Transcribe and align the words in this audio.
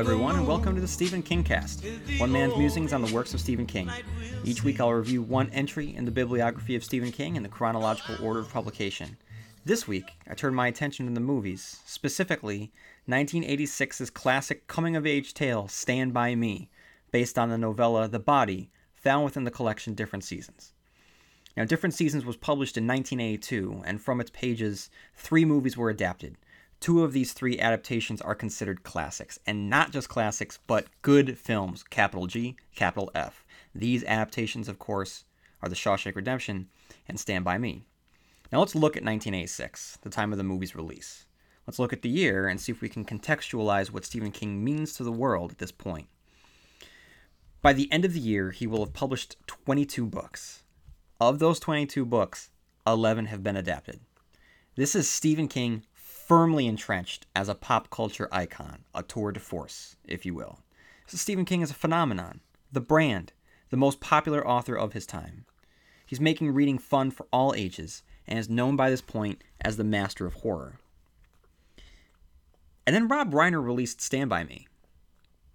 everyone, 0.00 0.36
and 0.36 0.46
welcome 0.46 0.74
to 0.74 0.80
the 0.80 0.88
Stephen 0.88 1.22
King 1.22 1.44
Cast, 1.44 1.84
one 2.16 2.32
man's 2.32 2.56
musings 2.56 2.94
on 2.94 3.02
the 3.02 3.12
works 3.12 3.34
of 3.34 3.40
Stephen 3.40 3.66
King. 3.66 3.90
Each 4.46 4.64
week 4.64 4.80
I'll 4.80 4.94
review 4.94 5.20
one 5.20 5.50
entry 5.50 5.94
in 5.94 6.06
the 6.06 6.10
bibliography 6.10 6.74
of 6.74 6.82
Stephen 6.82 7.12
King 7.12 7.36
in 7.36 7.42
the 7.42 7.50
chronological 7.50 8.16
order 8.24 8.40
of 8.40 8.50
publication. 8.50 9.18
This 9.66 9.86
week, 9.86 10.12
I 10.26 10.32
turn 10.32 10.54
my 10.54 10.68
attention 10.68 11.06
to 11.06 11.12
the 11.12 11.20
movies, 11.20 11.80
specifically 11.84 12.72
1986's 13.10 14.08
classic 14.08 14.66
coming 14.66 14.96
of 14.96 15.06
age 15.06 15.34
tale, 15.34 15.68
Stand 15.68 16.14
By 16.14 16.34
Me, 16.34 16.70
based 17.12 17.38
on 17.38 17.50
the 17.50 17.58
novella 17.58 18.08
The 18.08 18.18
Body, 18.18 18.70
found 18.94 19.26
within 19.26 19.44
the 19.44 19.50
collection 19.50 19.92
Different 19.92 20.24
Seasons. 20.24 20.72
Now, 21.58 21.66
Different 21.66 21.94
Seasons 21.94 22.24
was 22.24 22.38
published 22.38 22.78
in 22.78 22.86
1982, 22.86 23.82
and 23.84 24.00
from 24.00 24.18
its 24.18 24.30
pages, 24.30 24.88
three 25.14 25.44
movies 25.44 25.76
were 25.76 25.90
adapted. 25.90 26.38
Two 26.80 27.04
of 27.04 27.12
these 27.12 27.34
three 27.34 27.60
adaptations 27.60 28.22
are 28.22 28.34
considered 28.34 28.84
classics, 28.84 29.38
and 29.46 29.68
not 29.68 29.92
just 29.92 30.08
classics, 30.08 30.58
but 30.66 30.86
good 31.02 31.38
films, 31.38 31.82
capital 31.82 32.26
G, 32.26 32.56
capital 32.74 33.10
F. 33.14 33.44
These 33.74 34.02
adaptations, 34.04 34.66
of 34.66 34.78
course, 34.78 35.24
are 35.62 35.68
The 35.68 35.74
Shawshank 35.74 36.16
Redemption 36.16 36.68
and 37.06 37.20
Stand 37.20 37.44
By 37.44 37.58
Me. 37.58 37.86
Now, 38.50 38.60
let's 38.60 38.74
look 38.74 38.96
at 38.96 39.04
1986, 39.04 39.98
the 40.00 40.08
time 40.08 40.32
of 40.32 40.38
the 40.38 40.44
movie's 40.44 40.74
release. 40.74 41.26
Let's 41.66 41.78
look 41.78 41.92
at 41.92 42.00
the 42.00 42.08
year 42.08 42.48
and 42.48 42.58
see 42.58 42.72
if 42.72 42.80
we 42.80 42.88
can 42.88 43.04
contextualize 43.04 43.90
what 43.90 44.06
Stephen 44.06 44.32
King 44.32 44.64
means 44.64 44.94
to 44.94 45.04
the 45.04 45.12
world 45.12 45.52
at 45.52 45.58
this 45.58 45.72
point. 45.72 46.08
By 47.60 47.74
the 47.74 47.92
end 47.92 48.06
of 48.06 48.14
the 48.14 48.20
year, 48.20 48.52
he 48.52 48.66
will 48.66 48.82
have 48.82 48.94
published 48.94 49.36
22 49.46 50.06
books. 50.06 50.62
Of 51.20 51.40
those 51.40 51.60
22 51.60 52.06
books, 52.06 52.50
11 52.86 53.26
have 53.26 53.42
been 53.42 53.56
adapted. 53.56 54.00
This 54.76 54.94
is 54.94 55.10
Stephen 55.10 55.46
King 55.46 55.84
firmly 56.30 56.68
entrenched 56.68 57.26
as 57.34 57.48
a 57.48 57.56
pop 57.56 57.90
culture 57.90 58.28
icon, 58.30 58.84
a 58.94 59.02
tour 59.02 59.32
de 59.32 59.40
force, 59.40 59.96
if 60.06 60.24
you 60.24 60.32
will. 60.32 60.60
So 61.08 61.16
Stephen 61.16 61.44
King 61.44 61.60
is 61.60 61.72
a 61.72 61.74
phenomenon, 61.74 62.38
the 62.70 62.80
brand, 62.80 63.32
the 63.70 63.76
most 63.76 63.98
popular 63.98 64.46
author 64.46 64.76
of 64.76 64.92
his 64.92 65.06
time. 65.06 65.44
He's 66.06 66.20
making 66.20 66.52
reading 66.52 66.78
fun 66.78 67.10
for 67.10 67.26
all 67.32 67.52
ages 67.56 68.04
and 68.28 68.38
is 68.38 68.48
known 68.48 68.76
by 68.76 68.90
this 68.90 69.00
point 69.00 69.42
as 69.60 69.76
the 69.76 69.82
master 69.82 70.24
of 70.24 70.34
horror. 70.34 70.78
And 72.86 72.94
then 72.94 73.08
Rob 73.08 73.32
Reiner 73.32 73.60
released 73.60 74.00
Stand 74.00 74.30
By 74.30 74.44
Me, 74.44 74.68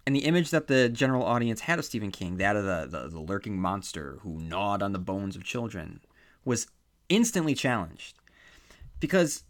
and 0.06 0.14
the 0.14 0.26
image 0.26 0.50
that 0.50 0.66
the 0.66 0.90
general 0.90 1.24
audience 1.24 1.60
had 1.62 1.78
of 1.78 1.86
Stephen 1.86 2.10
King, 2.10 2.36
that 2.36 2.54
of 2.54 2.64
the, 2.66 2.86
the, 2.86 3.08
the 3.08 3.20
lurking 3.20 3.58
monster 3.58 4.18
who 4.20 4.38
gnawed 4.38 4.82
on 4.82 4.92
the 4.92 4.98
bones 4.98 5.36
of 5.36 5.42
children, 5.42 6.02
was 6.44 6.66
instantly 7.08 7.54
challenged. 7.54 8.16
Because 9.00 9.44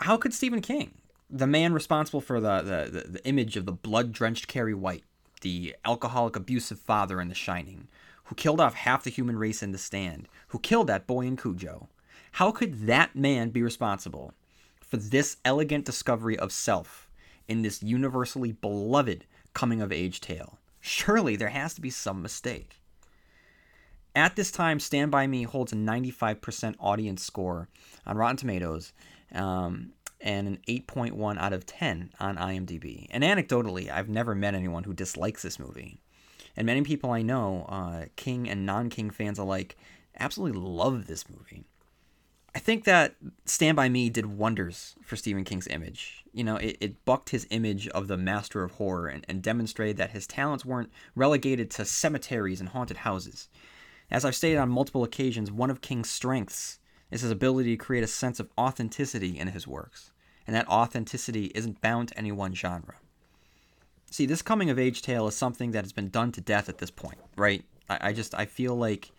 how 0.00 0.16
could 0.16 0.34
Stephen 0.34 0.60
King, 0.60 0.92
the 1.28 1.46
man 1.46 1.72
responsible 1.72 2.20
for 2.20 2.40
the, 2.40 2.62
the, 2.62 2.90
the, 2.90 3.08
the 3.08 3.26
image 3.26 3.56
of 3.56 3.66
the 3.66 3.72
blood 3.72 4.12
drenched 4.12 4.48
Carrie 4.48 4.74
White, 4.74 5.04
the 5.40 5.74
alcoholic 5.84 6.36
abusive 6.36 6.78
father 6.78 7.20
in 7.20 7.28
The 7.28 7.34
Shining, 7.34 7.88
who 8.24 8.34
killed 8.34 8.60
off 8.60 8.74
half 8.74 9.04
the 9.04 9.10
human 9.10 9.38
race 9.38 9.62
in 9.62 9.72
The 9.72 9.78
Stand, 9.78 10.28
who 10.48 10.58
killed 10.58 10.86
that 10.88 11.06
boy 11.06 11.22
in 11.22 11.36
Cujo, 11.36 11.88
how 12.32 12.50
could 12.50 12.86
that 12.86 13.16
man 13.16 13.50
be 13.50 13.62
responsible 13.62 14.34
for 14.80 14.96
this 14.96 15.36
elegant 15.44 15.84
discovery 15.84 16.38
of 16.38 16.52
self 16.52 17.08
in 17.48 17.62
this 17.62 17.82
universally 17.82 18.52
beloved 18.52 19.24
coming 19.52 19.80
of 19.80 19.92
age 19.92 20.20
tale. 20.20 20.58
Surely 20.80 21.36
there 21.36 21.48
has 21.48 21.74
to 21.74 21.80
be 21.80 21.90
some 21.90 22.22
mistake. 22.22 22.80
At 24.14 24.36
this 24.36 24.50
time, 24.50 24.80
Stand 24.80 25.10
By 25.10 25.26
Me 25.26 25.42
holds 25.42 25.72
a 25.72 25.76
95% 25.76 26.76
audience 26.78 27.22
score 27.22 27.68
on 28.06 28.16
Rotten 28.16 28.36
Tomatoes 28.36 28.92
um, 29.36 29.92
and 30.20 30.48
an 30.48 30.58
8.1 30.68 31.38
out 31.38 31.52
of 31.52 31.66
10 31.66 32.10
on 32.18 32.36
IMDb. 32.36 33.06
And 33.10 33.22
anecdotally, 33.22 33.90
I've 33.90 34.08
never 34.08 34.34
met 34.34 34.54
anyone 34.54 34.84
who 34.84 34.94
dislikes 34.94 35.42
this 35.42 35.58
movie. 35.58 36.00
And 36.56 36.66
many 36.66 36.82
people 36.82 37.10
I 37.10 37.22
know, 37.22 37.66
uh, 37.68 38.06
King 38.16 38.48
and 38.48 38.64
non 38.64 38.88
King 38.88 39.10
fans 39.10 39.38
alike, 39.38 39.76
absolutely 40.18 40.60
love 40.60 41.06
this 41.06 41.28
movie. 41.28 41.64
I 42.54 42.58
think 42.58 42.84
that 42.84 43.16
Stand 43.44 43.76
By 43.76 43.90
Me 43.90 44.08
did 44.08 44.24
wonders 44.24 44.94
for 45.02 45.14
Stephen 45.14 45.44
King's 45.44 45.66
image. 45.66 46.24
You 46.32 46.42
know, 46.42 46.56
it, 46.56 46.78
it 46.80 47.04
bucked 47.04 47.28
his 47.28 47.46
image 47.50 47.86
of 47.88 48.08
the 48.08 48.16
master 48.16 48.64
of 48.64 48.72
horror 48.72 49.08
and, 49.08 49.26
and 49.28 49.42
demonstrated 49.42 49.98
that 49.98 50.12
his 50.12 50.26
talents 50.26 50.64
weren't 50.64 50.90
relegated 51.14 51.70
to 51.72 51.84
cemeteries 51.84 52.60
and 52.60 52.70
haunted 52.70 52.98
houses. 52.98 53.50
As 54.10 54.24
I've 54.24 54.34
stated 54.34 54.56
on 54.56 54.70
multiple 54.70 55.04
occasions, 55.04 55.52
one 55.52 55.68
of 55.70 55.82
King's 55.82 56.08
strengths 56.08 56.78
is 57.10 57.22
his 57.22 57.30
ability 57.30 57.76
to 57.76 57.84
create 57.84 58.04
a 58.04 58.08
sense 58.08 58.40
of 58.40 58.50
authenticity 58.58 59.38
in 59.38 59.48
his 59.48 59.66
works, 59.66 60.12
and 60.46 60.54
that 60.54 60.68
authenticity 60.68 61.46
isn't 61.54 61.80
bound 61.80 62.08
to 62.08 62.18
any 62.18 62.32
one 62.32 62.54
genre. 62.54 62.96
See, 64.10 64.26
this 64.26 64.42
coming 64.42 64.70
of 64.70 64.78
age 64.78 65.02
tale 65.02 65.26
is 65.26 65.34
something 65.34 65.72
that 65.72 65.84
has 65.84 65.92
been 65.92 66.10
done 66.10 66.32
to 66.32 66.40
death 66.40 66.68
at 66.68 66.78
this 66.78 66.90
point, 66.90 67.18
right? 67.36 67.64
I, 67.88 67.98
I 68.08 68.12
just 68.12 68.34
I 68.34 68.46
feel 68.46 68.74
like 68.74 69.12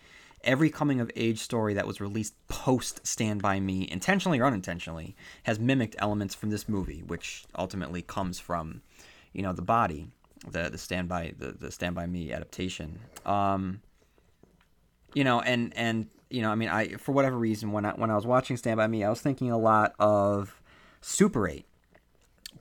every 0.44 0.70
coming 0.70 1.02
of 1.02 1.12
age 1.16 1.40
story 1.40 1.74
that 1.74 1.88
was 1.88 2.00
released 2.00 2.36
post 2.48 3.06
Stand 3.06 3.42
By 3.42 3.60
Me, 3.60 3.88
intentionally 3.90 4.40
or 4.40 4.46
unintentionally, 4.46 5.16
has 5.44 5.60
mimicked 5.60 5.96
elements 6.00 6.36
from 6.36 6.50
this 6.50 6.70
movie, 6.70 7.04
which 7.06 7.46
ultimately 7.58 8.02
comes 8.02 8.40
from, 8.40 8.82
you 9.34 9.42
know, 9.42 9.54
the 9.54 9.62
body, 9.62 10.08
the 10.50 10.70
the 10.70 10.78
Stand 10.78 11.10
By 11.10 11.34
the, 11.38 11.52
the 11.52 11.72
Stand 11.72 11.96
By 11.96 12.06
Me 12.06 12.32
adaptation. 12.32 13.00
Um, 13.26 13.82
you 15.14 15.24
know, 15.24 15.42
and 15.42 15.74
and 15.76 16.08
you 16.30 16.42
know, 16.42 16.52
I 16.52 16.56
mean, 16.56 16.70
I 16.70 16.90
for 16.96 17.12
whatever 17.12 17.38
reason 17.38 17.72
when 17.72 17.86
I 17.86 17.92
when 17.92 18.10
I 18.10 18.16
was 18.16 18.26
watching 18.26 18.58
Stand 18.58 18.78
By 18.78 18.88
Me, 18.88 19.04
I 19.04 19.10
was 19.10 19.22
thinking 19.22 19.52
a 19.52 19.58
lot 19.58 19.94
of 20.00 20.62
Super 21.02 21.48
8 21.48 21.66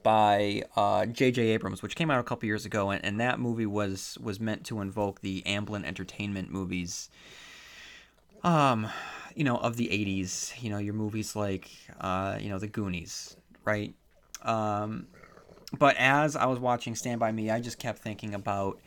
by 0.03 0.63
uh, 0.75 1.05
J.J. 1.05 1.51
Uh, 1.51 1.53
Abrams, 1.55 1.81
which 1.81 1.95
came 1.95 2.09
out 2.11 2.19
a 2.19 2.23
couple 2.23 2.45
years 2.45 2.65
ago, 2.65 2.91
and, 2.91 3.03
and 3.03 3.19
that 3.19 3.39
movie 3.39 3.65
was 3.65 4.17
was 4.21 4.39
meant 4.39 4.65
to 4.65 4.81
invoke 4.81 5.21
the 5.21 5.43
Amblin 5.45 5.85
Entertainment 5.85 6.51
movies 6.51 7.09
um, 8.43 8.87
you 9.35 9.43
know, 9.43 9.57
of 9.57 9.77
the 9.77 9.87
80s, 9.87 10.61
you 10.61 10.69
know, 10.69 10.77
your 10.77 10.93
movies 10.93 11.35
like, 11.35 11.69
uh, 11.99 12.37
you 12.39 12.49
know, 12.49 12.59
The 12.59 12.67
Goonies, 12.67 13.35
right? 13.65 13.93
Um, 14.41 15.07
but 15.77 15.95
as 15.97 16.35
I 16.35 16.45
was 16.45 16.59
watching 16.59 16.95
Stand 16.95 17.19
By 17.19 17.31
Me, 17.31 17.49
I 17.49 17.59
just 17.59 17.77
kept 17.79 17.99
thinking 17.99 18.33
about, 18.33 18.79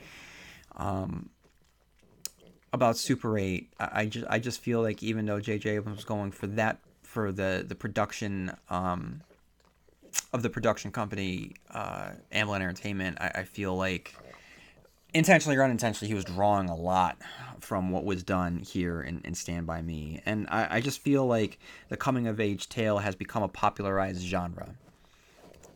um, 0.76 1.30
about 2.72 2.96
Super 2.96 3.38
8. 3.38 3.72
I, 3.78 3.88
I 3.92 4.06
just, 4.06 4.26
I 4.28 4.38
just 4.38 4.60
feel 4.60 4.82
like 4.82 5.02
even 5.02 5.26
though 5.26 5.40
J.J. 5.40 5.70
Abrams 5.70 5.96
was 5.96 6.04
going 6.04 6.30
for 6.30 6.46
that, 6.48 6.78
for 7.02 7.32
the, 7.32 7.64
the 7.66 7.74
production, 7.74 8.52
um, 8.68 9.22
of 10.32 10.42
the 10.42 10.50
production 10.50 10.90
company, 10.90 11.54
uh, 11.70 12.10
Amblin 12.32 12.56
Entertainment, 12.56 13.18
I, 13.20 13.30
I 13.36 13.44
feel 13.44 13.76
like 13.76 14.14
intentionally 15.14 15.56
or 15.56 15.62
unintentionally, 15.62 16.08
he 16.08 16.14
was 16.14 16.24
drawing 16.24 16.68
a 16.68 16.74
lot 16.74 17.18
from 17.60 17.90
what 17.90 18.04
was 18.04 18.22
done 18.22 18.58
here 18.58 19.02
in, 19.02 19.20
in 19.24 19.34
Stand 19.34 19.66
By 19.66 19.82
Me. 19.82 20.20
And 20.24 20.46
I, 20.48 20.76
I, 20.76 20.80
just 20.80 21.00
feel 21.00 21.26
like 21.26 21.58
the 21.88 21.96
coming 21.96 22.26
of 22.26 22.40
age 22.40 22.68
tale 22.68 22.98
has 22.98 23.14
become 23.14 23.42
a 23.42 23.48
popularized 23.48 24.22
genre. 24.22 24.74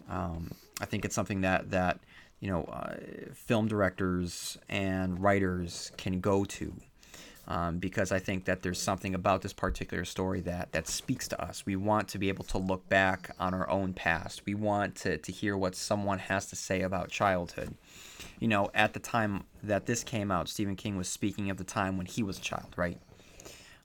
Um, 0.08 0.52
I 0.80 0.86
think 0.86 1.04
it's 1.04 1.14
something 1.14 1.42
that, 1.42 1.70
that 1.70 2.00
you 2.44 2.50
know, 2.50 2.64
uh, 2.64 2.94
film 3.32 3.66
directors 3.68 4.58
and 4.68 5.22
writers 5.22 5.90
can 5.96 6.20
go 6.20 6.44
to. 6.44 6.74
Um, 7.46 7.76
because 7.78 8.10
I 8.10 8.20
think 8.20 8.46
that 8.46 8.62
there's 8.62 8.80
something 8.80 9.14
about 9.14 9.42
this 9.42 9.52
particular 9.52 10.06
story 10.06 10.40
that, 10.42 10.72
that 10.72 10.88
speaks 10.88 11.28
to 11.28 11.42
us. 11.42 11.66
We 11.66 11.76
want 11.76 12.08
to 12.08 12.18
be 12.18 12.30
able 12.30 12.44
to 12.44 12.56
look 12.56 12.88
back 12.88 13.34
on 13.38 13.52
our 13.52 13.68
own 13.68 13.92
past. 13.92 14.46
We 14.46 14.54
want 14.54 14.94
to, 14.96 15.18
to 15.18 15.30
hear 15.30 15.54
what 15.54 15.74
someone 15.74 16.20
has 16.20 16.46
to 16.46 16.56
say 16.56 16.80
about 16.80 17.10
childhood 17.10 17.74
you 18.40 18.48
know, 18.48 18.70
at 18.74 18.92
the 18.92 19.00
time 19.00 19.44
that 19.62 19.86
this 19.86 20.04
came 20.04 20.30
out, 20.30 20.48
Stephen 20.48 20.76
King 20.76 20.96
was 20.96 21.08
speaking 21.08 21.50
of 21.50 21.56
the 21.56 21.64
time 21.64 21.96
when 21.96 22.06
he 22.06 22.22
was 22.22 22.38
a 22.38 22.40
child, 22.40 22.74
right? 22.76 22.98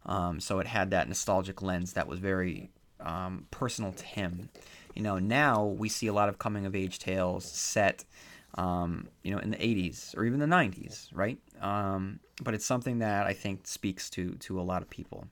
Um, 0.05 0.39
so 0.39 0.59
it 0.59 0.67
had 0.67 0.91
that 0.91 1.07
nostalgic 1.07 1.61
lens 1.61 1.93
that 1.93 2.07
was 2.07 2.19
very 2.19 2.69
um, 2.99 3.45
personal 3.51 3.91
to 3.93 4.05
him. 4.05 4.49
You 4.95 5.03
know, 5.03 5.19
now 5.19 5.65
we 5.65 5.87
see 5.87 6.07
a 6.07 6.13
lot 6.13 6.29
of 6.29 6.39
coming 6.39 6.65
of 6.65 6.75
age 6.75 6.99
tales 6.99 7.45
set, 7.45 8.03
um, 8.55 9.07
you 9.23 9.31
know, 9.31 9.39
in 9.39 9.51
the 9.51 9.57
80s 9.57 10.15
or 10.17 10.25
even 10.25 10.39
the 10.39 10.45
90s, 10.45 11.07
right? 11.13 11.37
Um, 11.61 12.19
but 12.41 12.53
it's 12.53 12.65
something 12.65 12.99
that 12.99 13.27
I 13.27 13.33
think 13.33 13.67
speaks 13.67 14.09
to 14.11 14.31
to 14.31 14.59
a 14.59 14.63
lot 14.63 14.81
of 14.81 14.89
people. 14.89 15.27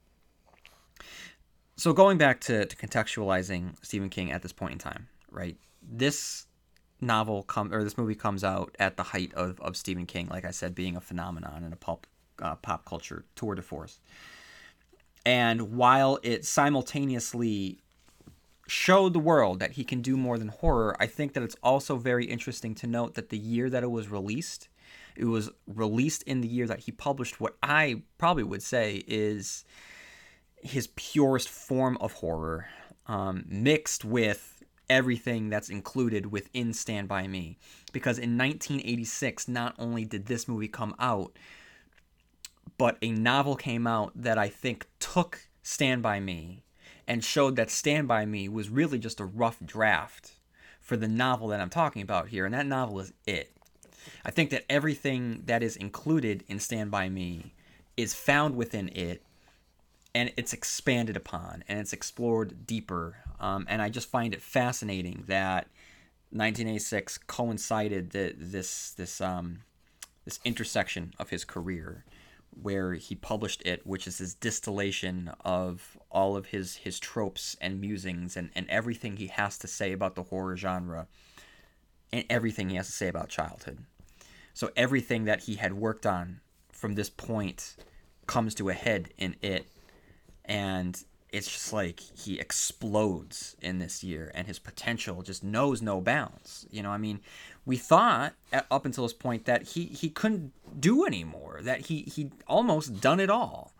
So 1.76 1.92
going 1.92 2.18
back 2.18 2.40
to, 2.42 2.66
to 2.66 2.76
contextualizing 2.76 3.74
Stephen 3.82 4.10
King 4.10 4.32
at 4.32 4.42
this 4.42 4.52
point 4.52 4.72
in 4.72 4.78
time, 4.78 5.08
right? 5.30 5.56
This 5.82 6.46
novel 7.00 7.44
come 7.44 7.72
or 7.72 7.84
this 7.84 7.96
movie 7.96 8.16
comes 8.16 8.42
out 8.42 8.74
at 8.78 8.96
the 8.96 9.04
height 9.04 9.32
of, 9.34 9.60
of 9.60 9.76
Stephen 9.76 10.06
King, 10.06 10.28
like 10.28 10.44
I 10.44 10.50
said, 10.50 10.74
being 10.74 10.96
a 10.96 11.00
phenomenon 11.00 11.62
and 11.62 11.72
a 11.72 11.76
pop 11.76 12.06
uh, 12.40 12.56
pop 12.56 12.84
culture 12.84 13.24
tour 13.36 13.54
de 13.54 13.62
force. 13.62 14.00
And 15.24 15.76
while 15.76 16.18
it 16.22 16.44
simultaneously 16.44 17.78
showed 18.68 19.14
the 19.14 19.18
world 19.18 19.60
that 19.60 19.72
he 19.72 19.84
can 19.84 20.02
do 20.02 20.16
more 20.16 20.38
than 20.38 20.48
horror, 20.48 20.94
I 21.00 21.06
think 21.06 21.32
that 21.32 21.42
it's 21.42 21.56
also 21.62 21.96
very 21.96 22.26
interesting 22.26 22.74
to 22.76 22.86
note 22.86 23.14
that 23.14 23.30
the 23.30 23.38
year 23.38 23.70
that 23.70 23.82
it 23.82 23.90
was 23.90 24.08
released, 24.08 24.68
it 25.16 25.24
was 25.24 25.50
released 25.66 26.22
in 26.24 26.42
the 26.42 26.48
year 26.48 26.66
that 26.66 26.80
he 26.80 26.92
published 26.92 27.40
what 27.40 27.56
I 27.62 28.02
probably 28.18 28.42
would 28.42 28.62
say 28.62 29.02
is 29.06 29.64
his 30.62 30.88
purest 30.88 31.48
form 31.48 31.96
of 32.00 32.12
horror, 32.12 32.66
um, 33.06 33.44
mixed 33.48 34.04
with 34.04 34.62
everything 34.90 35.48
that's 35.48 35.70
included 35.70 36.30
within 36.30 36.72
Stand 36.72 37.08
By 37.08 37.26
Me. 37.26 37.58
Because 37.92 38.18
in 38.18 38.36
1986, 38.36 39.48
not 39.48 39.74
only 39.78 40.04
did 40.04 40.26
this 40.26 40.46
movie 40.46 40.68
come 40.68 40.94
out, 40.98 41.38
but 42.76 42.98
a 43.00 43.12
novel 43.12 43.56
came 43.56 43.86
out 43.86 44.12
that 44.14 44.36
I 44.36 44.48
think 44.48 44.86
took 44.98 45.48
Stand 45.62 46.02
By 46.02 46.20
Me 46.20 46.64
and 47.08 47.24
showed 47.24 47.56
that 47.56 47.70
Stand 47.70 48.06
By 48.06 48.26
Me 48.26 48.48
was 48.48 48.68
really 48.68 48.98
just 48.98 49.18
a 49.18 49.24
rough 49.24 49.56
draft 49.64 50.32
for 50.80 50.96
the 50.96 51.08
novel 51.08 51.48
that 51.48 51.60
I'm 51.60 51.70
talking 51.70 52.02
about 52.02 52.28
here. 52.28 52.44
And 52.44 52.54
that 52.54 52.66
novel 52.66 53.00
is 53.00 53.12
It. 53.26 53.50
I 54.24 54.30
think 54.30 54.50
that 54.50 54.64
everything 54.70 55.42
that 55.46 55.62
is 55.62 55.74
included 55.74 56.44
in 56.46 56.60
Stand 56.60 56.90
By 56.90 57.08
Me 57.08 57.54
is 57.96 58.14
found 58.14 58.54
within 58.56 58.90
it 58.90 59.22
and 60.14 60.32
it's 60.36 60.52
expanded 60.52 61.16
upon 61.16 61.64
and 61.66 61.78
it's 61.78 61.92
explored 61.92 62.66
deeper. 62.66 63.16
Um, 63.40 63.66
and 63.68 63.80
I 63.80 63.88
just 63.88 64.10
find 64.10 64.34
it 64.34 64.42
fascinating 64.42 65.24
that 65.26 65.68
1986 66.30 67.18
coincided 67.26 68.10
the, 68.10 68.34
this 68.36 68.90
this 68.90 69.20
um, 69.20 69.60
this 70.24 70.40
intersection 70.44 71.14
of 71.18 71.30
his 71.30 71.44
career, 71.44 72.04
where 72.60 72.94
he 72.94 73.14
published 73.14 73.62
it, 73.64 73.86
which 73.86 74.06
is 74.06 74.18
his 74.18 74.34
distillation 74.34 75.30
of 75.44 75.98
all 76.10 76.36
of 76.36 76.46
his 76.46 76.76
his 76.76 76.98
tropes 76.98 77.56
and 77.60 77.80
musings 77.80 78.36
and, 78.36 78.50
and 78.54 78.68
everything 78.68 79.16
he 79.16 79.28
has 79.28 79.58
to 79.58 79.66
say 79.66 79.92
about 79.92 80.14
the 80.14 80.24
horror 80.24 80.56
genre, 80.56 81.06
and 82.12 82.24
everything 82.28 82.70
he 82.70 82.76
has 82.76 82.86
to 82.86 82.92
say 82.92 83.08
about 83.08 83.28
childhood. 83.28 83.78
So 84.54 84.70
everything 84.76 85.24
that 85.24 85.42
he 85.42 85.54
had 85.54 85.74
worked 85.74 86.04
on 86.04 86.40
from 86.72 86.94
this 86.94 87.10
point 87.10 87.76
comes 88.26 88.54
to 88.54 88.68
a 88.68 88.74
head 88.74 89.10
in 89.18 89.34
it 89.42 89.66
and 90.44 91.04
it's 91.30 91.50
just 91.50 91.72
like 91.72 92.00
he 92.00 92.38
explodes 92.38 93.56
in 93.60 93.78
this 93.78 94.02
year 94.02 94.30
and 94.34 94.46
his 94.46 94.58
potential 94.58 95.22
just 95.22 95.42
knows 95.44 95.82
no 95.82 96.00
bounds 96.00 96.66
you 96.70 96.82
know 96.82 96.90
i 96.90 96.98
mean 96.98 97.20
we 97.68 97.76
thought 97.76 98.32
up 98.70 98.86
until 98.86 99.04
this 99.04 99.12
point 99.12 99.44
that 99.44 99.62
he 99.62 99.84
he 99.84 100.08
couldn't 100.08 100.52
do 100.80 101.04
anymore 101.04 101.60
that 101.62 101.82
he 101.82 102.00
he 102.02 102.30
almost 102.48 103.00
done 103.02 103.20
it 103.20 103.28
all. 103.28 103.74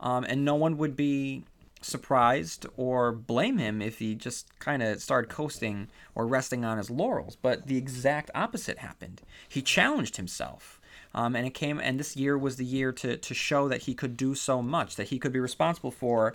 Um, 0.00 0.24
and 0.24 0.44
no 0.46 0.54
one 0.54 0.78
would 0.78 0.96
be 0.96 1.44
surprised 1.82 2.66
or 2.78 3.12
blame 3.12 3.58
him 3.58 3.82
if 3.82 3.98
he 3.98 4.14
just 4.14 4.58
kind 4.58 4.82
of 4.82 5.02
started 5.02 5.28
coasting 5.28 5.88
or 6.14 6.26
resting 6.26 6.64
on 6.64 6.78
his 6.78 6.90
laurels. 6.90 7.36
But 7.36 7.66
the 7.66 7.76
exact 7.76 8.30
opposite 8.34 8.78
happened. 8.78 9.20
He 9.46 9.60
challenged 9.60 10.16
himself. 10.16 10.80
Um, 11.14 11.36
and 11.36 11.46
it 11.46 11.54
came, 11.54 11.78
and 11.78 12.00
this 12.00 12.16
year 12.16 12.36
was 12.36 12.56
the 12.56 12.64
year 12.64 12.90
to, 12.92 13.16
to 13.16 13.34
show 13.34 13.68
that 13.68 13.82
he 13.82 13.94
could 13.94 14.16
do 14.16 14.34
so 14.34 14.62
much, 14.62 14.96
that 14.96 15.08
he 15.08 15.18
could 15.18 15.32
be 15.32 15.38
responsible 15.38 15.92
for 15.92 16.34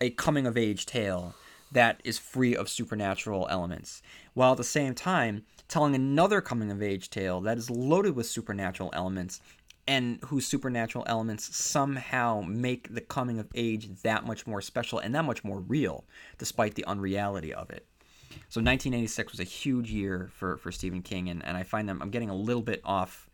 a 0.00 0.10
coming 0.10 0.46
of 0.46 0.56
age 0.56 0.86
tale 0.86 1.34
that 1.72 2.00
is 2.04 2.18
free 2.18 2.54
of 2.54 2.68
supernatural 2.68 3.48
elements, 3.50 4.02
while 4.34 4.52
at 4.52 4.58
the 4.58 4.64
same 4.64 4.94
time 4.94 5.42
telling 5.68 5.94
another 5.94 6.40
coming 6.40 6.70
of 6.70 6.82
age 6.82 7.10
tale 7.10 7.40
that 7.42 7.58
is 7.58 7.70
loaded 7.70 8.14
with 8.14 8.26
supernatural 8.26 8.90
elements 8.92 9.40
and 9.86 10.18
whose 10.26 10.46
supernatural 10.46 11.04
elements 11.06 11.54
somehow 11.56 12.42
make 12.46 12.94
the 12.94 13.00
coming 13.00 13.38
of 13.38 13.48
age 13.54 13.88
that 14.02 14.26
much 14.26 14.46
more 14.46 14.60
special 14.60 14.98
and 14.98 15.14
that 15.14 15.24
much 15.24 15.44
more 15.44 15.60
real, 15.60 16.04
despite 16.38 16.74
the 16.74 16.84
unreality 16.86 17.52
of 17.52 17.70
it. 17.70 17.86
So 18.48 18.60
1986 18.60 19.32
was 19.32 19.40
a 19.40 19.44
huge 19.44 19.90
year 19.90 20.30
for, 20.32 20.56
for 20.56 20.72
Stephen 20.72 21.02
King, 21.02 21.28
and, 21.28 21.44
and 21.44 21.56
I 21.56 21.62
find 21.62 21.88
them 21.88 22.00
I'm 22.00 22.10
getting 22.10 22.30
a 22.30 22.34
little 22.34 22.62
bit 22.62 22.80
off 22.84 23.28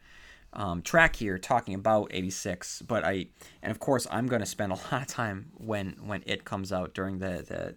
um, 0.52 0.82
track 0.82 1.16
here 1.16 1.38
talking 1.38 1.74
about 1.74 2.08
86 2.10 2.82
but 2.82 3.04
i 3.04 3.26
and 3.62 3.70
of 3.70 3.78
course 3.78 4.06
i'm 4.10 4.26
going 4.26 4.40
to 4.40 4.46
spend 4.46 4.72
a 4.72 4.74
lot 4.92 5.02
of 5.02 5.06
time 5.06 5.52
when 5.54 5.96
when 6.04 6.24
it 6.26 6.44
comes 6.44 6.72
out 6.72 6.92
during 6.92 7.18
the, 7.18 7.44
the 7.46 7.74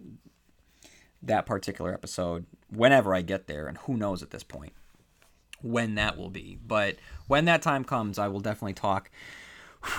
that 1.21 1.45
particular 1.45 1.94
episode 1.94 2.45
whenever 2.75 3.14
i 3.14 3.22
get 3.22 3.48
there 3.48 3.68
and 3.68 3.78
who 3.80 3.98
knows 3.98 4.22
at 4.24 4.31
this 4.31 4.44
point 4.44 4.74
when 5.62 5.96
that 5.96 6.18
will 6.18 6.30
be. 6.30 6.60
But 6.68 6.98
when 7.28 7.46
that 7.46 7.62
time 7.62 7.84
comes 7.84 8.20
i 8.20 8.28
will 8.28 8.40
definitely 8.40 8.74
talk 8.74 9.10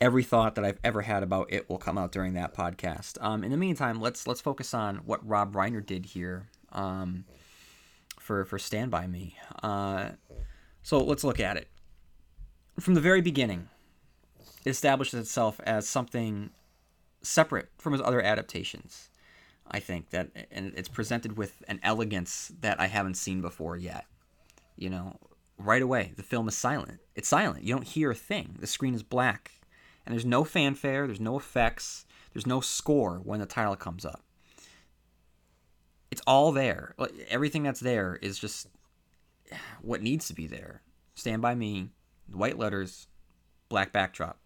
every 0.00 0.24
thought 0.24 0.56
that 0.56 0.64
i've 0.64 0.80
ever 0.82 1.02
had 1.02 1.22
about 1.22 1.52
it 1.52 1.68
will 1.68 1.78
come 1.78 1.96
out 1.96 2.12
during 2.12 2.34
that 2.34 2.54
podcast. 2.54 3.22
Um, 3.22 3.44
in 3.44 3.50
the 3.50 3.56
meantime 3.56 4.00
let's 4.00 4.26
let's 4.26 4.40
focus 4.40 4.74
on 4.74 4.96
what 4.98 5.26
rob 5.26 5.54
reiner 5.54 5.84
did 5.84 6.06
here 6.06 6.48
um, 6.72 7.24
for 8.18 8.44
for 8.44 8.58
stand 8.58 8.90
by 8.90 9.06
me. 9.06 9.36
Uh, 9.62 10.10
so 10.82 10.98
let's 10.98 11.24
look 11.24 11.40
at 11.40 11.56
it. 11.56 11.68
From 12.80 12.94
the 12.94 13.00
very 13.00 13.20
beginning, 13.20 13.68
it 14.64 14.70
establishes 14.70 15.20
itself 15.20 15.60
as 15.64 15.88
something 15.88 16.50
separate 17.22 17.68
from 17.78 17.92
his 17.92 18.02
other 18.02 18.20
adaptations. 18.20 19.08
I 19.72 19.80
think 19.80 20.10
that, 20.10 20.30
and 20.50 20.72
it's 20.76 20.88
presented 20.88 21.38
with 21.38 21.62
an 21.66 21.80
elegance 21.82 22.52
that 22.60 22.78
I 22.78 22.86
haven't 22.86 23.14
seen 23.14 23.40
before 23.40 23.76
yet. 23.76 24.04
You 24.76 24.90
know, 24.90 25.16
right 25.58 25.80
away, 25.80 26.12
the 26.16 26.22
film 26.22 26.46
is 26.46 26.56
silent. 26.56 27.00
It's 27.14 27.28
silent. 27.28 27.64
You 27.64 27.74
don't 27.74 27.86
hear 27.86 28.10
a 28.10 28.14
thing. 28.14 28.56
The 28.60 28.66
screen 28.66 28.94
is 28.94 29.02
black, 29.02 29.52
and 30.04 30.12
there's 30.12 30.26
no 30.26 30.44
fanfare. 30.44 31.06
There's 31.06 31.20
no 31.20 31.38
effects. 31.38 32.04
There's 32.32 32.46
no 32.46 32.60
score 32.60 33.20
when 33.24 33.40
the 33.40 33.46
title 33.46 33.76
comes 33.76 34.04
up. 34.04 34.22
It's 36.10 36.22
all 36.26 36.52
there. 36.52 36.94
Everything 37.30 37.62
that's 37.62 37.80
there 37.80 38.18
is 38.20 38.38
just 38.38 38.68
what 39.80 40.02
needs 40.02 40.28
to 40.28 40.34
be 40.34 40.46
there. 40.46 40.82
Stand 41.14 41.40
by 41.40 41.54
Me, 41.54 41.88
white 42.30 42.58
letters, 42.58 43.06
black 43.70 43.92
backdrop. 43.92 44.38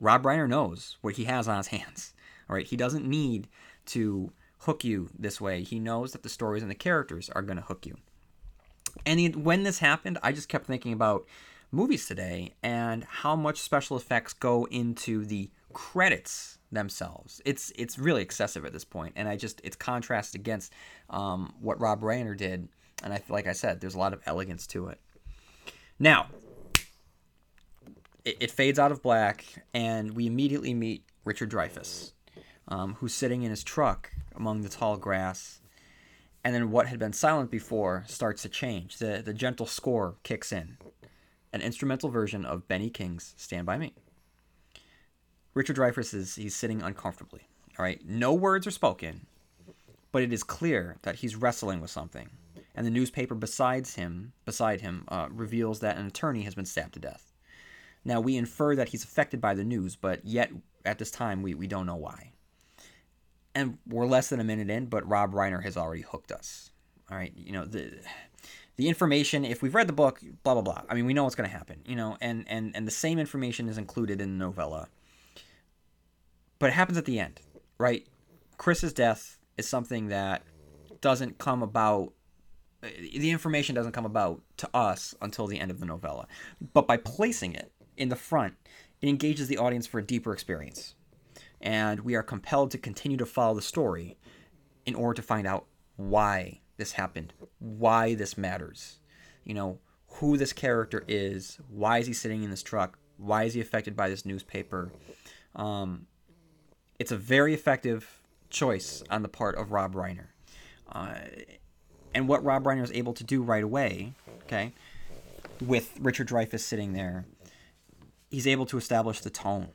Rob 0.00 0.24
Reiner 0.24 0.48
knows 0.48 0.96
what 1.00 1.14
he 1.14 1.24
has 1.24 1.46
on 1.46 1.58
his 1.58 1.66
hands. 1.68 2.12
All 2.48 2.56
right, 2.56 2.66
he 2.66 2.76
doesn't 2.76 3.06
need 3.06 3.48
to 3.86 4.32
hook 4.64 4.82
you 4.82 5.10
this 5.18 5.40
way. 5.40 5.62
He 5.62 5.78
knows 5.78 6.12
that 6.12 6.22
the 6.22 6.28
stories 6.28 6.62
and 6.62 6.70
the 6.70 6.74
characters 6.76 7.28
are 7.30 7.42
going 7.42 7.58
to 7.58 7.62
hook 7.62 7.84
you. 7.84 7.96
And 9.04 9.44
when 9.44 9.62
this 9.62 9.78
happened, 9.78 10.18
I 10.22 10.32
just 10.32 10.48
kept 10.48 10.66
thinking 10.66 10.92
about 10.92 11.26
movies 11.70 12.06
today 12.06 12.54
and 12.62 13.04
how 13.04 13.36
much 13.36 13.58
special 13.60 13.96
effects 13.96 14.32
go 14.32 14.66
into 14.66 15.24
the 15.26 15.50
credits 15.72 16.58
themselves. 16.72 17.42
It's 17.44 17.72
it's 17.76 17.98
really 17.98 18.22
excessive 18.22 18.64
at 18.64 18.72
this 18.72 18.84
point, 18.84 19.14
and 19.16 19.28
I 19.28 19.36
just 19.36 19.60
it's 19.64 19.76
contrasted 19.76 20.40
against 20.40 20.72
um, 21.10 21.52
what 21.60 21.80
Rob 21.80 22.00
Reiner 22.00 22.36
did, 22.36 22.68
and 23.02 23.12
I 23.12 23.22
like 23.28 23.46
I 23.46 23.52
said, 23.52 23.80
there's 23.80 23.94
a 23.94 23.98
lot 23.98 24.12
of 24.12 24.20
elegance 24.24 24.66
to 24.68 24.88
it. 24.88 25.00
Now, 25.98 26.26
it, 28.24 28.36
it 28.40 28.50
fades 28.50 28.78
out 28.78 28.92
of 28.92 29.02
black, 29.02 29.44
and 29.74 30.12
we 30.12 30.26
immediately 30.26 30.74
meet 30.74 31.04
Richard 31.24 31.50
Dreyfuss, 31.50 32.12
um, 32.68 32.94
who's 32.94 33.14
sitting 33.14 33.42
in 33.42 33.50
his 33.50 33.64
truck 33.64 34.10
among 34.34 34.62
the 34.62 34.68
tall 34.68 34.96
grass. 34.96 35.60
And 36.42 36.54
then 36.54 36.70
what 36.70 36.86
had 36.86 36.98
been 36.98 37.12
silent 37.12 37.50
before 37.50 38.04
starts 38.06 38.42
to 38.42 38.48
change. 38.48 38.98
The, 38.98 39.22
the 39.24 39.32
gentle 39.32 39.66
score 39.66 40.16
kicks 40.22 40.52
in, 40.52 40.76
an 41.52 41.62
instrumental 41.62 42.10
version 42.10 42.44
of 42.44 42.68
Benny 42.68 42.90
King's 42.90 43.34
Stand 43.36 43.64
By 43.66 43.78
Me. 43.78 43.94
Richard 45.54 45.76
Dreyfuss 45.76 46.12
is 46.12 46.34
he's 46.34 46.54
sitting 46.54 46.82
uncomfortably. 46.82 47.48
All 47.78 47.84
right, 47.84 48.00
no 48.04 48.34
words 48.34 48.66
are 48.66 48.72
spoken, 48.72 49.26
but 50.12 50.22
it 50.22 50.32
is 50.32 50.42
clear 50.42 50.96
that 51.02 51.16
he's 51.16 51.36
wrestling 51.36 51.80
with 51.80 51.90
something. 51.90 52.28
And 52.74 52.86
the 52.86 52.90
newspaper 52.90 53.34
beside 53.34 53.86
him, 53.86 54.32
beside 54.44 54.80
him, 54.80 55.04
uh, 55.08 55.28
reveals 55.30 55.80
that 55.80 55.96
an 55.96 56.06
attorney 56.06 56.42
has 56.42 56.54
been 56.54 56.66
stabbed 56.66 56.94
to 56.94 57.00
death. 57.00 57.32
Now, 58.04 58.20
we 58.20 58.36
infer 58.36 58.76
that 58.76 58.90
he's 58.90 59.04
affected 59.04 59.40
by 59.40 59.54
the 59.54 59.64
news, 59.64 59.96
but 59.96 60.24
yet 60.24 60.50
at 60.84 60.98
this 60.98 61.10
time, 61.10 61.40
we, 61.40 61.54
we 61.54 61.66
don't 61.66 61.86
know 61.86 61.96
why. 61.96 62.32
And 63.54 63.78
we're 63.88 64.06
less 64.06 64.28
than 64.28 64.40
a 64.40 64.44
minute 64.44 64.70
in, 64.70 64.86
but 64.86 65.08
Rob 65.08 65.32
Reiner 65.32 65.62
has 65.62 65.76
already 65.76 66.02
hooked 66.02 66.32
us. 66.32 66.70
All 67.10 67.16
right, 67.16 67.32
you 67.36 67.52
know, 67.52 67.64
the 67.64 67.92
the 68.76 68.88
information 68.88 69.44
if 69.44 69.62
we've 69.62 69.74
read 69.74 69.86
the 69.86 69.92
book 69.92 70.20
blah 70.42 70.54
blah 70.54 70.62
blah 70.62 70.82
i 70.88 70.94
mean 70.94 71.06
we 71.06 71.14
know 71.14 71.22
what's 71.22 71.36
going 71.36 71.48
to 71.48 71.56
happen 71.56 71.80
you 71.86 71.94
know 71.94 72.16
and 72.20 72.44
and 72.48 72.74
and 72.74 72.88
the 72.88 72.90
same 72.90 73.20
information 73.20 73.68
is 73.68 73.78
included 73.78 74.20
in 74.20 74.36
the 74.36 74.44
novella 74.44 74.88
but 76.58 76.70
it 76.70 76.72
happens 76.72 76.98
at 76.98 77.04
the 77.04 77.20
end 77.20 77.40
right 77.78 78.04
chris's 78.58 78.92
death 78.92 79.38
is 79.56 79.68
something 79.68 80.08
that 80.08 80.42
doesn't 81.00 81.38
come 81.38 81.62
about 81.62 82.12
the 82.82 83.30
information 83.30 83.76
doesn't 83.76 83.92
come 83.92 84.06
about 84.06 84.42
to 84.56 84.68
us 84.74 85.14
until 85.22 85.46
the 85.46 85.60
end 85.60 85.70
of 85.70 85.78
the 85.78 85.86
novella 85.86 86.26
but 86.72 86.88
by 86.88 86.96
placing 86.96 87.54
it 87.54 87.70
in 87.96 88.08
the 88.08 88.16
front, 88.16 88.54
it 89.00 89.08
engages 89.08 89.48
the 89.48 89.58
audience 89.58 89.86
for 89.86 89.98
a 89.98 90.02
deeper 90.02 90.32
experience. 90.32 90.94
And 91.64 92.00
we 92.00 92.14
are 92.14 92.22
compelled 92.22 92.70
to 92.72 92.78
continue 92.78 93.16
to 93.16 93.26
follow 93.26 93.54
the 93.54 93.62
story 93.62 94.16
in 94.86 94.94
order 94.94 95.14
to 95.14 95.22
find 95.22 95.46
out 95.46 95.66
why 95.96 96.60
this 96.76 96.92
happened, 96.92 97.32
why 97.58 98.14
this 98.14 98.38
matters. 98.38 99.00
You 99.42 99.54
know, 99.54 99.78
who 100.06 100.36
this 100.36 100.52
character 100.52 101.04
is, 101.08 101.58
why 101.68 101.98
is 101.98 102.06
he 102.06 102.12
sitting 102.12 102.44
in 102.44 102.50
this 102.50 102.62
truck, 102.62 102.98
why 103.16 103.44
is 103.44 103.54
he 103.54 103.60
affected 103.60 103.96
by 103.96 104.08
this 104.08 104.24
newspaper. 104.24 104.92
Um, 105.56 106.06
it's 107.00 107.10
a 107.10 107.16
very 107.16 107.54
effective 107.54 108.22
choice 108.50 109.02
on 109.10 109.22
the 109.22 109.28
part 109.28 109.56
of 109.56 109.72
Rob 109.72 109.94
Reiner. 109.94 110.28
Uh, 110.92 111.14
and 112.14 112.28
what 112.28 112.44
Rob 112.44 112.64
Reiner 112.64 112.82
was 112.82 112.92
able 112.92 113.14
to 113.14 113.24
do 113.24 113.42
right 113.42 113.64
away, 113.64 114.12
okay, 114.44 114.72
with 115.60 115.98
Richard 115.98 116.28
Dreyfuss 116.28 116.60
sitting 116.60 116.92
there 116.92 117.24
he's 118.34 118.46
able 118.46 118.66
to 118.66 118.76
establish 118.76 119.20
the 119.20 119.30
tone. 119.30 119.68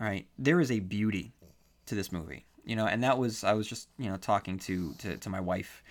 All 0.00 0.06
right, 0.06 0.26
there 0.38 0.60
is 0.60 0.70
a 0.70 0.80
beauty 0.80 1.32
to 1.86 1.94
this 1.94 2.12
movie. 2.12 2.46
You 2.64 2.76
know, 2.76 2.86
and 2.86 3.02
that 3.02 3.18
was 3.18 3.42
I 3.42 3.54
was 3.54 3.66
just 3.66 3.88
you 3.98 4.08
know 4.08 4.16
talking 4.16 4.58
to 4.60 4.94
to, 4.98 5.16
to 5.16 5.28
my 5.28 5.40
wife 5.40 5.82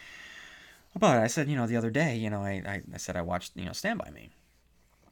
about 0.95 1.17
it. 1.17 1.21
I 1.21 1.27
said 1.27 1.49
you 1.49 1.55
know 1.55 1.67
the 1.67 1.75
other 1.75 1.89
day 1.89 2.15
you 2.15 2.29
know 2.29 2.41
I, 2.41 2.63
I, 2.65 2.81
I 2.93 2.97
said 2.97 3.15
I 3.15 3.21
watched 3.21 3.51
you 3.55 3.65
know 3.65 3.73
Stand 3.73 3.99
by 3.99 4.09
Me. 4.11 4.29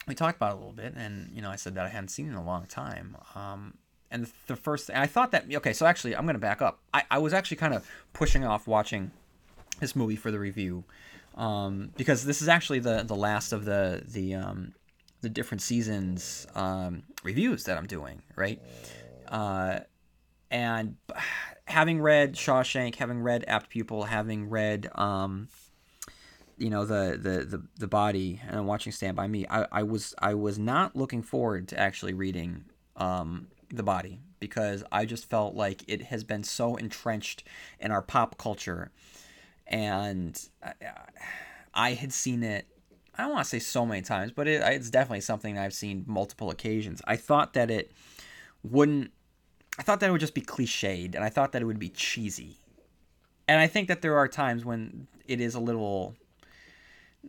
We 0.07 0.15
talked 0.15 0.37
about 0.37 0.51
it 0.51 0.55
a 0.55 0.57
little 0.57 0.73
bit, 0.73 0.93
and 0.95 1.29
you 1.33 1.41
know 1.41 1.49
I 1.49 1.57
said 1.57 1.75
that 1.75 1.85
I 1.85 1.89
hadn't 1.89 2.09
seen 2.09 2.27
it 2.27 2.29
in 2.29 2.35
a 2.35 2.43
long 2.43 2.65
time. 2.65 3.17
Um, 3.35 3.73
and 4.09 4.27
the, 4.47 4.55
first 4.55 4.89
I 4.89 5.05
thought 5.05 5.31
that 5.31 5.45
okay, 5.53 5.73
so 5.73 5.85
actually 5.85 6.15
I'm 6.15 6.25
gonna 6.25 6.39
back 6.39 6.61
up. 6.61 6.79
I, 6.93 7.03
I 7.11 7.17
was 7.19 7.33
actually 7.33 7.57
kind 7.57 7.73
of 7.73 7.85
pushing 8.13 8.45
off 8.45 8.65
watching 8.65 9.11
this 9.79 9.95
movie 9.95 10.15
for 10.15 10.31
the 10.31 10.39
review 10.39 10.83
um, 11.35 11.91
because 11.95 12.25
this 12.25 12.41
is 12.41 12.47
actually 12.47 12.79
the 12.79 13.03
the 13.03 13.15
last 13.15 13.53
of 13.53 13.65
the 13.65 14.03
the 14.07 14.35
um, 14.35 14.73
the 15.21 15.29
different 15.29 15.61
seasons 15.61 16.47
um, 16.55 17.03
reviews 17.23 17.65
that 17.65 17.77
I'm 17.77 17.87
doing, 17.87 18.21
right? 18.35 18.61
Uh, 19.27 19.79
and 20.51 20.95
having 21.65 22.01
read 22.01 22.33
Shawshank, 22.33 22.95
having 22.95 23.21
read 23.21 23.45
Apt 23.47 23.69
Pupil, 23.69 24.03
having 24.03 24.49
read 24.49 24.89
um, 24.95 25.47
you 26.57 26.69
know 26.69 26.85
the, 26.85 27.17
the 27.21 27.45
the 27.45 27.63
the 27.79 27.87
body 27.87 28.41
and 28.47 28.67
watching 28.67 28.91
Stand 28.91 29.15
by 29.15 29.27
Me, 29.27 29.45
I, 29.49 29.65
I 29.71 29.83
was 29.83 30.13
I 30.19 30.33
was 30.33 30.59
not 30.59 30.95
looking 30.95 31.23
forward 31.23 31.67
to 31.69 31.79
actually 31.79 32.13
reading 32.13 32.65
um, 32.97 33.47
the 33.69 33.83
body 33.83 34.19
because 34.39 34.83
I 34.91 35.05
just 35.05 35.29
felt 35.29 35.55
like 35.55 35.83
it 35.87 36.03
has 36.03 36.23
been 36.23 36.43
so 36.43 36.75
entrenched 36.75 37.43
in 37.79 37.91
our 37.91 38.01
pop 38.01 38.37
culture, 38.37 38.91
and 39.65 40.39
I, 40.63 40.73
I 41.73 41.93
had 41.93 42.13
seen 42.13 42.43
it. 42.43 42.67
I 43.17 43.23
don't 43.23 43.33
want 43.33 43.43
to 43.43 43.49
say 43.49 43.59
so 43.59 43.85
many 43.85 44.01
times, 44.01 44.31
but 44.31 44.47
it, 44.47 44.61
it's 44.61 44.89
definitely 44.89 45.21
something 45.21 45.57
I've 45.57 45.73
seen 45.73 46.03
multiple 46.07 46.49
occasions. 46.49 47.01
I 47.05 47.15
thought 47.15 47.53
that 47.53 47.69
it 47.69 47.91
wouldn't. 48.63 49.11
I 49.77 49.83
thought 49.83 49.99
that 50.01 50.09
it 50.09 50.11
would 50.11 50.21
just 50.21 50.33
be 50.33 50.41
cliched, 50.41 51.15
and 51.15 51.23
I 51.23 51.29
thought 51.29 51.51
that 51.53 51.61
it 51.61 51.65
would 51.65 51.79
be 51.79 51.89
cheesy. 51.89 52.57
And 53.47 53.59
I 53.59 53.67
think 53.67 53.87
that 53.87 54.01
there 54.01 54.17
are 54.17 54.27
times 54.27 54.63
when 54.63 55.07
it 55.27 55.41
is 55.41 55.55
a 55.55 55.59
little 55.59 56.15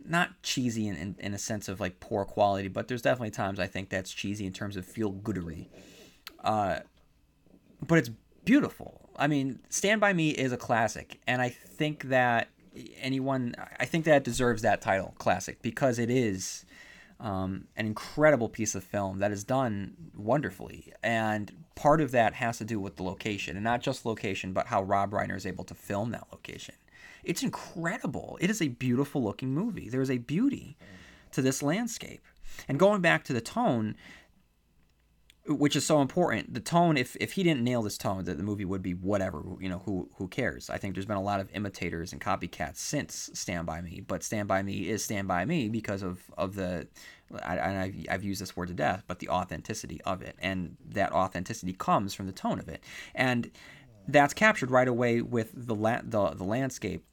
not 0.05 0.41
cheesy 0.43 0.87
in, 0.87 0.95
in, 0.95 1.15
in, 1.19 1.33
a 1.33 1.37
sense 1.37 1.67
of 1.67 1.79
like 1.79 1.99
poor 1.99 2.25
quality, 2.25 2.67
but 2.67 2.87
there's 2.87 3.01
definitely 3.01 3.31
times 3.31 3.59
I 3.59 3.67
think 3.67 3.89
that's 3.89 4.11
cheesy 4.11 4.45
in 4.45 4.53
terms 4.53 4.77
of 4.77 4.85
feel 4.85 5.11
goodery. 5.11 5.67
Uh, 6.43 6.79
but 7.85 7.97
it's 7.97 8.09
beautiful. 8.45 9.09
I 9.15 9.27
mean, 9.27 9.59
Stand 9.69 9.99
By 9.99 10.13
Me 10.13 10.29
is 10.29 10.51
a 10.51 10.57
classic, 10.57 11.19
and 11.27 11.41
I 11.41 11.49
think 11.49 12.05
that 12.05 12.49
anyone, 12.99 13.55
I 13.79 13.85
think 13.85 14.05
that 14.05 14.23
deserves 14.23 14.61
that 14.61 14.81
title, 14.81 15.13
classic, 15.17 15.61
because 15.61 15.99
it 15.99 16.09
is 16.09 16.65
um, 17.19 17.67
an 17.75 17.85
incredible 17.85 18.49
piece 18.49 18.75
of 18.75 18.83
film 18.83 19.19
that 19.19 19.31
is 19.31 19.43
done 19.43 19.95
wonderfully. 20.15 20.93
And 21.03 21.51
part 21.75 22.01
of 22.01 22.11
that 22.11 22.33
has 22.35 22.57
to 22.59 22.65
do 22.65 22.79
with 22.79 22.95
the 22.95 23.03
location, 23.03 23.55
and 23.55 23.63
not 23.63 23.81
just 23.81 24.05
location, 24.05 24.53
but 24.53 24.67
how 24.67 24.83
Rob 24.83 25.11
Reiner 25.11 25.35
is 25.35 25.45
able 25.45 25.63
to 25.65 25.75
film 25.75 26.11
that 26.11 26.27
location. 26.31 26.75
It's 27.23 27.43
incredible. 27.43 28.37
It 28.41 28.49
is 28.49 28.61
a 28.61 28.69
beautiful 28.69 29.23
looking 29.23 29.53
movie. 29.53 29.89
There 29.89 30.01
is 30.01 30.09
a 30.09 30.17
beauty 30.17 30.77
to 31.31 31.41
this 31.41 31.61
landscape. 31.61 32.25
And 32.67 32.79
going 32.79 33.01
back 33.01 33.23
to 33.25 33.33
the 33.33 33.41
tone, 33.41 33.95
which 35.47 35.75
is 35.75 35.85
so 35.85 36.01
important. 36.01 36.53
The 36.53 36.59
tone, 36.59 36.97
if 36.97 37.15
if 37.19 37.33
he 37.33 37.43
didn't 37.43 37.63
nail 37.63 37.81
this 37.81 37.97
tone, 37.97 38.25
that 38.25 38.37
the 38.37 38.43
movie 38.43 38.65
would 38.65 38.83
be 38.83 38.93
whatever. 38.93 39.43
You 39.59 39.69
know, 39.69 39.79
who 39.79 40.09
who 40.15 40.27
cares? 40.27 40.69
I 40.69 40.77
think 40.77 40.93
there's 40.93 41.05
been 41.05 41.17
a 41.17 41.21
lot 41.21 41.39
of 41.39 41.49
imitators 41.53 42.13
and 42.13 42.21
copycats 42.21 42.77
since 42.77 43.31
Stand 43.33 43.65
by 43.65 43.81
Me, 43.81 44.03
but 44.05 44.23
Stand 44.23 44.47
by 44.47 44.61
Me 44.61 44.87
is 44.87 45.03
Stand 45.03 45.27
by 45.27 45.45
Me 45.45 45.67
because 45.69 46.03
of 46.03 46.19
of 46.37 46.55
the. 46.55 46.87
I, 47.43 47.83
I've, 47.83 47.95
I've 48.09 48.23
used 48.25 48.41
this 48.41 48.57
word 48.57 48.67
to 48.67 48.73
death, 48.73 49.05
but 49.07 49.19
the 49.19 49.29
authenticity 49.29 50.01
of 50.01 50.21
it, 50.21 50.35
and 50.39 50.75
that 50.89 51.13
authenticity 51.13 51.71
comes 51.71 52.13
from 52.13 52.27
the 52.27 52.33
tone 52.33 52.59
of 52.59 52.67
it, 52.67 52.83
and 53.15 53.49
that's 54.05 54.33
captured 54.33 54.69
right 54.69 54.87
away 54.87 55.21
with 55.21 55.51
the 55.55 55.75
la- 55.75 56.01
the 56.03 56.31
the 56.31 56.43
landscape, 56.43 57.05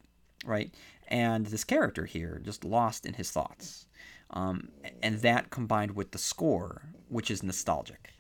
right, 0.45 0.75
and 1.07 1.47
this 1.47 1.65
character 1.65 2.05
here 2.05 2.41
just 2.45 2.65
lost 2.65 3.07
in 3.07 3.15
his 3.15 3.31
thoughts, 3.31 3.87
um, 4.31 4.71
and 5.03 5.21
that 5.21 5.51
combined 5.51 5.93
with 5.93 6.11
the 6.11 6.19
score, 6.19 6.83
which 7.09 7.31
is 7.31 7.43
nostalgic 7.43 8.18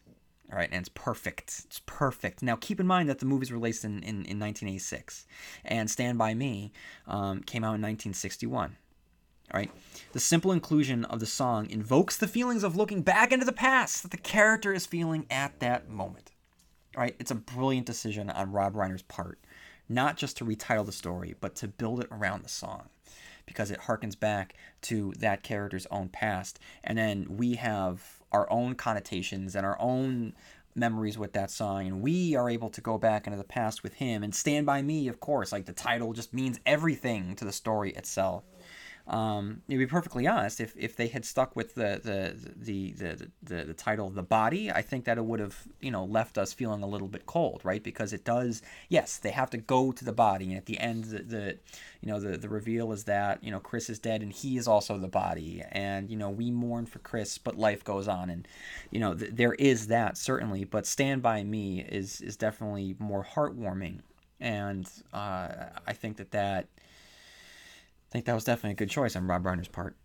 all 0.51 0.57
right, 0.57 0.69
and 0.71 0.81
it's 0.81 0.89
perfect. 0.89 1.63
It's 1.67 1.83
perfect. 1.85 2.43
Now, 2.43 2.57
keep 2.57 2.81
in 2.81 2.87
mind 2.87 3.09
that 3.09 3.19
the 3.19 3.27
movie's 3.27 3.53
released 3.53 3.85
in, 3.85 3.99
in, 3.99 4.25
in 4.25 4.39
1986, 4.39 5.27
and 5.65 5.91
Stand 5.91 6.17
By 6.17 6.33
Me 6.33 6.73
um, 7.07 7.43
came 7.43 7.65
out 7.65 7.77
in 7.77 7.83
1961. 7.83 8.77
All 9.53 9.59
right, 9.59 9.71
the 10.13 10.21
simple 10.21 10.53
inclusion 10.53 11.05
of 11.07 11.21
the 11.21 11.27
song 11.27 11.69
invokes 11.71 12.17
the 12.17 12.29
feelings 12.29 12.65
of 12.65 12.77
looking 12.77 13.03
back 13.03 13.33
into 13.33 13.47
the 13.47 13.53
past 13.53 14.03
that 14.03 14.11
the 14.11 14.19
character 14.19 14.73
is 14.73 14.87
feeling 14.87 15.27
at 15.31 15.59
that 15.61 15.89
moment. 15.89 16.33
All 16.97 17.03
right, 17.03 17.17
it's 17.19 17.31
a 17.31 17.35
brilliant 17.35 17.87
decision 17.87 18.31
on 18.31 18.53
Rob 18.53 18.75
Reiner's 18.75 19.03
part, 19.03 19.39
not 19.89 20.17
just 20.17 20.37
to 20.39 20.45
retitle 20.45 20.85
the 20.85 20.93
story, 20.93 21.35
but 21.41 21.57
to 21.57 21.69
build 21.69 22.01
it 22.01 22.09
around 22.11 22.43
the 22.43 22.49
song 22.49 22.89
because 23.47 23.71
it 23.71 23.81
harkens 23.81 24.19
back 24.19 24.55
to 24.83 25.13
that 25.19 25.43
character's 25.43 25.87
own 25.91 26.09
past. 26.09 26.59
And 26.85 26.99
then 26.99 27.27
we 27.29 27.55
have 27.55 28.18
our 28.33 28.51
own 28.51 28.75
connotations 28.75 29.55
and 29.55 29.65
our 29.65 29.81
own 29.81 30.35
memories 30.75 31.19
with 31.19 31.33
that 31.33 31.51
song 31.51 31.87
and 31.87 32.01
we 32.01 32.37
are 32.37 32.49
able 32.49 32.71
to 32.71 32.81
go 32.81 32.99
back 32.99 33.27
into 33.27 33.37
the 33.37 33.45
past 33.45 33.83
with 33.83 33.95
him 33.95 34.23
and 34.23 34.35
stand 34.35 34.65
by 34.65 34.81
me 34.81 35.09
of 35.09 35.21
course. 35.21 35.51
Like 35.53 35.67
the 35.67 35.73
title 35.73 36.13
just 36.13 36.33
means 36.33 36.61
everything 36.65 37.35
to 37.37 37.45
the 37.45 37.53
story 37.53 37.93
itself 37.93 38.45
um, 39.09 39.63
to 39.71 39.79
be 39.79 39.87
perfectly 39.87 40.27
honest, 40.27 40.61
if, 40.61 40.77
if 40.77 40.95
they 40.95 41.07
had 41.07 41.25
stuck 41.25 41.57
with 41.57 41.75
the 41.75 41.99
the, 42.05 42.53
the 42.55 42.93
the, 42.93 43.31
the 43.43 43.65
the 43.65 43.75
title 43.75 44.11
"The 44.11 44.23
Body," 44.23 44.71
I 44.71 44.83
think 44.83 45.07
that 45.07 45.17
it 45.17 45.25
would 45.25 45.41
have 45.41 45.57
you 45.81 45.91
know 45.91 46.05
left 46.05 46.37
us 46.37 46.53
feeling 46.53 46.83
a 46.83 46.87
little 46.87 47.09
bit 47.09 47.25
cold, 47.25 47.63
right? 47.65 47.83
Because 47.83 48.13
it 48.13 48.25
does. 48.25 48.61
Yes, 48.91 49.17
they 49.17 49.31
have 49.31 49.49
to 49.51 49.57
go 49.57 49.93
to 49.93 50.05
the 50.05 50.13
body, 50.13 50.49
and 50.49 50.59
at 50.59 50.67
the 50.67 50.79
end, 50.79 51.05
the, 51.05 51.21
the 51.21 51.59
you 52.03 52.09
know 52.13 52.21
the 52.21 52.37
the 52.37 52.51
reveal 52.51 52.93
is 52.93 53.05
that 53.05 53.43
you 53.43 53.51
know 53.51 53.61
Chris 53.61 53.89
is 53.89 53.99
dead, 53.99 54.21
and 54.21 54.31
he 54.31 54.59
is 54.59 54.69
also 54.69 54.99
the 54.99 55.09
body, 55.09 55.63
and 55.73 56.11
you 56.11 56.17
know 56.17 56.29
we 56.29 56.51
mourn 56.51 56.85
for 56.85 56.99
Chris, 56.99 57.39
but 57.39 57.57
life 57.57 57.83
goes 57.83 58.09
on, 58.09 58.29
and 58.29 58.47
you 58.91 59.01
know 59.01 59.15
th- 59.15 59.33
there 59.33 59.55
is 59.55 59.87
that 59.87 60.19
certainly, 60.19 60.65
but 60.65 60.87
"Stand 60.87 61.23
by 61.23 61.43
Me" 61.45 61.81
is 61.81 62.21
is 62.21 62.37
definitely 62.37 62.95
more 62.99 63.25
heartwarming, 63.25 64.01
and 64.39 64.87
uh, 65.15 65.49
I 65.87 65.95
think 65.95 66.19
that 66.19 66.33
that 66.33 66.67
I 68.09 68.13
think 68.13 68.25
that 68.25 68.35
was 68.35 68.45
definitely 68.45 68.73
a 68.73 68.75
good 68.75 68.91
choice 68.91 69.17
on 69.17 69.27
Rob 69.27 69.45
Reiner's 69.45 69.69
part. 69.69 69.97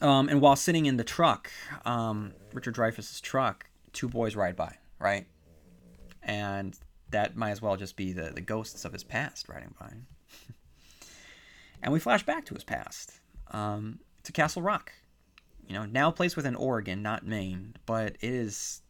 Um, 0.00 0.28
and 0.28 0.40
while 0.40 0.56
sitting 0.56 0.86
in 0.86 0.96
the 0.96 1.04
truck, 1.04 1.50
um, 1.84 2.32
Richard 2.52 2.74
Dreyfuss's 2.74 3.20
truck, 3.20 3.66
two 3.92 4.08
boys 4.08 4.34
ride 4.36 4.56
by, 4.56 4.76
right? 4.98 5.26
And 6.22 6.76
that 7.10 7.36
might 7.36 7.50
as 7.50 7.62
well 7.62 7.76
just 7.76 7.96
be 7.96 8.12
the, 8.12 8.30
the 8.30 8.40
ghosts 8.40 8.84
of 8.84 8.92
his 8.92 9.04
past 9.04 9.48
riding 9.48 9.74
by. 9.78 9.92
and 11.82 11.92
we 11.92 12.00
flash 12.00 12.24
back 12.24 12.46
to 12.46 12.54
his 12.54 12.64
past, 12.64 13.20
um, 13.50 14.00
to 14.22 14.32
Castle 14.32 14.62
Rock. 14.62 14.92
You 15.68 15.74
know, 15.74 15.84
now 15.84 16.08
a 16.08 16.12
place 16.12 16.36
within 16.36 16.54
Oregon, 16.54 17.02
not 17.02 17.26
Maine, 17.26 17.74
but 17.86 18.16
it 18.20 18.22
is 18.22 18.82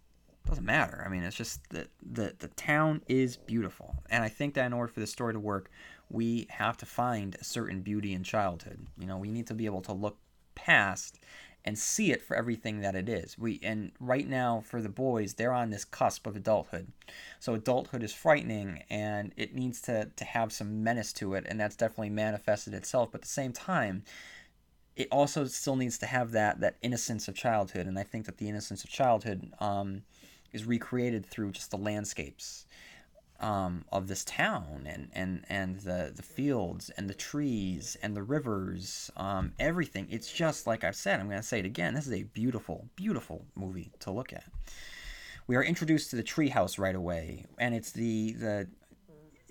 doesn't 0.48 0.64
matter. 0.64 1.02
I 1.04 1.08
mean, 1.08 1.22
it's 1.22 1.36
just 1.36 1.68
that 1.70 1.88
the 2.02 2.34
the 2.38 2.48
town 2.48 3.02
is 3.08 3.36
beautiful, 3.36 3.96
and 4.10 4.22
I 4.22 4.28
think 4.28 4.54
that 4.54 4.66
in 4.66 4.72
order 4.72 4.92
for 4.92 5.00
the 5.00 5.06
story 5.06 5.32
to 5.32 5.40
work, 5.40 5.70
we 6.10 6.46
have 6.50 6.76
to 6.78 6.86
find 6.86 7.36
a 7.40 7.44
certain 7.44 7.80
beauty 7.80 8.12
in 8.12 8.22
childhood. 8.22 8.86
You 8.98 9.06
know, 9.06 9.16
we 9.16 9.30
need 9.30 9.46
to 9.48 9.54
be 9.54 9.66
able 9.66 9.82
to 9.82 9.92
look 9.92 10.18
past 10.54 11.18
and 11.64 11.78
see 11.78 12.12
it 12.12 12.20
for 12.20 12.36
everything 12.36 12.80
that 12.80 12.94
it 12.94 13.08
is. 13.08 13.38
We 13.38 13.58
and 13.62 13.92
right 13.98 14.28
now 14.28 14.62
for 14.66 14.82
the 14.82 14.88
boys, 14.88 15.34
they're 15.34 15.52
on 15.52 15.70
this 15.70 15.84
cusp 15.84 16.26
of 16.26 16.36
adulthood. 16.36 16.92
So 17.40 17.54
adulthood 17.54 18.02
is 18.02 18.12
frightening 18.12 18.82
and 18.90 19.32
it 19.36 19.54
needs 19.54 19.80
to 19.82 20.10
to 20.14 20.24
have 20.24 20.52
some 20.52 20.82
menace 20.84 21.12
to 21.14 21.34
it 21.34 21.44
and 21.48 21.58
that's 21.58 21.76
definitely 21.76 22.10
manifested 22.10 22.74
itself, 22.74 23.10
but 23.12 23.18
at 23.18 23.22
the 23.22 23.28
same 23.28 23.52
time, 23.52 24.04
it 24.94 25.08
also 25.10 25.44
still 25.46 25.76
needs 25.76 25.98
to 25.98 26.06
have 26.06 26.32
that 26.32 26.60
that 26.60 26.76
innocence 26.82 27.28
of 27.28 27.34
childhood 27.34 27.86
and 27.86 27.98
I 27.98 28.02
think 28.02 28.26
that 28.26 28.36
the 28.36 28.48
innocence 28.48 28.84
of 28.84 28.90
childhood 28.90 29.50
um, 29.58 30.02
is 30.52 30.66
recreated 30.66 31.24
through 31.24 31.52
just 31.52 31.70
the 31.70 31.78
landscapes 31.78 32.66
um, 33.40 33.84
of 33.92 34.08
this 34.08 34.24
town 34.24 34.86
and, 34.86 35.08
and, 35.12 35.44
and 35.48 35.80
the, 35.80 36.12
the 36.14 36.22
fields 36.22 36.90
and 36.90 37.08
the 37.08 37.14
trees 37.14 37.96
and 38.02 38.16
the 38.16 38.22
rivers, 38.22 39.10
um, 39.16 39.52
everything. 39.58 40.06
It's 40.10 40.32
just 40.32 40.66
like 40.66 40.84
I've 40.84 40.96
said, 40.96 41.20
I'm 41.20 41.26
going 41.26 41.40
to 41.40 41.46
say 41.46 41.58
it 41.58 41.66
again. 41.66 41.94
This 41.94 42.06
is 42.06 42.12
a 42.12 42.22
beautiful, 42.22 42.88
beautiful 42.96 43.44
movie 43.54 43.92
to 44.00 44.10
look 44.10 44.32
at. 44.32 44.44
We 45.46 45.56
are 45.56 45.64
introduced 45.64 46.10
to 46.10 46.16
the 46.16 46.22
treehouse 46.22 46.78
right 46.78 46.94
away, 46.94 47.44
and 47.58 47.74
it's 47.74 47.92
the, 47.92 48.32
the 48.32 48.68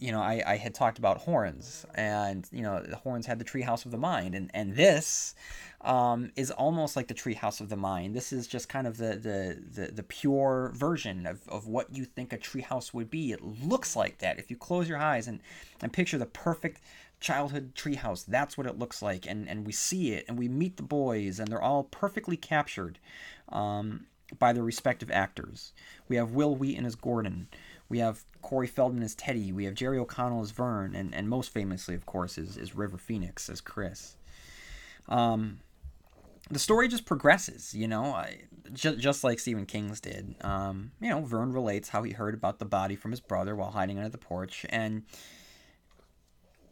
you 0.03 0.11
know, 0.11 0.19
I, 0.19 0.43
I 0.45 0.57
had 0.57 0.75
talked 0.75 0.97
about 0.97 1.19
horns, 1.19 1.85
and 1.95 2.45
you 2.51 2.61
know, 2.61 2.83
the 2.83 2.97
horns 2.97 3.25
had 3.25 3.39
the 3.39 3.45
treehouse 3.45 3.85
of 3.85 3.91
the 3.91 3.97
mind, 3.97 4.35
and 4.35 4.51
and 4.53 4.75
this 4.75 5.33
um, 5.79 6.29
is 6.35 6.51
almost 6.51 6.97
like 6.97 7.07
the 7.07 7.13
treehouse 7.13 7.61
of 7.61 7.69
the 7.69 7.77
mind. 7.77 8.13
This 8.13 8.33
is 8.33 8.45
just 8.45 8.67
kind 8.67 8.85
of 8.85 8.97
the 8.97 9.15
the 9.15 9.63
the, 9.81 9.91
the 9.93 10.03
pure 10.03 10.73
version 10.75 11.25
of, 11.25 11.47
of 11.47 11.67
what 11.67 11.95
you 11.95 12.03
think 12.03 12.33
a 12.33 12.37
treehouse 12.37 12.93
would 12.93 13.09
be. 13.09 13.31
It 13.31 13.41
looks 13.41 13.95
like 13.95 14.17
that 14.17 14.39
if 14.39 14.51
you 14.51 14.57
close 14.57 14.89
your 14.89 14.97
eyes 14.97 15.25
and 15.25 15.39
and 15.81 15.93
picture 15.93 16.17
the 16.17 16.25
perfect 16.25 16.81
childhood 17.21 17.73
treehouse. 17.73 18.25
That's 18.25 18.57
what 18.57 18.67
it 18.67 18.77
looks 18.77 19.01
like, 19.01 19.25
and 19.25 19.47
and 19.47 19.65
we 19.65 19.71
see 19.71 20.11
it, 20.11 20.25
and 20.27 20.37
we 20.37 20.49
meet 20.49 20.75
the 20.75 20.83
boys, 20.83 21.39
and 21.39 21.47
they're 21.47 21.61
all 21.61 21.85
perfectly 21.85 22.35
captured. 22.35 22.99
Um, 23.47 24.07
by 24.39 24.53
their 24.53 24.63
respective 24.63 25.11
actors. 25.11 25.73
We 26.07 26.15
have 26.15 26.31
Wil 26.31 26.55
Wheaton 26.55 26.85
as 26.85 26.95
Gordon. 26.95 27.47
We 27.93 27.99
have 27.99 28.25
Corey 28.41 28.65
Feldman 28.65 29.03
as 29.03 29.13
Teddy. 29.13 29.51
We 29.51 29.65
have 29.65 29.75
Jerry 29.75 29.99
O'Connell 29.99 30.41
as 30.41 30.49
Vern, 30.49 30.95
and, 30.95 31.13
and 31.13 31.29
most 31.29 31.51
famously, 31.51 31.93
of 31.93 32.07
course, 32.07 32.39
is, 32.39 32.57
is 32.57 32.73
River 32.73 32.97
Phoenix 32.97 33.49
as 33.49 33.61
Chris. 33.61 34.15
Um, 35.07 35.59
the 36.49 36.57
story 36.57 36.87
just 36.87 37.05
progresses, 37.05 37.75
you 37.75 37.87
know, 37.87 38.05
I, 38.05 38.39
just, 38.73 38.97
just 38.97 39.23
like 39.23 39.37
Stephen 39.37 39.67
King's 39.67 39.99
did. 39.99 40.33
Um, 40.41 40.91
you 40.99 41.09
know, 41.11 41.21
Vern 41.21 41.53
relates 41.53 41.89
how 41.89 42.01
he 42.01 42.13
heard 42.13 42.33
about 42.33 42.57
the 42.57 42.65
body 42.65 42.95
from 42.95 43.11
his 43.11 43.19
brother 43.19 43.55
while 43.55 43.69
hiding 43.69 43.99
under 43.99 44.09
the 44.09 44.17
porch, 44.17 44.65
and 44.69 45.03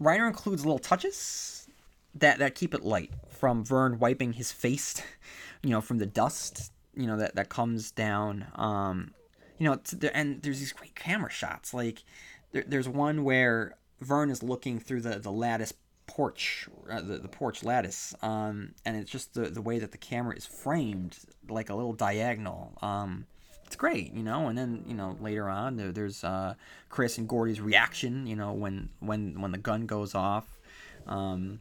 Reiner 0.01 0.27
includes 0.27 0.65
little 0.65 0.79
touches 0.79 1.67
that, 2.15 2.39
that 2.39 2.55
keep 2.55 2.73
it 2.73 2.83
light, 2.83 3.11
from 3.29 3.63
Vern 3.63 3.99
wiping 3.99 4.33
his 4.33 4.51
face, 4.51 5.03
you 5.61 5.69
know, 5.69 5.81
from 5.81 5.99
the 5.99 6.07
dust, 6.07 6.71
you 6.95 7.05
know, 7.05 7.17
that, 7.17 7.35
that 7.35 7.49
comes 7.49 7.91
down. 7.91 8.47
Um, 8.55 9.13
you 9.61 9.67
know, 9.67 9.79
and 10.15 10.41
there's 10.41 10.57
these 10.57 10.73
great 10.73 10.95
camera 10.95 11.29
shots. 11.29 11.71
Like, 11.71 12.03
there, 12.51 12.63
there's 12.67 12.89
one 12.89 13.23
where 13.23 13.75
Vern 13.99 14.31
is 14.31 14.41
looking 14.41 14.79
through 14.79 15.01
the, 15.01 15.19
the 15.19 15.31
lattice 15.31 15.71
porch, 16.07 16.67
uh, 16.89 16.99
the, 16.99 17.19
the 17.19 17.27
porch 17.27 17.63
lattice, 17.63 18.15
um, 18.23 18.73
and 18.87 18.97
it's 18.97 19.11
just 19.11 19.35
the, 19.35 19.41
the 19.51 19.61
way 19.61 19.77
that 19.77 19.91
the 19.91 19.99
camera 19.99 20.35
is 20.35 20.47
framed, 20.47 21.19
like 21.47 21.69
a 21.69 21.75
little 21.75 21.93
diagonal. 21.93 22.73
Um, 22.81 23.27
it's 23.67 23.75
great, 23.75 24.11
you 24.13 24.23
know. 24.23 24.47
And 24.47 24.57
then 24.57 24.83
you 24.87 24.95
know 24.95 25.15
later 25.21 25.47
on 25.47 25.75
there, 25.75 25.91
there's 25.91 26.23
uh, 26.23 26.55
Chris 26.89 27.19
and 27.19 27.29
Gordy's 27.29 27.61
reaction, 27.61 28.25
you 28.25 28.35
know, 28.35 28.53
when 28.53 28.89
when 28.99 29.39
when 29.41 29.51
the 29.51 29.59
gun 29.59 29.85
goes 29.85 30.15
off, 30.15 30.57
um, 31.05 31.59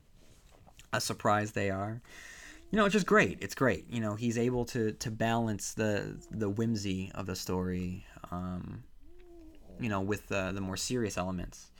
a 0.90 1.02
surprise 1.02 1.52
they 1.52 1.68
are. 1.68 2.00
You 2.70 2.76
know, 2.76 2.84
it's 2.84 2.92
just 2.92 3.06
great. 3.06 3.38
It's 3.40 3.54
great. 3.54 3.86
You 3.90 4.00
know, 4.00 4.14
he's 4.14 4.38
able 4.38 4.64
to 4.66 4.92
to 4.92 5.10
balance 5.10 5.74
the 5.74 6.16
the 6.30 6.48
whimsy 6.48 7.10
of 7.14 7.26
the 7.26 7.34
story, 7.34 8.06
um, 8.30 8.84
you 9.80 9.88
know, 9.88 10.00
with 10.00 10.28
the 10.28 10.52
the 10.52 10.60
more 10.60 10.76
serious 10.76 11.18
elements. 11.18 11.70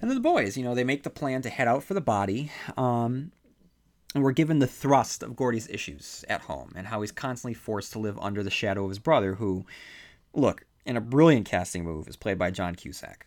And 0.00 0.10
then 0.10 0.16
the 0.16 0.22
boys, 0.22 0.56
you 0.56 0.64
know, 0.64 0.74
they 0.74 0.84
make 0.84 1.02
the 1.02 1.10
plan 1.10 1.42
to 1.42 1.50
head 1.50 1.68
out 1.68 1.82
for 1.82 1.94
the 1.94 2.00
body. 2.00 2.52
Um, 2.76 3.32
and 4.14 4.24
we're 4.24 4.32
given 4.32 4.58
the 4.58 4.66
thrust 4.66 5.22
of 5.22 5.36
Gordy's 5.36 5.68
issues 5.68 6.24
at 6.28 6.42
home 6.42 6.72
and 6.76 6.86
how 6.86 7.00
he's 7.02 7.12
constantly 7.12 7.54
forced 7.54 7.92
to 7.92 7.98
live 7.98 8.18
under 8.20 8.42
the 8.42 8.50
shadow 8.50 8.84
of 8.84 8.90
his 8.90 8.98
brother, 8.98 9.34
who, 9.34 9.66
look, 10.32 10.64
in 10.86 10.96
a 10.96 11.00
brilliant 11.00 11.46
casting 11.46 11.84
move, 11.84 12.08
is 12.08 12.16
played 12.16 12.38
by 12.38 12.50
John 12.50 12.74
Cusack. 12.74 13.26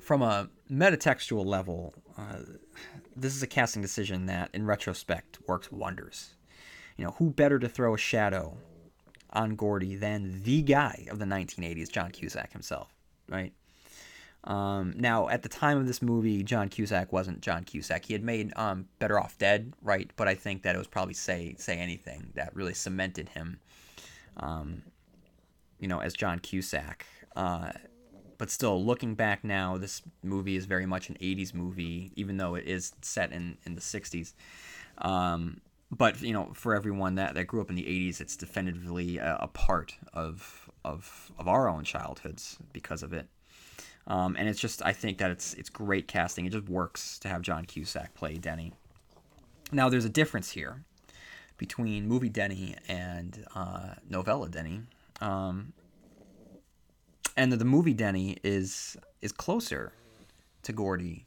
From 0.00 0.22
a 0.22 0.48
metatextual 0.70 1.44
level, 1.44 1.94
uh, 2.18 2.40
this 3.20 3.36
is 3.36 3.42
a 3.42 3.46
casting 3.46 3.82
decision 3.82 4.26
that, 4.26 4.50
in 4.52 4.66
retrospect, 4.66 5.38
works 5.46 5.70
wonders. 5.70 6.34
You 6.96 7.04
know, 7.04 7.12
who 7.12 7.30
better 7.30 7.58
to 7.58 7.68
throw 7.68 7.94
a 7.94 7.98
shadow 7.98 8.56
on 9.32 9.54
Gordy 9.54 9.94
than 9.94 10.42
the 10.42 10.62
guy 10.62 11.06
of 11.10 11.18
the 11.18 11.24
1980s, 11.24 11.90
John 11.90 12.10
Cusack 12.10 12.52
himself, 12.52 12.92
right? 13.28 13.52
Um, 14.44 14.94
now, 14.96 15.28
at 15.28 15.42
the 15.42 15.48
time 15.48 15.78
of 15.78 15.86
this 15.86 16.00
movie, 16.00 16.42
John 16.42 16.68
Cusack 16.68 17.12
wasn't 17.12 17.42
John 17.42 17.64
Cusack. 17.64 18.06
He 18.06 18.14
had 18.14 18.24
made 18.24 18.52
um, 18.56 18.86
Better 18.98 19.20
Off 19.20 19.36
Dead, 19.38 19.74
right? 19.82 20.10
But 20.16 20.28
I 20.28 20.34
think 20.34 20.62
that 20.62 20.74
it 20.74 20.78
was 20.78 20.86
probably 20.86 21.14
Say 21.14 21.54
Say 21.58 21.76
Anything 21.76 22.32
that 22.34 22.54
really 22.56 22.74
cemented 22.74 23.28
him, 23.28 23.60
um, 24.38 24.82
you 25.78 25.88
know, 25.88 26.00
as 26.00 26.14
John 26.14 26.38
Cusack. 26.38 27.04
Uh, 27.36 27.72
but 28.40 28.50
still, 28.50 28.82
looking 28.82 29.14
back 29.16 29.44
now, 29.44 29.76
this 29.76 30.00
movie 30.22 30.56
is 30.56 30.64
very 30.64 30.86
much 30.86 31.10
an 31.10 31.16
80s 31.20 31.52
movie, 31.52 32.10
even 32.16 32.38
though 32.38 32.54
it 32.54 32.66
is 32.66 32.94
set 33.02 33.32
in, 33.32 33.58
in 33.66 33.74
the 33.74 33.82
60s. 33.82 34.32
Um, 34.96 35.60
but, 35.90 36.22
you 36.22 36.32
know, 36.32 36.50
for 36.54 36.74
everyone 36.74 37.16
that, 37.16 37.34
that 37.34 37.44
grew 37.44 37.60
up 37.60 37.68
in 37.68 37.76
the 37.76 37.84
80s, 37.84 38.18
it's 38.18 38.36
definitively 38.36 39.18
a, 39.18 39.36
a 39.42 39.46
part 39.48 39.94
of, 40.14 40.70
of, 40.86 41.30
of 41.38 41.48
our 41.48 41.68
own 41.68 41.84
childhoods 41.84 42.56
because 42.72 43.02
of 43.02 43.12
it. 43.12 43.28
Um, 44.06 44.36
and 44.38 44.48
it's 44.48 44.58
just 44.58 44.80
I 44.86 44.94
think 44.94 45.18
that 45.18 45.30
it's 45.30 45.52
it's 45.54 45.68
great 45.68 46.08
casting. 46.08 46.46
It 46.46 46.52
just 46.52 46.66
works 46.66 47.18
to 47.18 47.28
have 47.28 47.42
John 47.42 47.66
Cusack 47.66 48.14
play 48.14 48.38
Denny. 48.38 48.72
Now 49.70 49.90
there's 49.90 50.06
a 50.06 50.10
difference 50.10 50.50
here 50.52 50.82
between 51.58 52.08
movie 52.08 52.30
Denny 52.30 52.74
and 52.88 53.44
uh, 53.54 53.96
novella 54.08 54.48
Denny. 54.48 54.80
Um, 55.20 55.74
and 57.36 57.52
the, 57.52 57.64
movie 57.64 57.94
Denny 57.94 58.38
is 58.42 58.96
is 59.20 59.32
closer 59.32 59.92
to 60.62 60.72
Gordy 60.72 61.26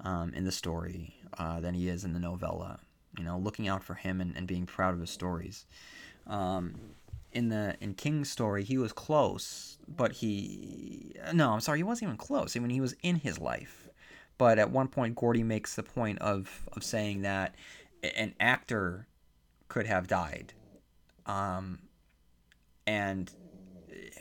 um, 0.00 0.32
in 0.34 0.44
the 0.44 0.52
story 0.52 1.14
uh, 1.38 1.60
than 1.60 1.74
he 1.74 1.88
is 1.88 2.04
in 2.04 2.12
the 2.12 2.20
novella. 2.20 2.80
You 3.16 3.24
know, 3.24 3.38
looking 3.38 3.68
out 3.68 3.82
for 3.82 3.94
him 3.94 4.20
and, 4.20 4.36
and 4.36 4.46
being 4.46 4.66
proud 4.66 4.94
of 4.94 5.00
his 5.00 5.10
stories. 5.10 5.66
Um, 6.26 6.74
in 7.32 7.48
the 7.48 7.76
in 7.80 7.94
King's 7.94 8.30
story, 8.30 8.64
he 8.64 8.78
was 8.78 8.92
close, 8.92 9.78
but 9.88 10.12
he 10.12 11.14
no, 11.32 11.52
I'm 11.52 11.60
sorry, 11.60 11.78
he 11.78 11.84
wasn't 11.84 12.08
even 12.08 12.16
close. 12.16 12.56
I 12.56 12.60
mean, 12.60 12.70
he 12.70 12.80
was 12.80 12.94
in 13.02 13.16
his 13.16 13.38
life, 13.38 13.88
but 14.38 14.58
at 14.58 14.70
one 14.70 14.88
point, 14.88 15.14
Gordy 15.16 15.42
makes 15.42 15.74
the 15.74 15.82
point 15.82 16.18
of 16.20 16.68
of 16.72 16.82
saying 16.84 17.22
that 17.22 17.54
an 18.16 18.34
actor 18.40 19.06
could 19.68 19.86
have 19.86 20.06
died, 20.06 20.54
um, 21.26 21.80
and 22.86 23.30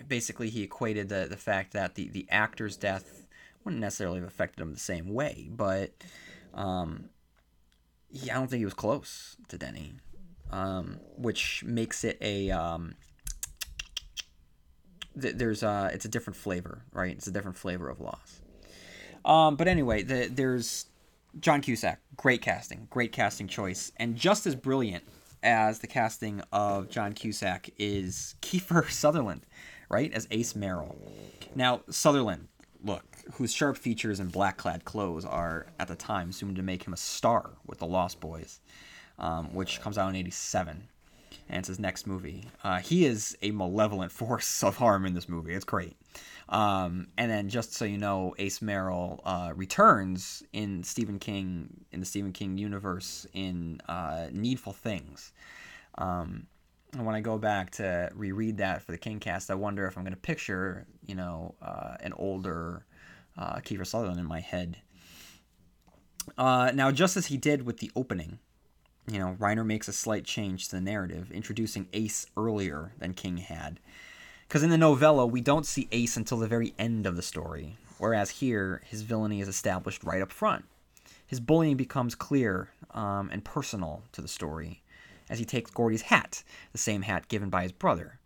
basically 0.08 0.50
he 0.50 0.64
equated 0.64 1.10
the 1.10 1.28
the 1.30 1.38
fact 1.38 1.74
that 1.74 1.96
the 1.96 2.10
the 2.10 2.28
actor's 2.30 2.76
death 2.76 3.26
wouldn't 3.64 3.82
necessarily 3.82 4.20
have 4.20 4.28
affected 4.28 4.62
him 4.62 4.74
the 4.74 4.80
same 4.80 5.14
way, 5.14 5.50
but 5.52 5.92
um, 6.54 7.10
yeah, 8.10 8.36
I 8.36 8.40
don't 8.40 8.50
think 8.50 8.60
he 8.60 8.66
was 8.66 8.74
close 8.74 9.38
to 9.50 9.58
Denny 9.58 9.96
um, 10.52 11.00
which 11.18 11.64
makes 11.64 12.04
it 12.04 12.18
a 12.22 12.52
um, 12.52 12.96
th- 15.20 15.36
there's 15.36 15.64
a 15.64 15.90
it's 15.94 16.06
a 16.06 16.10
different 16.10 16.38
flavor, 16.38 16.84
right? 16.92 17.12
It's 17.12 17.28
a 17.28 17.32
different 17.32 17.58
flavor 17.58 17.90
of 17.90 18.00
loss. 18.00 18.42
Um, 19.26 19.56
but 19.56 19.68
anyway, 19.68 20.04
the, 20.04 20.30
there's 20.32 20.86
John 21.40 21.62
Cusack, 21.62 22.00
great 22.16 22.42
casting, 22.42 22.88
great 22.90 23.12
casting 23.12 23.48
choice, 23.48 23.92
and 23.98 24.16
just 24.16 24.48
as 24.48 24.56
brilliant 24.56 25.04
as 25.44 25.80
the 25.80 25.88
casting 25.88 26.42
of 26.52 26.90
John 26.90 27.14
Cusack 27.14 27.70
is 27.78 28.36
Kiefer 28.42 28.90
Sutherland, 28.90 29.46
right, 29.90 30.12
as 30.14 30.28
Ace 30.32 30.56
Merrill. 30.56 30.96
Now 31.56 31.82
Sutherland, 31.90 32.48
look, 32.84 33.04
whose 33.34 33.54
sharp 33.54 33.78
features 33.78 34.20
and 34.20 34.32
black 34.32 34.58
clad 34.58 34.86
clothes 34.86 35.26
are 35.26 35.68
at 35.80 35.88
the 35.88 35.96
time 35.96 36.30
assumed 36.30 36.56
to 36.58 36.64
make 36.64 36.86
him 36.86 36.94
a 36.94 36.98
star 36.98 37.52
with 37.66 37.80
the 37.80 37.86
Lost 37.86 38.20
Boys 38.20 38.60
um, 39.20 39.54
which 39.54 39.82
comes 39.82 39.98
out 39.98 40.10
in 40.10 40.16
87 40.16 40.88
and 41.50 41.60
it's 41.60 41.68
his 41.68 41.80
next 41.80 42.06
movie. 42.06 42.44
Uh, 42.64 42.80
he 42.80 43.06
is 43.06 43.38
a 43.42 43.52
malevolent 43.52 44.12
force 44.12 44.64
of 44.64 44.78
harm 44.78 45.06
in 45.06 45.14
this 45.14 45.30
movie. 45.30 45.54
It's 45.54 45.66
great. 45.66 45.96
Um, 46.50 47.08
and 47.18 47.30
then, 47.30 47.50
just 47.50 47.74
so 47.74 47.86
you 47.86 47.98
know, 47.98 48.34
Ace 48.38 48.62
Merrill 48.62 49.22
uh, 49.26 49.54
returns 49.56 50.44
in 50.54 50.84
Stephen 50.84 51.20
King 51.20 51.86
in 51.92 52.00
the 52.00 52.06
Stephen 52.06 52.32
King 52.32 52.58
universe 52.58 53.28
in 53.34 53.82
uh, 53.88 54.28
Needful 54.32 54.74
Things. 54.74 55.34
Um, 55.98 56.48
and 56.94 57.06
when 57.06 57.16
I 57.16 57.22
go 57.22 57.38
back 57.38 57.72
to 57.72 58.10
reread 58.16 58.58
that 58.58 58.82
for 58.82 58.92
the 58.92 58.98
King 58.98 59.20
cast, 59.20 59.52
I 59.52 59.56
wonder 59.56 59.86
if 59.86 59.98
I'm 59.98 60.04
going 60.04 60.14
to 60.14 60.20
picture, 60.20 60.88
you 61.06 61.16
know, 61.16 61.56
uh, 61.62 61.96
an 62.00 62.14
older 62.14 62.86
uh, 63.38 63.58
Kiefer 63.58 63.86
Sutherland 63.86 64.20
in 64.20 64.26
my 64.26 64.40
head. 64.40 64.78
Uh, 66.38 66.72
now, 66.74 66.92
just 66.92 67.18
as 67.18 67.28
he 67.28 67.38
did 67.38 67.66
with 67.66 67.78
the 67.78 67.92
opening, 67.96 68.40
you 69.10 69.20
know, 69.20 69.36
Reiner 69.40 69.66
makes 69.66 69.88
a 69.88 69.94
slight 69.94 70.26
change 70.26 70.70
to 70.70 70.76
the 70.76 70.82
narrative, 70.82 71.32
introducing 71.32 71.88
Ace 71.94 72.26
earlier 72.36 72.94
than 73.00 73.14
King 73.14 73.38
had. 73.38 73.80
Because 74.48 74.64
in 74.64 74.70
the 74.70 74.78
novella, 74.78 75.26
we 75.26 75.42
don't 75.42 75.66
see 75.66 75.88
Ace 75.92 76.16
until 76.16 76.38
the 76.38 76.48
very 76.48 76.74
end 76.80 77.06
of 77.06 77.16
the 77.16 77.22
story, 77.22 77.78
whereas 77.98 78.30
here, 78.30 78.82
his 78.86 79.02
villainy 79.02 79.42
is 79.42 79.48
established 79.48 80.04
right 80.04 80.22
up 80.22 80.32
front. 80.32 80.66
His 81.26 81.42
bullying 81.42 81.76
becomes 81.76 82.16
clear 82.16 82.70
um, 82.92 83.30
and 83.32 83.44
personal 83.44 84.04
to 84.14 84.22
the 84.22 84.30
story 84.30 84.82
as 85.30 85.40
he 85.40 85.46
takes 85.46 85.72
Gordy's 85.72 86.04
hat, 86.04 86.44
the 86.72 86.78
same 86.78 87.02
hat 87.02 87.28
given 87.28 87.50
by 87.50 87.64
his 87.64 87.72
brother. 87.72 88.20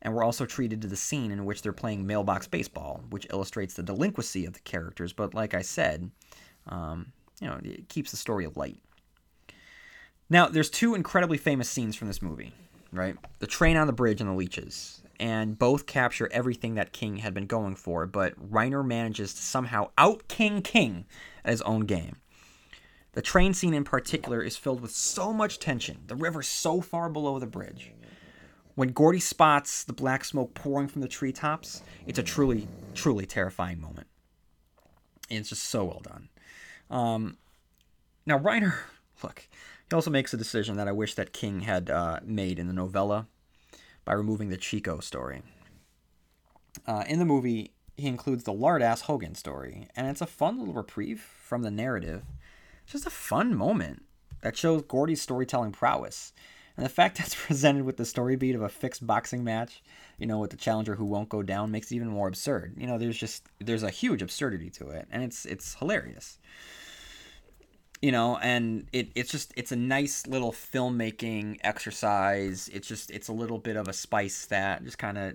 And 0.00 0.14
we're 0.14 0.24
also 0.24 0.46
treated 0.46 0.80
to 0.82 0.88
the 0.88 0.96
scene 0.96 1.30
in 1.30 1.44
which 1.44 1.62
they're 1.62 1.72
playing 1.72 2.06
mailbox 2.06 2.46
baseball, 2.46 3.02
which 3.10 3.26
illustrates 3.30 3.74
the 3.74 3.82
delinquency 3.82 4.46
of 4.46 4.52
the 4.52 4.60
characters, 4.60 5.12
but 5.12 5.34
like 5.34 5.54
I 5.54 5.62
said, 5.62 6.10
um, 6.66 7.12
you 7.40 7.48
know, 7.48 7.58
it 7.64 7.88
keeps 7.88 8.10
the 8.10 8.16
story 8.16 8.46
light. 8.54 8.78
Now, 10.30 10.46
there's 10.46 10.70
two 10.70 10.94
incredibly 10.94 11.38
famous 11.38 11.70
scenes 11.70 11.96
from 11.96 12.08
this 12.08 12.22
movie, 12.22 12.52
right? 12.92 13.16
The 13.38 13.46
train 13.46 13.76
on 13.76 13.86
the 13.86 13.92
bridge 13.92 14.20
and 14.20 14.28
the 14.28 14.34
leeches. 14.34 15.02
And 15.20 15.58
both 15.58 15.86
capture 15.86 16.28
everything 16.30 16.76
that 16.76 16.92
King 16.92 17.16
had 17.16 17.34
been 17.34 17.46
going 17.46 17.74
for, 17.74 18.06
but 18.06 18.38
Reiner 18.52 18.86
manages 18.86 19.34
to 19.34 19.42
somehow 19.42 19.90
out 19.98 20.28
King 20.28 20.62
King 20.62 21.06
at 21.44 21.50
his 21.50 21.62
own 21.62 21.86
game. 21.86 22.16
The 23.18 23.22
train 23.22 23.52
scene 23.52 23.74
in 23.74 23.82
particular 23.82 24.44
is 24.44 24.56
filled 24.56 24.80
with 24.80 24.92
so 24.92 25.32
much 25.32 25.58
tension, 25.58 25.98
the 26.06 26.14
river 26.14 26.40
so 26.40 26.80
far 26.80 27.08
below 27.08 27.40
the 27.40 27.48
bridge. 27.48 27.90
When 28.76 28.90
Gordy 28.90 29.18
spots 29.18 29.82
the 29.82 29.92
black 29.92 30.24
smoke 30.24 30.54
pouring 30.54 30.86
from 30.86 31.02
the 31.02 31.08
treetops, 31.08 31.82
it's 32.06 32.20
a 32.20 32.22
truly, 32.22 32.68
truly 32.94 33.26
terrifying 33.26 33.80
moment. 33.80 34.06
And 35.28 35.40
it's 35.40 35.48
just 35.48 35.64
so 35.64 35.84
well 35.84 36.00
done. 36.00 36.28
Um, 36.90 37.38
now, 38.24 38.38
Reiner, 38.38 38.74
look, 39.24 39.48
he 39.90 39.96
also 39.96 40.12
makes 40.12 40.32
a 40.32 40.36
decision 40.36 40.76
that 40.76 40.86
I 40.86 40.92
wish 40.92 41.14
that 41.16 41.32
King 41.32 41.62
had 41.62 41.90
uh, 41.90 42.20
made 42.22 42.60
in 42.60 42.68
the 42.68 42.72
novella, 42.72 43.26
by 44.04 44.12
removing 44.12 44.50
the 44.50 44.56
Chico 44.56 45.00
story. 45.00 45.42
Uh, 46.86 47.02
in 47.08 47.18
the 47.18 47.24
movie, 47.24 47.72
he 47.96 48.06
includes 48.06 48.44
the 48.44 48.52
lard 48.52 48.80
ass 48.80 49.00
Hogan 49.02 49.34
story, 49.34 49.88
and 49.96 50.06
it's 50.06 50.20
a 50.20 50.26
fun 50.26 50.60
little 50.60 50.74
reprieve 50.74 51.20
from 51.20 51.62
the 51.62 51.70
narrative. 51.72 52.22
Just 52.88 53.06
a 53.06 53.10
fun 53.10 53.54
moment 53.54 54.02
that 54.40 54.56
shows 54.56 54.82
Gordy's 54.82 55.20
storytelling 55.20 55.72
prowess. 55.72 56.32
And 56.76 56.86
the 56.86 56.90
fact 56.90 57.18
that's 57.18 57.34
presented 57.34 57.84
with 57.84 57.98
the 57.98 58.04
story 58.04 58.36
beat 58.36 58.54
of 58.54 58.62
a 58.62 58.68
fixed 58.68 59.06
boxing 59.06 59.44
match, 59.44 59.82
you 60.16 60.26
know, 60.26 60.38
with 60.38 60.50
the 60.50 60.56
challenger 60.56 60.94
who 60.94 61.04
won't 61.04 61.28
go 61.28 61.42
down 61.42 61.70
makes 61.70 61.90
it 61.90 61.96
even 61.96 62.08
more 62.08 62.28
absurd. 62.28 62.74
You 62.78 62.86
know, 62.86 62.96
there's 62.96 63.18
just 63.18 63.46
there's 63.60 63.82
a 63.82 63.90
huge 63.90 64.22
absurdity 64.22 64.70
to 64.70 64.88
it, 64.88 65.06
and 65.10 65.22
it's 65.22 65.44
it's 65.44 65.74
hilarious. 65.74 66.38
You 68.00 68.12
know, 68.12 68.38
and 68.38 68.86
it 68.92 69.10
it's 69.16 69.30
just 69.30 69.52
it's 69.56 69.72
a 69.72 69.76
nice 69.76 70.26
little 70.26 70.52
filmmaking 70.52 71.58
exercise. 71.62 72.70
It's 72.72 72.86
just 72.86 73.10
it's 73.10 73.28
a 73.28 73.32
little 73.32 73.58
bit 73.58 73.76
of 73.76 73.88
a 73.88 73.92
spice 73.92 74.46
that 74.46 74.84
just 74.84 74.98
kind 74.98 75.18
of 75.18 75.34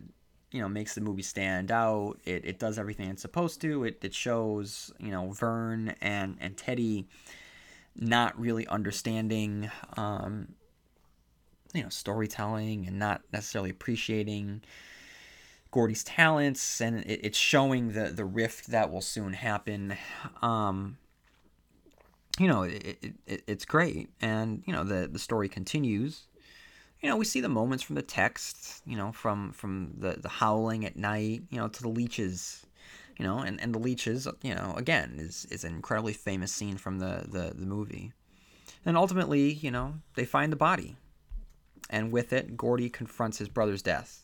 you 0.52 0.62
know 0.62 0.70
makes 0.70 0.96
the 0.96 1.02
movie 1.02 1.24
stand 1.24 1.72
out. 1.72 2.20
It, 2.24 2.46
it 2.46 2.60
does 2.60 2.80
everything 2.80 3.10
it's 3.10 3.22
supposed 3.22 3.60
to. 3.62 3.84
It, 3.84 4.00
it 4.02 4.14
shows 4.16 4.94
you 4.98 5.12
know 5.12 5.32
Vern 5.32 5.94
and 6.00 6.38
and 6.40 6.56
Teddy 6.56 7.06
not 7.96 8.40
really 8.40 8.68
understanding 8.68 9.70
um, 9.98 10.50
you 11.74 11.84
know 11.84 11.90
storytelling 11.90 12.88
and 12.88 13.00
not 13.00 13.22
necessarily 13.32 13.70
appreciating 13.70 14.62
Gordy's 15.72 16.04
talents, 16.04 16.82
and 16.82 17.00
it, 17.00 17.20
it's 17.24 17.38
showing 17.38 17.94
the 17.94 18.06
the 18.06 18.26
rift 18.26 18.68
that 18.68 18.92
will 18.92 19.02
soon 19.02 19.34
happen. 19.34 19.98
Um, 20.42 20.98
you 22.40 22.48
know, 22.48 22.64
it, 22.64 23.16
it, 23.28 23.44
it's 23.48 23.66
great, 23.66 24.10
and 24.22 24.64
you 24.66 24.74
know 24.74 24.84
the 24.84 25.08
the 25.08 25.20
story 25.20 25.50
continues. 25.50 26.24
You 27.02 27.10
know, 27.10 27.18
we 27.18 27.26
see 27.26 27.42
the 27.42 27.50
moments 27.50 27.84
from 27.84 27.96
the 27.96 28.02
text, 28.02 28.82
you 28.86 28.96
know, 28.96 29.12
from 29.12 29.52
from 29.52 29.96
the 29.98 30.14
the 30.22 30.30
howling 30.30 30.86
at 30.86 30.96
night, 30.96 31.42
you 31.50 31.58
know, 31.58 31.68
to 31.68 31.82
the 31.82 31.90
leeches, 31.90 32.66
you 33.18 33.26
know, 33.26 33.40
and, 33.40 33.62
and 33.62 33.74
the 33.74 33.80
leeches, 33.80 34.28
you 34.42 34.56
know, 34.56 34.74
again 34.78 35.16
is 35.18 35.46
is 35.52 35.64
an 35.64 35.74
incredibly 35.74 36.14
famous 36.14 36.52
scene 36.52 36.78
from 36.78 37.00
the 37.00 37.26
the 37.28 37.54
the 37.56 37.66
movie, 37.66 38.12
and 38.86 38.98
ultimately, 38.98 39.54
you 39.54 39.72
know, 39.72 39.96
they 40.16 40.26
find 40.26 40.52
the 40.52 40.58
body, 40.58 40.96
and 41.90 42.12
with 42.12 42.34
it, 42.34 42.58
Gordy 42.58 42.90
confronts 42.90 43.38
his 43.38 43.50
brother's 43.50 43.82
death, 43.82 44.24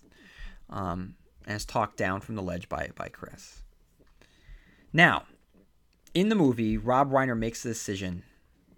um, 0.69 1.15
and 1.45 1.55
is 1.55 1.65
talked 1.65 1.97
down 1.97 2.21
from 2.21 2.35
the 2.35 2.41
ledge 2.41 2.69
by 2.69 2.89
by 2.95 3.09
Chris. 3.09 3.63
Now, 4.91 5.23
in 6.13 6.29
the 6.29 6.35
movie, 6.35 6.77
Rob 6.77 7.11
Reiner 7.11 7.37
makes 7.37 7.63
the 7.63 7.69
decision 7.69 8.23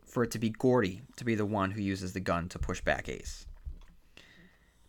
for 0.06 0.24
it 0.24 0.32
to 0.32 0.40
be 0.40 0.50
Gordy 0.50 1.02
to 1.16 1.24
be 1.24 1.36
the 1.36 1.46
one 1.46 1.72
who 1.72 1.82
uses 1.82 2.12
the 2.12 2.20
gun 2.20 2.50
to 2.50 2.60
push 2.60 2.82
back 2.82 3.08
Ace 3.08 3.46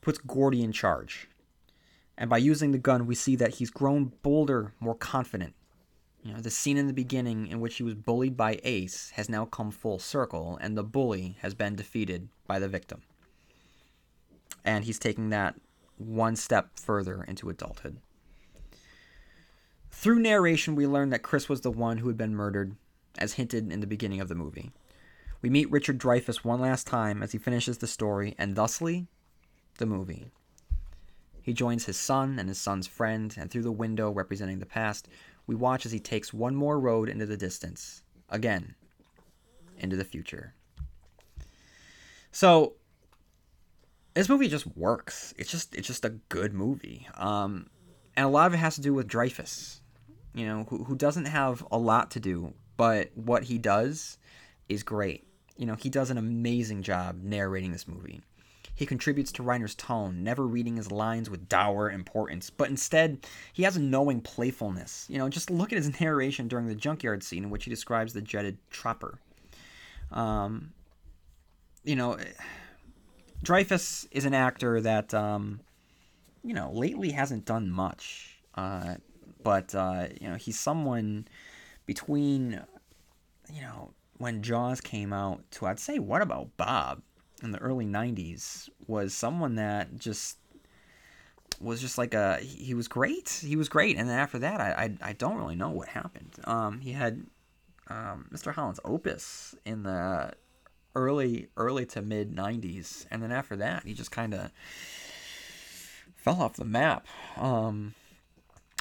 puts 0.02 0.18
Gordy 0.18 0.62
in 0.62 0.72
charge. 0.72 1.28
And 2.16 2.28
by 2.28 2.38
using 2.38 2.72
the 2.72 2.78
gun, 2.78 3.06
we 3.06 3.14
see 3.14 3.36
that 3.36 3.54
he's 3.54 3.70
grown 3.70 4.12
bolder, 4.22 4.74
more 4.80 4.94
confident. 4.94 5.54
You 6.22 6.34
know, 6.34 6.40
the 6.40 6.50
scene 6.50 6.76
in 6.76 6.86
the 6.86 6.92
beginning 6.92 7.48
in 7.48 7.60
which 7.60 7.76
he 7.76 7.82
was 7.82 7.94
bullied 7.94 8.36
by 8.36 8.60
Ace 8.62 9.10
has 9.16 9.28
now 9.28 9.44
come 9.44 9.70
full 9.70 9.98
circle, 9.98 10.58
and 10.60 10.76
the 10.76 10.84
bully 10.84 11.36
has 11.40 11.54
been 11.54 11.74
defeated 11.74 12.28
by 12.46 12.58
the 12.58 12.68
victim. 12.68 13.02
And 14.64 14.84
he's 14.84 15.00
taking 15.00 15.30
that 15.30 15.56
one 15.96 16.36
step 16.36 16.78
further 16.78 17.24
into 17.24 17.50
adulthood. 17.50 17.98
Through 19.90 20.20
narration, 20.20 20.74
we 20.74 20.86
learn 20.86 21.10
that 21.10 21.22
Chris 21.22 21.48
was 21.48 21.62
the 21.62 21.70
one 21.70 21.98
who 21.98 22.08
had 22.08 22.16
been 22.16 22.34
murdered, 22.34 22.76
as 23.18 23.34
hinted 23.34 23.72
in 23.72 23.80
the 23.80 23.86
beginning 23.86 24.20
of 24.20 24.28
the 24.28 24.34
movie. 24.34 24.70
We 25.40 25.50
meet 25.50 25.70
Richard 25.70 25.98
Dreyfuss 25.98 26.44
one 26.44 26.60
last 26.60 26.86
time 26.86 27.22
as 27.22 27.32
he 27.32 27.38
finishes 27.38 27.78
the 27.78 27.86
story, 27.88 28.34
and 28.38 28.54
thusly, 28.54 29.08
the 29.78 29.86
movie. 29.86 30.30
He 31.42 31.52
joins 31.52 31.84
his 31.84 31.98
son 31.98 32.38
and 32.38 32.48
his 32.48 32.58
son's 32.58 32.86
friend, 32.86 33.34
and 33.36 33.50
through 33.50 33.62
the 33.62 33.72
window 33.72 34.10
representing 34.10 34.60
the 34.60 34.66
past, 34.66 35.08
we 35.46 35.54
watch 35.54 35.84
as 35.84 35.92
he 35.92 35.98
takes 35.98 36.32
one 36.32 36.54
more 36.54 36.78
road 36.78 37.08
into 37.08 37.26
the 37.26 37.36
distance. 37.36 38.02
Again, 38.30 38.74
into 39.78 39.96
the 39.96 40.04
future. 40.04 40.54
So, 42.30 42.74
this 44.14 44.28
movie 44.28 44.48
just 44.48 44.66
works. 44.76 45.34
It's 45.36 45.50
just 45.50 45.74
it's 45.74 45.86
just 45.86 46.04
a 46.04 46.10
good 46.28 46.54
movie. 46.54 47.08
Um, 47.16 47.66
and 48.16 48.26
a 48.26 48.28
lot 48.28 48.46
of 48.46 48.54
it 48.54 48.58
has 48.58 48.76
to 48.76 48.80
do 48.80 48.94
with 48.94 49.08
Dreyfuss, 49.08 49.80
you 50.34 50.46
know, 50.46 50.64
who, 50.68 50.84
who 50.84 50.94
doesn't 50.94 51.26
have 51.26 51.66
a 51.70 51.78
lot 51.78 52.10
to 52.12 52.20
do, 52.20 52.52
but 52.76 53.10
what 53.14 53.44
he 53.44 53.58
does 53.58 54.18
is 54.68 54.82
great. 54.82 55.26
You 55.56 55.66
know, 55.66 55.74
he 55.74 55.90
does 55.90 56.10
an 56.10 56.18
amazing 56.18 56.82
job 56.82 57.22
narrating 57.22 57.72
this 57.72 57.88
movie. 57.88 58.22
He 58.82 58.86
contributes 58.86 59.30
to 59.30 59.44
Reiner's 59.44 59.76
tone, 59.76 60.24
never 60.24 60.44
reading 60.44 60.74
his 60.74 60.90
lines 60.90 61.30
with 61.30 61.48
dour 61.48 61.88
importance, 61.88 62.50
but 62.50 62.68
instead 62.68 63.24
he 63.52 63.62
has 63.62 63.76
a 63.76 63.80
knowing 63.80 64.20
playfulness. 64.20 65.06
You 65.08 65.18
know, 65.18 65.28
just 65.28 65.52
look 65.52 65.72
at 65.72 65.76
his 65.76 66.00
narration 66.00 66.48
during 66.48 66.66
the 66.66 66.74
junkyard 66.74 67.22
scene 67.22 67.44
in 67.44 67.50
which 67.50 67.62
he 67.62 67.70
describes 67.70 68.12
the 68.12 68.20
jetted 68.20 68.58
trapper. 68.70 69.20
Um, 70.10 70.72
you 71.84 71.94
know, 71.94 72.18
Dreyfuss 73.44 74.08
is 74.10 74.24
an 74.24 74.34
actor 74.34 74.80
that, 74.80 75.14
um, 75.14 75.60
you 76.42 76.52
know, 76.52 76.72
lately 76.72 77.12
hasn't 77.12 77.44
done 77.44 77.70
much. 77.70 78.40
Uh, 78.56 78.96
but, 79.44 79.76
uh, 79.76 80.08
you 80.20 80.28
know, 80.28 80.34
he's 80.34 80.58
someone 80.58 81.28
between, 81.86 82.60
you 83.48 83.62
know, 83.62 83.92
when 84.18 84.42
Jaws 84.42 84.80
came 84.80 85.12
out 85.12 85.48
to, 85.52 85.66
I'd 85.66 85.78
say, 85.78 86.00
What 86.00 86.20
About 86.20 86.56
Bob? 86.56 87.00
In 87.42 87.50
the 87.50 87.58
early 87.58 87.86
90s 87.86 88.68
was 88.86 89.14
someone 89.14 89.56
that 89.56 89.96
just 89.98 90.38
was 91.60 91.80
just 91.80 91.98
like 91.98 92.14
a 92.14 92.38
he 92.38 92.74
was 92.74 92.88
great 92.88 93.40
he 93.44 93.56
was 93.56 93.68
great 93.68 93.96
and 93.96 94.08
then 94.08 94.18
after 94.18 94.38
that 94.38 94.60
i 94.60 94.90
i, 95.02 95.10
I 95.10 95.12
don't 95.12 95.36
really 95.36 95.54
know 95.54 95.70
what 95.70 95.88
happened 95.88 96.34
um 96.44 96.80
he 96.80 96.92
had 96.92 97.24
um, 97.88 98.26
mr 98.32 98.52
holland's 98.52 98.80
opus 98.84 99.54
in 99.64 99.82
the 99.82 100.32
early 100.94 101.48
early 101.56 101.86
to 101.86 102.02
mid 102.02 102.34
90s 102.34 103.06
and 103.10 103.22
then 103.22 103.30
after 103.30 103.56
that 103.56 103.84
he 103.84 103.94
just 103.94 104.10
kind 104.10 104.34
of 104.34 104.50
fell 106.16 106.40
off 106.42 106.54
the 106.54 106.64
map 106.64 107.06
um 107.36 107.94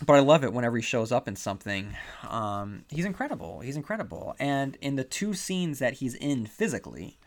but 0.06 0.14
I 0.14 0.20
love 0.20 0.44
it 0.44 0.54
whenever 0.54 0.78
he 0.78 0.82
shows 0.84 1.12
up 1.12 1.28
in 1.28 1.36
something. 1.36 1.96
Um, 2.28 2.86
he's 2.90 3.06
incredible. 3.06 3.60
He's 3.60 3.76
incredible. 3.76 4.36
And 4.40 4.78
in 4.82 4.96
the 4.96 5.04
two 5.04 5.34
scenes 5.34 5.80
that 5.80 5.96
he's 5.96 6.16
in 6.16 6.46
physically, 6.46 7.20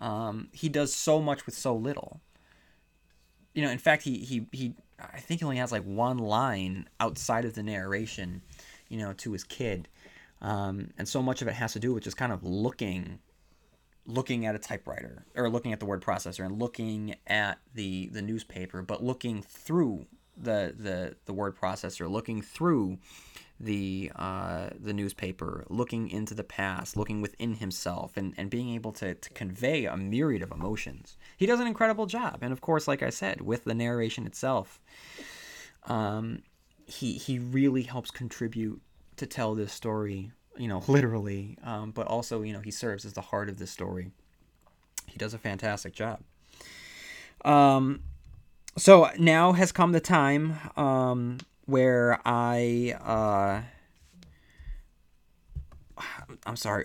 um, 0.00 0.48
he 0.52 0.68
does 0.68 0.94
so 0.94 1.20
much 1.20 1.46
with 1.46 1.54
so 1.54 1.74
little. 1.74 2.20
You 3.54 3.62
know, 3.62 3.70
in 3.70 3.78
fact, 3.78 4.02
he 4.02 4.18
he 4.18 4.46
he. 4.52 4.74
I 4.98 5.20
think 5.20 5.40
he 5.40 5.44
only 5.44 5.56
has 5.56 5.72
like 5.72 5.84
one 5.84 6.18
line 6.18 6.88
outside 6.98 7.44
of 7.44 7.54
the 7.54 7.62
narration, 7.62 8.42
you 8.88 8.98
know, 8.98 9.12
to 9.14 9.32
his 9.32 9.44
kid, 9.44 9.88
um, 10.40 10.90
and 10.98 11.08
so 11.08 11.22
much 11.22 11.42
of 11.42 11.48
it 11.48 11.54
has 11.54 11.72
to 11.72 11.78
do 11.80 11.92
with 11.94 12.04
just 12.04 12.16
kind 12.16 12.32
of 12.32 12.44
looking, 12.44 13.18
looking 14.06 14.46
at 14.46 14.54
a 14.54 14.58
typewriter 14.58 15.24
or 15.34 15.48
looking 15.48 15.72
at 15.72 15.80
the 15.80 15.86
word 15.86 16.02
processor 16.02 16.44
and 16.44 16.58
looking 16.58 17.16
at 17.26 17.58
the 17.74 18.08
the 18.08 18.22
newspaper, 18.22 18.82
but 18.82 19.02
looking 19.02 19.42
through 19.42 20.06
the 20.36 20.74
the 20.76 21.16
the 21.26 21.32
word 21.32 21.56
processor, 21.56 22.10
looking 22.10 22.40
through 22.40 22.98
the 23.60 24.10
uh, 24.16 24.70
the 24.78 24.94
newspaper, 24.94 25.64
looking 25.68 26.08
into 26.08 26.34
the 26.34 26.42
past, 26.42 26.96
looking 26.96 27.20
within 27.20 27.54
himself, 27.54 28.16
and, 28.16 28.32
and 28.38 28.48
being 28.48 28.70
able 28.70 28.92
to, 28.92 29.14
to 29.14 29.30
convey 29.30 29.84
a 29.84 29.96
myriad 29.96 30.42
of 30.42 30.50
emotions. 30.50 31.18
He 31.36 31.46
does 31.46 31.60
an 31.60 31.66
incredible 31.66 32.06
job, 32.06 32.38
and 32.40 32.52
of 32.52 32.62
course, 32.62 32.88
like 32.88 33.02
I 33.02 33.10
said, 33.10 33.42
with 33.42 33.64
the 33.64 33.74
narration 33.74 34.26
itself, 34.26 34.80
um, 35.84 36.42
he 36.86 37.12
he 37.12 37.38
really 37.38 37.82
helps 37.82 38.10
contribute 38.10 38.80
to 39.16 39.26
tell 39.26 39.54
this 39.54 39.72
story, 39.72 40.32
you 40.56 40.66
know, 40.66 40.82
literally, 40.88 41.58
um, 41.62 41.90
but 41.90 42.06
also 42.06 42.40
you 42.42 42.54
know 42.54 42.60
he 42.60 42.70
serves 42.70 43.04
as 43.04 43.12
the 43.12 43.20
heart 43.20 43.50
of 43.50 43.58
this 43.58 43.70
story. 43.70 44.10
He 45.06 45.18
does 45.18 45.34
a 45.34 45.38
fantastic 45.38 45.92
job. 45.92 46.20
Um, 47.44 48.00
so 48.76 49.10
now 49.18 49.52
has 49.52 49.72
come 49.72 49.92
the 49.92 50.00
time 50.00 50.56
um, 50.76 51.38
where 51.70 52.20
I 52.24 52.96
uh 53.02 53.62
I'm 56.46 56.56
sorry. 56.56 56.84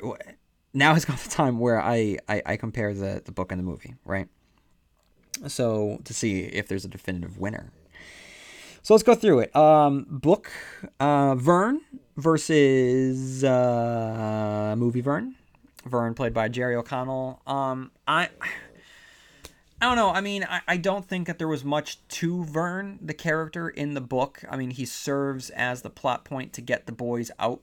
Now 0.74 0.94
has 0.94 1.06
come 1.06 1.18
the 1.24 1.30
time 1.30 1.60
where 1.60 1.82
I, 1.82 2.18
I, 2.28 2.42
I 2.46 2.58
compare 2.58 2.94
the, 2.94 3.22
the 3.24 3.32
book 3.32 3.52
and 3.52 3.60
the 3.60 3.64
movie, 3.64 3.96
right? 4.06 4.28
So 5.48 6.00
to 6.04 6.14
see 6.14 6.42
if 6.42 6.68
there's 6.68 6.86
a 6.86 6.88
definitive 6.88 7.38
winner. 7.38 7.72
So 8.84 8.94
let's 8.94 9.04
go 9.04 9.16
through 9.16 9.40
it. 9.40 9.56
Um, 9.56 10.06
book 10.08 10.52
uh, 11.00 11.36
Vern 11.36 11.82
versus 12.18 13.44
uh, 13.44 14.76
movie 14.78 15.02
Vern. 15.02 15.36
Vern 15.86 16.14
played 16.14 16.34
by 16.34 16.50
Jerry 16.50 16.76
O'Connell. 16.76 17.42
Um, 17.46 17.92
I 18.08 18.30
I 19.86 19.88
don't 19.88 19.98
know. 19.98 20.10
I 20.10 20.22
mean, 20.22 20.44
I, 20.50 20.62
I 20.68 20.78
don't 20.78 21.06
think 21.06 21.28
that 21.28 21.38
there 21.38 21.48
was 21.48 21.64
much 21.64 22.00
to 22.08 22.44
Vern, 22.44 22.98
the 23.04 23.14
character, 23.14 23.70
in 23.70 23.94
the 23.94 24.02
book. 24.02 24.44
I 24.50 24.58
mean, 24.58 24.72
he 24.72 24.84
serves 24.84 25.52
as 25.52 25.84
the 25.84 25.92
plot 25.92 26.26
point 26.26 26.54
to 26.54 26.62
get 26.62 26.88
the 26.88 26.92
boys 26.92 27.30
out 27.38 27.62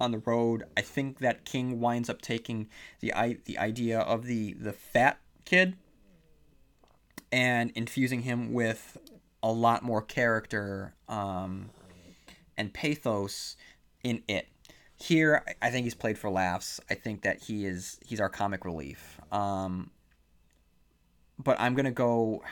on 0.00 0.12
the 0.12 0.18
road. 0.24 0.64
I 0.78 0.80
think 0.80 1.18
that 1.18 1.44
King 1.44 1.78
winds 1.78 2.08
up 2.08 2.22
taking 2.22 2.68
the 3.00 3.12
the 3.44 3.58
idea 3.58 4.00
of 4.00 4.24
the 4.24 4.54
the 4.54 4.72
fat 4.72 5.18
kid 5.44 5.76
and 7.30 7.70
infusing 7.74 8.22
him 8.22 8.54
with 8.54 8.96
a 9.42 9.52
lot 9.52 9.82
more 9.82 10.00
character 10.00 10.94
um, 11.06 11.68
and 12.56 12.72
pathos 12.72 13.58
in 14.02 14.22
it. 14.26 14.48
Here, 14.98 15.44
I 15.60 15.68
think 15.68 15.84
he's 15.84 15.94
played 15.94 16.16
for 16.16 16.30
laughs. 16.30 16.80
I 16.88 16.94
think 16.94 17.20
that 17.24 17.42
he 17.42 17.66
is 17.66 18.00
he's 18.06 18.22
our 18.22 18.30
comic 18.30 18.64
relief. 18.64 19.20
Um, 19.30 19.90
but 21.38 21.58
I'm 21.60 21.74
gonna 21.74 21.90
go. 21.90 22.42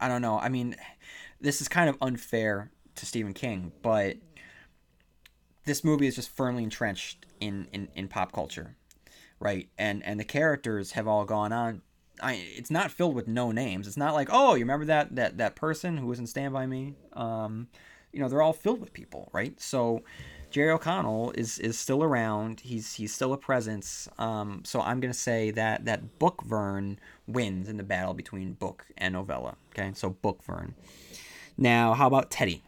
I 0.00 0.08
don't 0.08 0.22
know. 0.22 0.38
I 0.38 0.48
mean, 0.48 0.76
this 1.40 1.60
is 1.60 1.68
kind 1.68 1.88
of 1.88 1.96
unfair 2.00 2.70
to 2.96 3.06
Stephen 3.06 3.34
King, 3.34 3.72
but 3.82 4.16
this 5.64 5.84
movie 5.84 6.06
is 6.06 6.16
just 6.16 6.30
firmly 6.30 6.64
entrenched 6.64 7.26
in, 7.40 7.68
in, 7.72 7.88
in 7.94 8.08
pop 8.08 8.32
culture, 8.32 8.76
right? 9.38 9.68
And 9.78 10.04
and 10.04 10.18
the 10.18 10.24
characters 10.24 10.92
have 10.92 11.06
all 11.06 11.24
gone 11.24 11.52
on. 11.52 11.82
I 12.20 12.34
it's 12.56 12.70
not 12.70 12.90
filled 12.90 13.14
with 13.14 13.28
no 13.28 13.52
names. 13.52 13.86
It's 13.86 13.96
not 13.96 14.14
like 14.14 14.28
oh 14.30 14.54
you 14.54 14.60
remember 14.60 14.86
that 14.86 15.14
that 15.16 15.38
that 15.38 15.56
person 15.56 15.96
who 15.96 16.06
was 16.06 16.18
in 16.18 16.26
Stand 16.26 16.52
by 16.52 16.66
Me. 16.66 16.94
Um, 17.12 17.68
you 18.12 18.20
know 18.20 18.28
they're 18.28 18.42
all 18.42 18.52
filled 18.52 18.80
with 18.80 18.92
people, 18.92 19.30
right? 19.32 19.58
So 19.60 20.02
Jerry 20.52 20.70
O'Connell 20.70 21.32
is 21.32 21.58
is 21.58 21.78
still 21.78 22.04
around. 22.04 22.60
He's 22.60 22.92
he's 22.92 23.14
still 23.14 23.32
a 23.32 23.38
presence. 23.38 24.06
Um, 24.18 24.60
so 24.64 24.82
I'm 24.82 25.00
gonna 25.00 25.14
say 25.14 25.50
that 25.52 25.86
that 25.86 26.18
Book 26.18 26.42
Vern 26.44 26.98
wins 27.26 27.68
in 27.68 27.78
the 27.78 27.82
battle 27.82 28.12
between 28.12 28.52
book 28.52 28.84
and 28.98 29.14
novella. 29.14 29.56
Okay, 29.70 29.92
so 29.94 30.10
Book 30.10 30.42
Vern. 30.42 30.74
Now, 31.56 31.94
how 31.94 32.06
about 32.06 32.30
Teddy? 32.30 32.62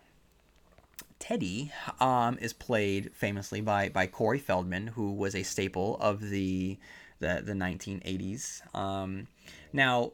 Teddy 1.18 1.72
um, 2.00 2.38
is 2.40 2.54
played 2.54 3.12
famously 3.14 3.60
by 3.60 3.90
by 3.90 4.06
Corey 4.06 4.38
Feldman, 4.38 4.88
who 4.88 5.12
was 5.12 5.34
a 5.34 5.42
staple 5.42 5.98
of 6.00 6.30
the 6.30 6.78
the, 7.20 7.42
the 7.44 7.52
1980s. 7.52 8.74
Um, 8.74 9.28
now, 9.74 10.12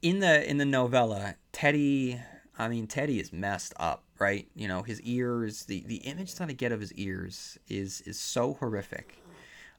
in 0.00 0.20
the 0.20 0.48
in 0.48 0.56
the 0.56 0.64
novella, 0.64 1.34
Teddy, 1.52 2.20
I 2.58 2.68
mean 2.68 2.86
Teddy 2.86 3.20
is 3.20 3.34
messed 3.34 3.74
up 3.76 4.02
right? 4.18 4.48
You 4.54 4.68
know, 4.68 4.82
his 4.82 5.00
ears, 5.02 5.64
the, 5.64 5.84
the 5.86 5.96
image 5.96 6.34
that 6.36 6.48
I 6.48 6.52
get 6.52 6.72
of 6.72 6.80
his 6.80 6.92
ears 6.94 7.58
is 7.68 8.00
is 8.02 8.18
so 8.18 8.54
horrific. 8.54 9.22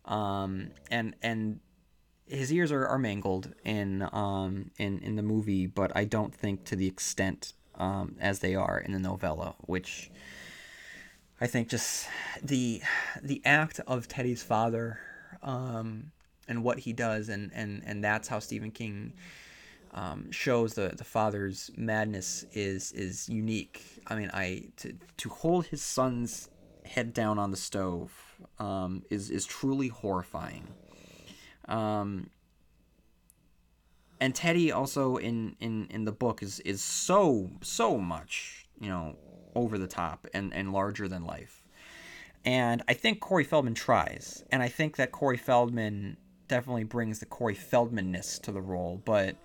Um, 0.05 0.71
and 0.89 1.15
and 1.21 1.59
his 2.25 2.51
ears 2.53 2.71
are, 2.71 2.85
are 2.87 2.99
mangled 2.99 3.53
in 3.63 4.07
um 4.11 4.71
in, 4.77 4.99
in 4.99 5.15
the 5.15 5.23
movie, 5.23 5.67
but 5.67 5.91
I 5.95 6.05
don't 6.05 6.33
think 6.33 6.65
to 6.65 6.75
the 6.75 6.87
extent 6.87 7.53
um, 7.75 8.15
as 8.19 8.39
they 8.39 8.55
are 8.55 8.79
in 8.79 8.91
the 8.91 8.99
novella, 8.99 9.55
which 9.61 10.11
I 11.41 11.47
think 11.47 11.69
just 11.69 12.07
the 12.43 12.81
the 13.21 13.41
act 13.45 13.79
of 13.87 14.07
Teddy's 14.07 14.43
father 14.43 14.99
um, 15.41 16.11
and 16.47 16.63
what 16.63 16.79
he 16.79 16.93
does, 16.93 17.29
and, 17.29 17.51
and, 17.53 17.81
and 17.85 18.03
that's 18.03 18.27
how 18.27 18.39
Stephen 18.39 18.71
King 18.71 19.13
um, 19.93 20.31
shows 20.31 20.73
the 20.73 20.93
the 20.95 21.03
father's 21.03 21.71
madness 21.75 22.45
is 22.53 22.91
is 22.91 23.27
unique. 23.29 23.83
I 24.07 24.15
mean, 24.15 24.29
I 24.33 24.69
to 24.77 24.93
to 25.17 25.29
hold 25.29 25.67
his 25.67 25.81
son's 25.81 26.49
head 26.85 27.13
down 27.13 27.37
on 27.37 27.51
the 27.51 27.57
stove 27.57 28.11
um, 28.59 29.03
is 29.09 29.29
is 29.29 29.45
truly 29.45 29.87
horrifying. 29.87 30.67
Um, 31.67 32.29
and 34.19 34.35
Teddy 34.35 34.71
also 34.71 35.17
in, 35.17 35.55
in, 35.59 35.87
in 35.89 36.05
the 36.05 36.11
book 36.11 36.43
is 36.43 36.59
is 36.61 36.81
so 36.81 37.51
so 37.61 37.97
much 37.97 38.67
you 38.79 38.89
know 38.89 39.15
over 39.55 39.77
the 39.77 39.87
top 39.87 40.27
and, 40.33 40.53
and 40.53 40.71
larger 40.71 41.07
than 41.07 41.25
life. 41.25 41.63
And 42.45 42.81
I 42.87 42.93
think 42.93 43.19
Corey 43.19 43.43
Feldman 43.43 43.73
tries, 43.73 44.43
and 44.51 44.63
I 44.63 44.69
think 44.69 44.95
that 44.95 45.11
Corey 45.11 45.37
Feldman 45.37 46.17
definitely 46.47 46.85
brings 46.85 47.19
the 47.19 47.25
Corey 47.25 47.55
Feldmanness 47.55 48.41
to 48.41 48.51
the 48.51 48.61
role, 48.61 49.01
but 49.03 49.35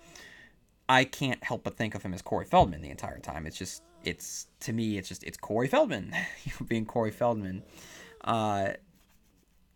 I 0.87 1.03
can't 1.03 1.43
help 1.43 1.63
but 1.63 1.75
think 1.75 1.95
of 1.95 2.03
him 2.03 2.13
as 2.13 2.21
Corey 2.21 2.45
Feldman 2.45 2.81
the 2.81 2.89
entire 2.89 3.19
time. 3.19 3.45
It's 3.45 3.57
just, 3.57 3.83
it's 4.03 4.47
to 4.61 4.73
me, 4.73 4.97
it's 4.97 5.09
just, 5.09 5.23
it's 5.23 5.37
Corey 5.37 5.67
Feldman 5.67 6.13
being 6.67 6.85
Corey 6.85 7.11
Feldman. 7.11 7.63
Uh, 8.23 8.69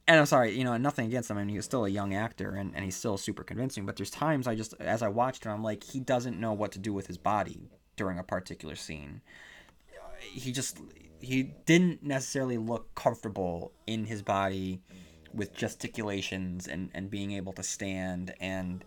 and 0.07 0.19
I'm 0.19 0.25
sorry, 0.25 0.57
you 0.57 0.63
know, 0.63 0.75
nothing 0.77 1.07
against 1.07 1.29
him. 1.29 1.37
I 1.37 1.43
mean, 1.43 1.55
he's 1.55 1.65
still 1.65 1.85
a 1.85 1.89
young 1.89 2.13
actor 2.13 2.51
and, 2.51 2.73
and 2.75 2.83
he's 2.83 2.95
still 2.95 3.17
super 3.17 3.43
convincing. 3.43 3.85
But 3.85 3.95
there's 3.95 4.11
times 4.11 4.47
I 4.47 4.55
just, 4.55 4.73
as 4.79 5.01
I 5.01 5.07
watched 5.07 5.45
him, 5.45 5.51
I'm 5.51 5.63
like, 5.63 5.83
he 5.83 5.99
doesn't 5.99 6.39
know 6.39 6.53
what 6.53 6.71
to 6.73 6.79
do 6.79 6.93
with 6.93 7.07
his 7.07 7.17
body 7.17 7.69
during 7.95 8.17
a 8.17 8.23
particular 8.23 8.75
scene. 8.75 9.21
He 10.19 10.51
just, 10.51 10.79
he 11.21 11.43
didn't 11.43 12.03
necessarily 12.03 12.57
look 12.57 12.93
comfortable 12.95 13.71
in 13.87 14.05
his 14.05 14.21
body 14.21 14.81
with 15.33 15.53
gesticulations 15.53 16.67
and, 16.67 16.89
and 16.93 17.09
being 17.09 17.31
able 17.33 17.53
to 17.53 17.63
stand 17.63 18.33
and 18.39 18.83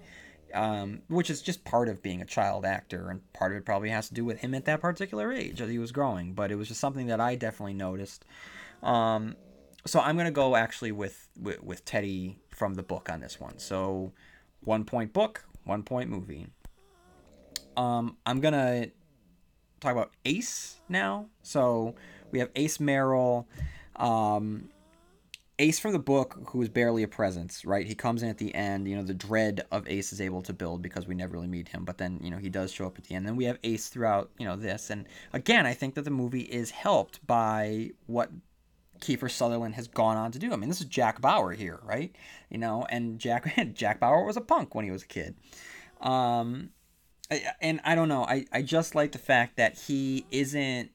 um, 0.55 1.03
which 1.09 1.31
is 1.31 1.43
just 1.43 1.65
part 1.65 1.88
of 1.88 2.03
being 2.03 2.21
a 2.21 2.25
child 2.25 2.65
actor, 2.65 3.09
and 3.11 3.21
part 3.33 3.53
of 3.53 3.59
it 3.59 3.65
probably 3.65 3.91
has 3.91 4.09
to 4.09 4.15
do 4.15 4.25
with 4.25 4.38
him 4.38 4.55
at 4.55 4.65
that 4.67 4.81
particular 4.81 5.33
age 5.33 5.61
as 5.61 5.71
he 5.71 5.79
was 5.79 5.93
growing. 5.93 6.35
But 6.35 6.51
it 6.51 6.57
was 6.57 6.69
just 6.69 6.81
something 6.81 7.07
that 7.07 7.21
I 7.21 7.35
definitely 7.35 7.75
noticed. 7.75 8.25
Um, 8.83 9.37
so 9.87 10.01
I'm 10.01 10.17
gonna 10.17 10.31
go 10.31 10.57
actually 10.57 10.93
with, 10.93 11.29
with 11.41 11.62
with 11.62 11.85
Teddy 11.85 12.38
from 12.51 12.75
the 12.75 12.83
book 12.83 13.09
on 13.11 13.21
this 13.21 13.41
one. 13.41 13.59
So 13.59 14.12
one 14.61 14.85
point 14.85 15.12
book, 15.12 15.45
one 15.65 15.83
point 15.83 16.11
movie. 16.11 16.47
Um, 17.77 18.17
I'm 18.27 18.41
gonna 18.41 18.88
talk 19.81 19.93
about 19.93 20.12
Ace 20.25 20.81
now. 20.88 21.27
So 21.43 21.95
we 22.31 22.38
have 22.38 22.51
Ace 22.57 22.81
Merrill. 22.81 23.49
Um, 23.97 24.69
Ace 25.59 25.79
from 25.79 25.93
the 25.93 25.99
book, 25.99 26.38
who 26.49 26.62
is 26.62 26.69
barely 26.69 27.03
a 27.03 27.09
presence, 27.09 27.65
right? 27.65 27.87
He 27.87 27.95
comes 27.95 28.23
in 28.23 28.29
at 28.29 28.38
the 28.38 28.55
end. 28.55 28.88
You 28.88 28.97
know, 28.97 29.03
the 29.03 29.15
dread 29.15 29.67
of 29.71 29.87
Ace 29.87 30.12
is 30.12 30.21
able 30.21 30.43
to 30.43 30.53
build 30.53 30.83
because 30.83 31.07
we 31.07 31.15
never 31.15 31.35
really 31.35 31.47
meet 31.47 31.69
him, 31.69 31.85
but 31.85 31.99
then 31.99 32.19
you 32.23 32.31
know 32.31 32.38
he 32.38 32.49
does 32.49 32.73
show 32.73 32.87
up 32.87 32.99
at 32.99 33.05
the 33.05 33.15
end. 33.15 33.27
Then 33.27 33.37
we 33.37 33.45
have 33.45 33.59
Ace 33.62 33.88
throughout, 33.88 34.31
you 34.38 34.47
know, 34.47 34.57
this, 34.57 34.91
and 34.91 35.07
again, 35.33 35.67
I 35.67 35.75
think 35.75 35.95
that 35.95 36.03
the 36.03 36.11
movie 36.11 36.43
is 36.43 36.71
helped 36.71 37.25
by 37.27 37.91
what 38.07 38.31
Kiefer 39.01 39.31
Sutherland 39.31 39.75
has 39.75 39.88
gone 39.88 40.17
on 40.17 40.33
to 40.33 40.38
do. 40.38 40.53
I 40.53 40.57
mean, 40.57 40.69
this 40.69 40.81
is 40.81 40.87
Jack 40.87 41.21
Bauer 41.21 41.53
here, 41.53 41.81
right? 41.83 42.15
You 42.49 42.59
know, 42.59 42.87
and 42.88 43.19
Jack 43.19 43.53
Jack 43.75 44.01
Bauer 44.01 44.25
was 44.25 44.37
a 44.37 44.41
punk 44.41 44.75
when 44.75 44.85
he 44.85 44.91
was 44.91 45.03
a 45.03 45.07
kid. 45.07 45.35
Um, 46.01 46.71
and 47.61 47.81
I 47.85 47.95
don't 47.95 48.09
know. 48.09 48.25
I 48.25 48.47
I 48.53 48.62
just 48.62 48.95
like 48.95 49.12
the 49.12 49.19
fact 49.19 49.57
that 49.57 49.79
he 49.79 50.27
isn't. 50.31 50.91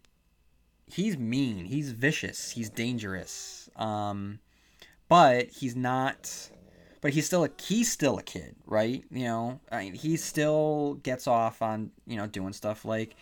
He's 0.89 1.17
mean. 1.17 1.65
He's 1.65 1.91
vicious. 1.91 2.51
He's 2.51 2.69
dangerous. 2.69 3.69
Um, 3.75 4.39
but 5.07 5.49
he's 5.49 5.75
not 5.75 6.49
but 7.01 7.13
he's 7.13 7.25
still 7.25 7.43
a 7.43 7.49
he's 7.61 7.91
still 7.91 8.17
a 8.17 8.23
kid, 8.23 8.55
right? 8.65 9.03
You 9.11 9.25
know, 9.25 9.59
I 9.71 9.83
mean, 9.83 9.93
he 9.93 10.17
still 10.17 10.95
gets 11.03 11.27
off 11.27 11.61
on 11.61 11.91
you 12.05 12.17
know 12.17 12.27
doing 12.27 12.53
stuff 12.53 12.85
like, 12.85 13.15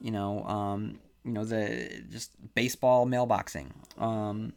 you 0.00 0.10
know, 0.10 0.44
um, 0.44 0.98
you 1.24 1.32
know 1.32 1.44
the 1.44 2.02
just 2.10 2.32
baseball 2.54 3.06
mailboxing, 3.06 3.70
um, 3.98 4.52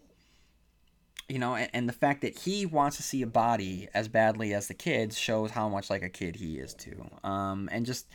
you 1.30 1.40
know, 1.40 1.56
and, 1.56 1.70
and 1.74 1.90
the 1.90 1.94
fact 1.94 2.22
that 2.22 2.38
he 2.38 2.66
wants 2.66 2.98
to 2.98 3.04
see 3.04 3.22
a 3.22 3.28
body 3.28 3.88
as 3.94 4.08
badly 4.08 4.54
as 4.54 4.68
the 4.68 4.74
kids 4.74 5.18
shows 5.18 5.52
how 5.52 5.70
much 5.70 5.90
like 5.90 6.02
a 6.02 6.10
kid 6.10 6.36
he 6.36 6.58
is 6.58 6.74
too. 6.74 7.06
Um, 7.24 7.70
and 7.72 7.86
just, 7.86 8.08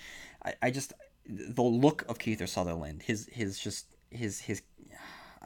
I, 0.45 0.55
I 0.63 0.71
just 0.71 0.93
the 1.27 1.63
look 1.63 2.05
of 2.09 2.19
Kiefer 2.19 2.49
Sutherland, 2.49 3.03
his 3.03 3.29
his 3.33 3.59
just 3.59 3.87
his 4.11 4.41
his 4.41 4.63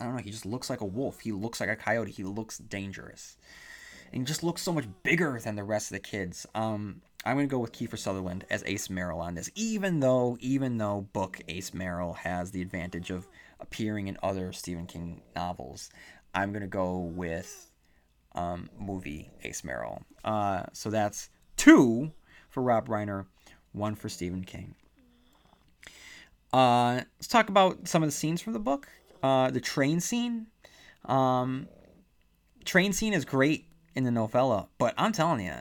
I 0.02 0.06
don't 0.06 0.16
know. 0.16 0.22
He 0.22 0.32
just 0.32 0.44
looks 0.44 0.68
like 0.68 0.80
a 0.80 0.84
wolf. 0.84 1.20
He 1.20 1.30
looks 1.30 1.60
like 1.60 1.68
a 1.68 1.76
coyote. 1.76 2.10
He 2.10 2.24
looks 2.24 2.58
dangerous, 2.58 3.36
and 4.12 4.22
he 4.22 4.26
just 4.26 4.42
looks 4.42 4.60
so 4.60 4.72
much 4.72 4.86
bigger 5.04 5.38
than 5.38 5.54
the 5.54 5.62
rest 5.62 5.92
of 5.92 5.94
the 5.94 6.00
kids. 6.00 6.44
Um, 6.56 7.02
I'm 7.24 7.36
gonna 7.36 7.46
go 7.46 7.60
with 7.60 7.70
Kiefer 7.70 7.96
Sutherland 7.96 8.44
as 8.50 8.64
Ace 8.66 8.90
Merrill 8.90 9.20
on 9.20 9.36
this, 9.36 9.48
even 9.54 10.00
though 10.00 10.36
even 10.40 10.78
though 10.78 11.06
book 11.12 11.40
Ace 11.46 11.72
Merrill 11.72 12.14
has 12.14 12.50
the 12.50 12.62
advantage 12.62 13.10
of 13.10 13.28
appearing 13.60 14.08
in 14.08 14.18
other 14.24 14.52
Stephen 14.52 14.86
King 14.86 15.22
novels. 15.36 15.88
I'm 16.34 16.52
gonna 16.52 16.66
go 16.66 16.98
with 16.98 17.70
um, 18.34 18.70
movie 18.76 19.30
Ace 19.44 19.62
Merrill. 19.62 20.02
Uh, 20.24 20.64
so 20.72 20.90
that's 20.90 21.30
two 21.56 22.10
for 22.50 22.60
Rob 22.60 22.88
Reiner, 22.88 23.26
one 23.70 23.94
for 23.94 24.08
Stephen 24.08 24.42
King. 24.42 24.74
Uh, 26.52 27.02
let's 27.18 27.28
talk 27.28 27.48
about 27.48 27.86
some 27.86 28.02
of 28.02 28.08
the 28.08 28.12
scenes 28.12 28.42
from 28.42 28.52
the 28.52 28.58
book. 28.58 28.88
Uh, 29.22 29.50
the 29.50 29.60
train 29.60 30.00
scene, 30.00 30.46
um, 31.04 31.68
train 32.64 32.92
scene 32.92 33.12
is 33.12 33.24
great 33.24 33.66
in 33.94 34.04
the 34.04 34.10
novella, 34.10 34.68
but 34.78 34.94
I'm 34.96 35.12
telling 35.12 35.44
you, 35.44 35.54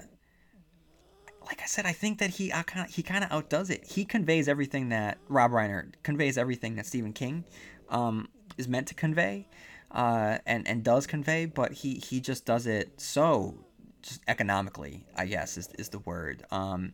like 1.46 1.62
I 1.62 1.66
said, 1.66 1.86
I 1.86 1.92
think 1.92 2.20
that 2.20 2.30
he 2.30 2.50
kind 2.50 2.86
of 2.86 2.94
he 2.94 3.04
kind 3.04 3.24
of 3.24 3.32
outdoes 3.32 3.70
it. 3.70 3.86
He 3.86 4.06
conveys 4.06 4.48
everything 4.48 4.90
that 4.90 5.18
Rob 5.28 5.52
Reiner 5.52 5.92
conveys 6.04 6.38
everything 6.38 6.76
that 6.76 6.86
Stephen 6.86 7.14
King 7.14 7.44
um, 7.90 8.30
is 8.58 8.68
meant 8.68 8.88
to 8.88 8.94
convey, 8.94 9.48
uh, 9.92 10.38
and 10.46 10.68
and 10.68 10.84
does 10.84 11.06
convey, 11.06 11.46
but 11.46 11.72
he 11.72 11.96
he 11.96 12.20
just 12.20 12.46
does 12.46 12.68
it 12.68 13.00
so 13.02 13.56
just 14.02 14.22
economically. 14.28 15.06
I 15.16 15.26
guess 15.26 15.58
is 15.58 15.70
is 15.78 15.90
the 15.90 16.00
word. 16.00 16.44
Um, 16.52 16.94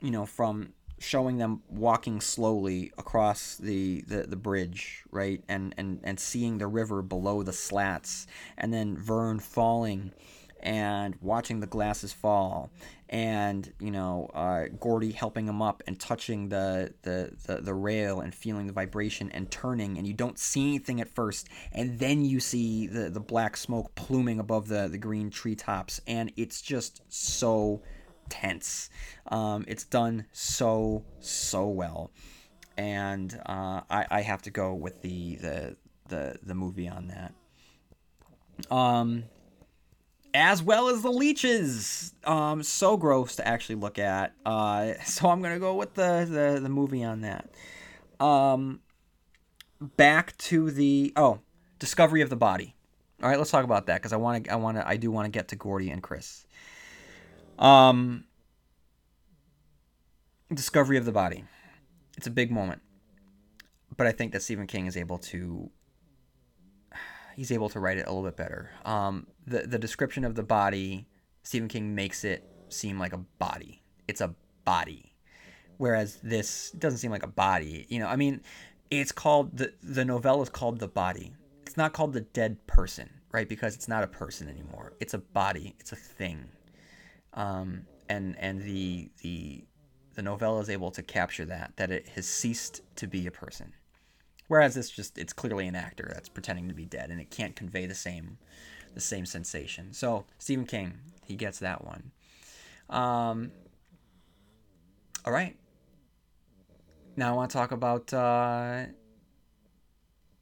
you 0.00 0.10
know, 0.10 0.26
from 0.26 0.72
showing 1.00 1.38
them 1.38 1.62
walking 1.68 2.20
slowly 2.20 2.92
across 2.96 3.56
the, 3.56 4.02
the, 4.02 4.22
the 4.22 4.36
bridge, 4.36 5.02
right, 5.10 5.42
and, 5.48 5.74
and 5.76 5.98
and 6.04 6.20
seeing 6.20 6.58
the 6.58 6.66
river 6.68 7.02
below 7.02 7.42
the 7.42 7.52
slats, 7.52 8.26
and 8.56 8.72
then 8.72 8.96
Vern 8.96 9.40
falling, 9.40 10.12
and 10.62 11.16
watching 11.20 11.60
the 11.60 11.66
glasses 11.66 12.12
fall 12.12 12.70
and 13.08 13.72
you 13.80 13.90
know 13.90 14.30
uh, 14.34 14.66
Gordy 14.78 15.10
helping 15.10 15.46
him 15.46 15.60
up 15.60 15.82
and 15.86 15.98
touching 15.98 16.48
the, 16.48 16.94
the, 17.02 17.32
the 17.46 17.56
the 17.62 17.74
rail 17.74 18.20
and 18.20 18.34
feeling 18.34 18.66
the 18.66 18.72
vibration 18.72 19.30
and 19.32 19.50
turning 19.50 19.98
and 19.98 20.06
you 20.06 20.14
don't 20.14 20.38
see 20.38 20.68
anything 20.68 21.00
at 21.00 21.08
first 21.08 21.48
and 21.72 21.98
then 21.98 22.24
you 22.24 22.40
see 22.40 22.86
the 22.86 23.10
the 23.10 23.20
black 23.20 23.56
smoke 23.56 23.94
pluming 23.94 24.38
above 24.38 24.68
the 24.68 24.88
the 24.88 24.98
green 24.98 25.30
treetops 25.30 26.00
and 26.06 26.32
it's 26.36 26.62
just 26.62 27.02
so 27.08 27.82
tense 28.30 28.88
um, 29.28 29.64
it's 29.68 29.84
done 29.84 30.24
so 30.32 31.04
so 31.20 31.68
well 31.68 32.10
and 32.78 33.38
uh, 33.46 33.82
I, 33.90 34.06
I 34.10 34.20
have 34.22 34.42
to 34.42 34.50
go 34.50 34.74
with 34.74 35.02
the 35.02 35.36
the 35.36 35.76
the, 36.08 36.38
the 36.42 36.54
movie 36.54 36.88
on 36.88 37.08
that 37.08 37.34
um 38.74 39.24
as 40.34 40.62
well 40.62 40.88
as 40.88 41.02
the 41.02 41.10
leeches. 41.10 42.14
Um, 42.24 42.62
so 42.62 42.96
gross 42.96 43.36
to 43.36 43.46
actually 43.46 43.76
look 43.76 43.98
at. 43.98 44.34
Uh, 44.44 44.94
so 45.04 45.28
I'm 45.28 45.42
gonna 45.42 45.58
go 45.58 45.74
with 45.74 45.94
the 45.94 46.26
the, 46.28 46.60
the 46.60 46.68
movie 46.68 47.04
on 47.04 47.22
that. 47.22 47.50
Um, 48.18 48.80
back 49.80 50.36
to 50.38 50.70
the 50.70 51.12
oh, 51.16 51.40
discovery 51.78 52.20
of 52.20 52.30
the 52.30 52.36
body. 52.36 52.74
All 53.22 53.28
right, 53.28 53.38
let's 53.38 53.50
talk 53.50 53.64
about 53.64 53.86
that 53.86 53.96
because 53.98 54.12
I 54.12 54.16
want 54.16 54.44
to 54.44 54.52
I 54.52 54.56
want 54.56 54.78
to 54.78 54.86
I 54.86 54.96
do 54.96 55.10
want 55.10 55.26
to 55.26 55.30
get 55.30 55.48
to 55.48 55.56
Gordy 55.56 55.90
and 55.90 56.02
Chris. 56.02 56.46
Um, 57.60 58.24
discovery 60.52 60.96
of 60.96 61.04
the 61.04 61.12
body. 61.12 61.44
It's 62.16 62.26
a 62.26 62.30
big 62.30 62.50
moment, 62.50 62.82
but 63.96 64.06
I 64.06 64.12
think 64.12 64.32
that 64.32 64.42
Stephen 64.42 64.66
King 64.66 64.86
is 64.86 64.96
able 64.96 65.18
to 65.18 65.70
he's 67.36 67.52
able 67.52 67.68
to 67.70 67.80
write 67.80 67.98
it 67.98 68.06
a 68.06 68.10
little 68.10 68.24
bit 68.24 68.36
better. 68.36 68.70
Um, 68.84 69.26
the 69.46 69.66
the 69.66 69.78
description 69.78 70.24
of 70.24 70.34
the 70.34 70.42
body, 70.42 71.06
Stephen 71.42 71.68
King 71.68 71.94
makes 71.94 72.24
it 72.24 72.44
seem 72.68 72.98
like 72.98 73.12
a 73.12 73.18
body. 73.38 73.82
It's 74.08 74.20
a 74.20 74.34
body, 74.64 75.14
whereas 75.76 76.18
this 76.22 76.70
doesn't 76.72 76.98
seem 76.98 77.10
like 77.10 77.22
a 77.22 77.28
body. 77.28 77.86
You 77.88 78.00
know, 78.00 78.06
I 78.06 78.16
mean, 78.16 78.40
it's 78.90 79.12
called 79.12 79.56
the 79.56 79.72
the 79.82 80.04
novella 80.04 80.42
is 80.42 80.48
called 80.48 80.78
the 80.78 80.88
body. 80.88 81.32
It's 81.62 81.76
not 81.76 81.92
called 81.92 82.12
the 82.12 82.22
dead 82.22 82.66
person, 82.66 83.08
right? 83.32 83.48
Because 83.48 83.74
it's 83.74 83.86
not 83.86 84.02
a 84.02 84.08
person 84.08 84.48
anymore. 84.48 84.94
It's 84.98 85.14
a 85.14 85.18
body. 85.18 85.76
It's 85.78 85.92
a 85.92 85.96
thing. 85.96 86.48
Um, 87.34 87.86
and 88.08 88.36
and 88.38 88.62
the 88.62 89.10
the 89.22 89.64
the 90.14 90.22
novella 90.22 90.60
is 90.60 90.68
able 90.68 90.90
to 90.90 91.02
capture 91.02 91.44
that 91.44 91.72
that 91.76 91.90
it 91.90 92.08
has 92.08 92.26
ceased 92.26 92.82
to 92.96 93.06
be 93.06 93.26
a 93.26 93.30
person 93.30 93.72
Whereas 94.50 94.76
it's 94.76 94.90
just 94.90 95.16
it's 95.16 95.32
clearly 95.32 95.68
an 95.68 95.76
actor 95.76 96.10
that's 96.12 96.28
pretending 96.28 96.66
to 96.66 96.74
be 96.74 96.84
dead 96.84 97.10
and 97.10 97.20
it 97.20 97.30
can't 97.30 97.54
convey 97.54 97.86
the 97.86 97.94
same 97.94 98.36
the 98.94 99.00
same 99.00 99.24
sensation. 99.24 99.92
So 99.92 100.24
Stephen 100.38 100.66
King, 100.66 100.94
he 101.24 101.36
gets 101.36 101.60
that 101.60 101.84
one. 101.84 102.10
Um, 102.88 103.52
all 105.24 105.32
right. 105.32 105.56
Now 107.14 107.32
I 107.32 107.36
want 107.36 107.52
to 107.52 107.56
talk 107.56 107.70
about 107.70 108.12
uh, 108.12 108.86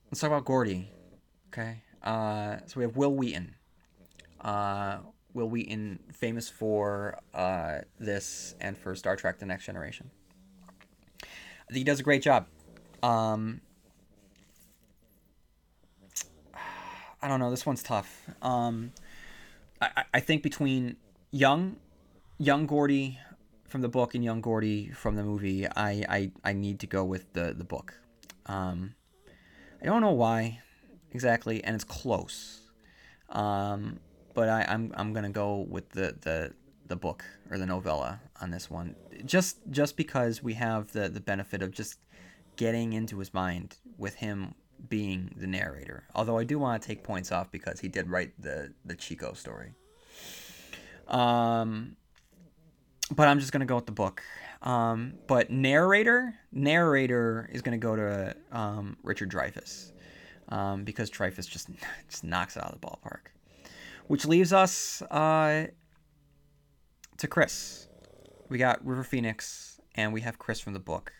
let's 0.06 0.20
talk 0.20 0.28
about 0.28 0.46
Gordy. 0.46 0.90
Okay. 1.52 1.82
Uh, 2.02 2.60
so 2.64 2.78
we 2.80 2.84
have 2.84 2.96
Wil 2.96 3.14
Wheaton. 3.14 3.56
Uh, 4.40 5.00
Wil 5.34 5.48
Wheaton, 5.48 5.98
famous 6.12 6.48
for 6.48 7.18
uh, 7.34 7.78
this 7.98 8.54
and 8.60 8.76
for 8.76 8.94
Star 8.94 9.16
Trek: 9.16 9.38
The 9.38 9.46
Next 9.46 9.66
Generation. 9.66 10.10
I 11.22 11.26
think 11.72 11.78
he 11.78 11.84
does 11.84 12.00
a 12.00 12.02
great 12.02 12.22
job. 12.22 12.46
Um, 13.02 13.60
I 17.20 17.28
don't 17.28 17.40
know. 17.40 17.50
This 17.50 17.66
one's 17.66 17.82
tough. 17.82 18.28
Um, 18.42 18.92
I, 19.80 20.04
I 20.14 20.20
think 20.20 20.42
between 20.42 20.96
young, 21.30 21.76
young 22.38 22.66
Gordy 22.66 23.18
from 23.68 23.82
the 23.82 23.88
book 23.88 24.14
and 24.14 24.24
young 24.24 24.40
Gordy 24.40 24.90
from 24.90 25.16
the 25.16 25.22
movie, 25.22 25.66
I, 25.66 26.04
I, 26.08 26.30
I 26.42 26.52
need 26.52 26.80
to 26.80 26.86
go 26.86 27.04
with 27.04 27.32
the 27.34 27.54
the 27.56 27.64
book. 27.64 27.94
Um, 28.46 28.94
I 29.82 29.86
don't 29.86 30.00
know 30.00 30.12
why 30.12 30.60
exactly, 31.12 31.62
and 31.62 31.74
it's 31.74 31.84
close. 31.84 32.60
Um, 33.28 34.00
but 34.38 34.48
I, 34.48 34.64
I'm 34.68 34.92
I'm 34.96 35.12
gonna 35.12 35.30
go 35.30 35.66
with 35.68 35.88
the 35.88 36.14
the 36.20 36.52
the 36.86 36.94
book 36.94 37.24
or 37.50 37.58
the 37.58 37.66
novella 37.66 38.20
on 38.40 38.52
this 38.52 38.70
one, 38.70 38.94
just 39.24 39.58
just 39.68 39.96
because 39.96 40.44
we 40.44 40.54
have 40.54 40.92
the 40.92 41.08
the 41.08 41.18
benefit 41.18 41.60
of 41.60 41.72
just 41.72 41.98
getting 42.54 42.92
into 42.92 43.18
his 43.18 43.34
mind 43.34 43.78
with 43.96 44.14
him 44.14 44.54
being 44.88 45.34
the 45.36 45.48
narrator. 45.48 46.04
Although 46.14 46.38
I 46.38 46.44
do 46.44 46.56
want 46.56 46.80
to 46.80 46.86
take 46.86 47.02
points 47.02 47.32
off 47.32 47.50
because 47.50 47.80
he 47.80 47.88
did 47.88 48.08
write 48.08 48.30
the 48.40 48.72
the 48.84 48.94
Chico 48.94 49.32
story. 49.32 49.72
Um, 51.08 51.96
but 53.10 53.26
I'm 53.26 53.40
just 53.40 53.50
gonna 53.50 53.66
go 53.66 53.74
with 53.74 53.86
the 53.86 53.92
book. 54.04 54.22
Um, 54.62 55.14
but 55.26 55.50
narrator, 55.50 56.36
narrator 56.52 57.50
is 57.52 57.60
gonna 57.60 57.76
go 57.76 57.96
to 57.96 58.36
um, 58.52 58.98
Richard 59.02 59.32
Dreyfuss 59.32 59.90
um, 60.48 60.84
because 60.84 61.10
Dreyfuss 61.10 61.48
just 61.48 61.70
just 62.08 62.22
knocks 62.22 62.56
it 62.56 62.62
out 62.62 62.72
of 62.72 62.80
the 62.80 62.86
ballpark. 62.86 63.32
Which 64.08 64.26
leaves 64.26 64.52
us 64.52 65.00
uh, 65.02 65.66
to 67.18 67.26
Chris. 67.26 67.88
We 68.48 68.58
got 68.58 68.84
River 68.84 69.04
Phoenix 69.04 69.80
and 69.94 70.12
we 70.12 70.22
have 70.22 70.38
Chris 70.38 70.60
from 70.60 70.72
the 70.72 70.80
book. 70.80 71.12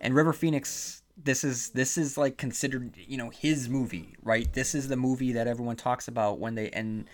And 0.00 0.14
River 0.14 0.32
Phoenix 0.32 1.02
this 1.16 1.44
is 1.44 1.70
this 1.70 1.98
is 1.98 2.16
like 2.16 2.38
considered 2.38 2.96
you 2.96 3.16
know 3.16 3.28
his 3.30 3.68
movie 3.68 4.16
right 4.22 4.52
this 4.54 4.74
is 4.74 4.88
the 4.88 4.96
movie 4.96 5.32
that 5.32 5.46
everyone 5.46 5.76
talks 5.76 6.08
about 6.08 6.38
when 6.38 6.54
they 6.54 6.70
and 6.70 7.06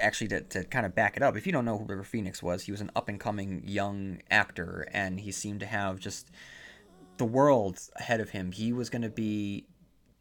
actually 0.00 0.28
to, 0.28 0.40
to 0.40 0.64
kind 0.64 0.86
of 0.86 0.94
back 0.94 1.16
it 1.16 1.22
up 1.22 1.36
if 1.36 1.46
you 1.46 1.52
don't 1.52 1.64
know 1.64 1.76
who 1.76 1.84
river 1.84 2.02
phoenix 2.02 2.42
was 2.42 2.64
he 2.64 2.72
was 2.72 2.80
an 2.80 2.90
up 2.96 3.08
and 3.08 3.20
coming 3.20 3.62
young 3.66 4.18
actor 4.30 4.88
and 4.92 5.20
he 5.20 5.30
seemed 5.30 5.60
to 5.60 5.66
have 5.66 5.98
just 5.98 6.30
the 7.18 7.24
world 7.24 7.78
ahead 7.96 8.20
of 8.20 8.30
him 8.30 8.50
he 8.50 8.72
was 8.72 8.88
going 8.88 9.02
to 9.02 9.10
be 9.10 9.66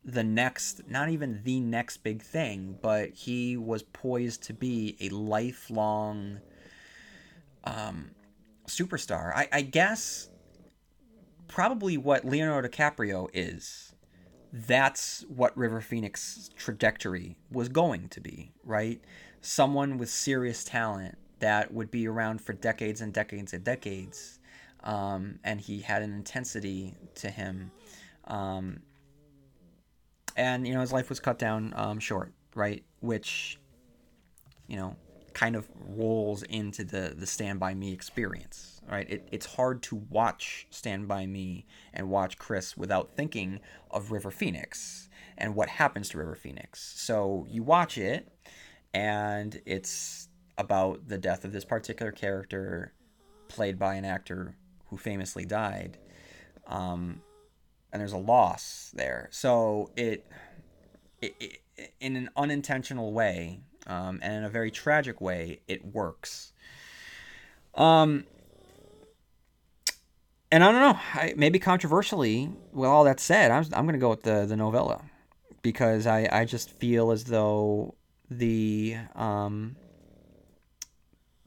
the 0.05 0.23
next 0.23 0.81
not 0.89 1.09
even 1.09 1.41
the 1.43 1.59
next 1.59 1.97
big 1.97 2.21
thing 2.21 2.77
but 2.81 3.09
he 3.11 3.55
was 3.55 3.83
poised 3.83 4.43
to 4.43 4.53
be 4.53 4.97
a 4.99 5.09
lifelong 5.09 6.39
um 7.63 8.11
superstar 8.67 9.31
i 9.33 9.47
i 9.51 9.61
guess 9.61 10.29
probably 11.53 11.97
what 11.97 12.25
Leonardo 12.25 12.67
DiCaprio 12.67 13.29
is. 13.31 13.93
That's 14.51 15.23
what 15.27 15.55
River 15.55 15.81
Phoenix's 15.81 16.49
trajectory 16.57 17.37
was 17.51 17.69
going 17.69 18.09
to 18.09 18.19
be, 18.19 18.53
right? 18.63 18.99
Someone 19.41 19.99
with 19.99 20.09
serious 20.09 20.63
talent 20.63 21.15
that 21.39 21.71
would 21.71 21.91
be 21.91 22.07
around 22.07 22.41
for 22.41 22.53
decades 22.53 23.01
and 23.01 23.13
decades 23.13 23.53
and 23.53 23.63
decades. 23.63 24.39
Um, 24.83 25.39
and 25.43 25.61
he 25.61 25.81
had 25.81 26.01
an 26.01 26.11
intensity 26.11 26.95
to 27.15 27.29
him. 27.29 27.71
Um, 28.25 28.79
and, 30.35 30.67
you 30.67 30.73
know, 30.73 30.81
his 30.81 30.91
life 30.91 31.09
was 31.09 31.19
cut 31.19 31.39
down 31.39 31.73
um, 31.75 31.99
short, 31.99 32.33
right? 32.55 32.83
Which, 32.99 33.59
you 34.67 34.77
know, 34.77 34.95
kind 35.33 35.55
of 35.55 35.67
rolls 35.87 36.43
into 36.43 36.83
the, 36.83 37.13
the 37.17 37.25
Stand 37.25 37.59
By 37.59 37.73
Me 37.73 37.91
experience 37.91 38.73
right? 38.89 39.09
It, 39.09 39.27
it's 39.31 39.45
hard 39.45 39.81
to 39.83 39.95
watch 40.09 40.67
Stand 40.69 41.07
By 41.07 41.25
Me 41.25 41.65
and 41.93 42.09
watch 42.09 42.37
Chris 42.37 42.75
without 42.77 43.15
thinking 43.15 43.59
of 43.91 44.11
River 44.11 44.31
Phoenix 44.31 45.09
and 45.37 45.55
what 45.55 45.69
happens 45.69 46.09
to 46.09 46.17
River 46.17 46.35
Phoenix. 46.35 46.93
So 46.95 47.45
you 47.49 47.63
watch 47.63 47.97
it, 47.97 48.27
and 48.93 49.59
it's 49.65 50.29
about 50.57 51.07
the 51.07 51.17
death 51.17 51.45
of 51.45 51.51
this 51.51 51.65
particular 51.65 52.11
character 52.11 52.93
played 53.47 53.79
by 53.79 53.95
an 53.95 54.05
actor 54.05 54.55
who 54.87 54.97
famously 54.97 55.45
died. 55.45 55.97
Um, 56.67 57.21
and 57.93 58.01
there's 58.01 58.11
a 58.11 58.17
loss 58.17 58.91
there. 58.95 59.29
So 59.31 59.91
it, 59.95 60.25
it, 61.21 61.35
it 61.77 61.93
in 62.01 62.15
an 62.15 62.29
unintentional 62.35 63.13
way, 63.13 63.61
um, 63.87 64.19
and 64.21 64.33
in 64.33 64.43
a 64.43 64.49
very 64.49 64.71
tragic 64.71 65.21
way, 65.21 65.61
it 65.67 65.85
works. 65.85 66.51
Um, 67.75 68.25
and 70.51 70.63
I 70.63 70.71
don't 70.71 70.81
know, 70.81 70.99
I, 71.13 71.33
maybe 71.37 71.59
controversially, 71.59 72.51
with 72.71 72.89
all 72.89 73.03
that 73.05 73.19
said, 73.19 73.51
I'm, 73.51 73.63
I'm 73.73 73.85
going 73.85 73.93
to 73.93 73.99
go 73.99 74.09
with 74.09 74.23
the, 74.23 74.45
the 74.45 74.55
novella 74.55 75.01
because 75.61 76.05
I, 76.05 76.27
I 76.31 76.45
just 76.45 76.71
feel 76.71 77.11
as 77.11 77.25
though 77.25 77.95
the 78.29 78.97
um, 79.15 79.75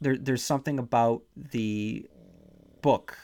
there, 0.01 0.17
there's 0.17 0.43
something 0.43 0.79
about 0.79 1.23
the 1.37 2.09
book 2.83 3.17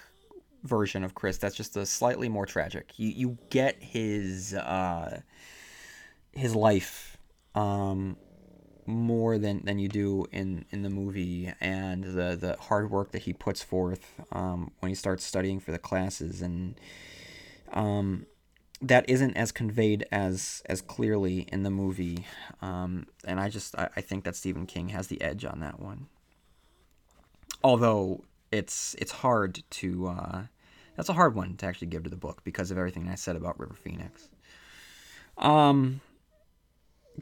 version 0.63 1.05
of 1.05 1.15
Chris 1.15 1.39
that's 1.39 1.57
just 1.57 1.77
a 1.77 1.87
slightly 1.87 2.29
more 2.29 2.47
tragic. 2.47 2.99
You, 2.99 3.09
you 3.09 3.39
get 3.51 3.83
his 3.83 4.55
uh, 4.55 5.21
his 6.33 6.55
life 6.55 7.17
um, 7.55 8.17
more 8.87 9.39
than, 9.39 9.65
than 9.65 9.79
you 9.79 9.89
do 9.89 10.27
in, 10.33 10.65
in 10.71 10.83
the 10.83 10.91
movie 10.91 11.53
and 11.61 12.05
the, 12.05 12.37
the 12.37 12.57
hard 12.59 12.91
work 12.91 13.13
that 13.13 13.23
he 13.23 13.33
puts 13.33 13.63
forth 13.63 14.21
um, 14.33 14.73
when 14.81 14.89
he 14.89 14.95
starts 14.95 15.25
studying 15.25 15.61
for 15.61 15.71
the 15.73 15.79
classes 15.79 16.43
and 16.43 16.75
um, 17.73 18.27
that 18.83 19.09
isn't 19.09 19.37
as 19.37 19.53
conveyed 19.53 20.05
as 20.11 20.63
as 20.67 20.81
clearly 20.81 21.47
in 21.53 21.63
the 21.63 21.71
movie, 21.71 22.27
um, 22.61 23.07
and 23.25 23.39
I 23.39 23.49
just 23.49 23.79
I, 23.79 23.89
I 23.97 24.01
think 24.01 24.25
that 24.25 24.35
Stephen 24.35 24.67
King 24.67 24.89
has 24.89 25.07
the 25.07 25.23
edge 25.23 25.45
on 25.45 25.61
that 25.61 25.79
one. 25.79 26.09
Although 27.63 28.25
it's 28.53 28.95
it's 28.99 29.11
hard 29.11 29.63
to 29.71 30.07
uh, 30.09 30.43
that's 30.97 31.09
a 31.09 31.15
hard 31.15 31.35
one 31.35 31.57
to 31.57 31.67
actually 31.67 31.89
give 31.89 32.05
to 32.05 32.11
the 32.11 32.17
book 32.17 32.43
because 32.45 32.71
of 32.71 32.79
everything 32.79 33.09
I 33.09 33.15
said 33.17 33.35
about 33.35 33.59
River 33.59 33.75
Phoenix. 33.75 34.29
Um, 35.39 36.01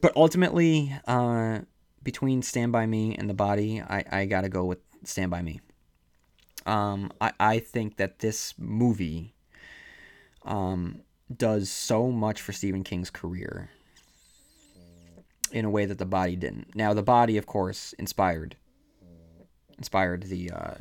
but 0.00 0.12
ultimately, 0.16 0.92
uh, 1.06 1.60
between 2.02 2.42
Stand 2.42 2.72
by 2.72 2.86
Me 2.86 3.14
and 3.14 3.30
The 3.30 3.34
Body, 3.34 3.80
I 3.80 4.04
I 4.10 4.24
gotta 4.26 4.48
go 4.48 4.64
with 4.64 4.80
Stand 5.04 5.30
by 5.30 5.42
Me. 5.42 5.60
Um, 6.66 7.12
I 7.20 7.32
I 7.38 7.58
think 7.60 7.96
that 7.96 8.18
this 8.18 8.54
movie, 8.58 9.32
um, 10.44 11.02
does 11.34 11.70
so 11.70 12.10
much 12.10 12.40
for 12.42 12.52
Stephen 12.52 12.82
King's 12.82 13.10
career 13.10 13.70
in 15.52 15.64
a 15.64 15.70
way 15.70 15.84
that 15.84 15.98
The 15.98 16.06
Body 16.06 16.36
didn't. 16.36 16.74
Now, 16.74 16.94
The 16.94 17.02
Body, 17.02 17.36
of 17.36 17.46
course, 17.46 17.92
inspired 17.94 18.56
inspired 19.78 20.24
the 20.24 20.50
uh, 20.50 20.74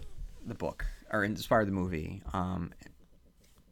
the 0.46 0.56
book 0.56 0.86
or 1.12 1.24
inspired 1.24 1.68
the 1.68 1.72
movie. 1.72 2.22
Um, 2.34 2.72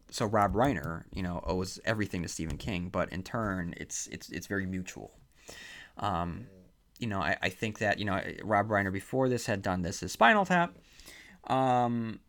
so 0.09 0.25
Rob 0.25 0.53
Reiner, 0.53 1.03
you 1.13 1.21
know, 1.21 1.43
owes 1.45 1.79
everything 1.85 2.21
to 2.23 2.27
Stephen 2.27 2.57
King, 2.57 2.89
but 2.89 3.11
in 3.11 3.23
turn, 3.23 3.73
it's 3.77 4.07
it's 4.07 4.29
it's 4.29 4.47
very 4.47 4.65
mutual. 4.65 5.11
Um, 5.97 6.47
you 6.99 7.07
know, 7.07 7.19
I, 7.19 7.37
I 7.41 7.49
think 7.49 7.79
that 7.79 7.99
you 7.99 8.05
know 8.05 8.21
Rob 8.43 8.69
Reiner 8.69 8.91
before 8.91 9.29
this 9.29 9.45
had 9.45 9.61
done 9.61 9.81
This 9.81 10.01
Is 10.01 10.11
Spinal 10.11 10.45
Tap, 10.45 10.73
um, 11.47 12.19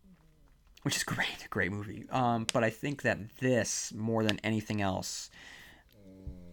which 0.82 0.96
is 0.96 1.04
great, 1.04 1.46
great 1.50 1.70
movie. 1.70 2.06
Um, 2.10 2.46
but 2.52 2.64
I 2.64 2.70
think 2.70 3.02
that 3.02 3.18
this 3.40 3.92
more 3.94 4.24
than 4.24 4.40
anything 4.42 4.82
else 4.82 5.30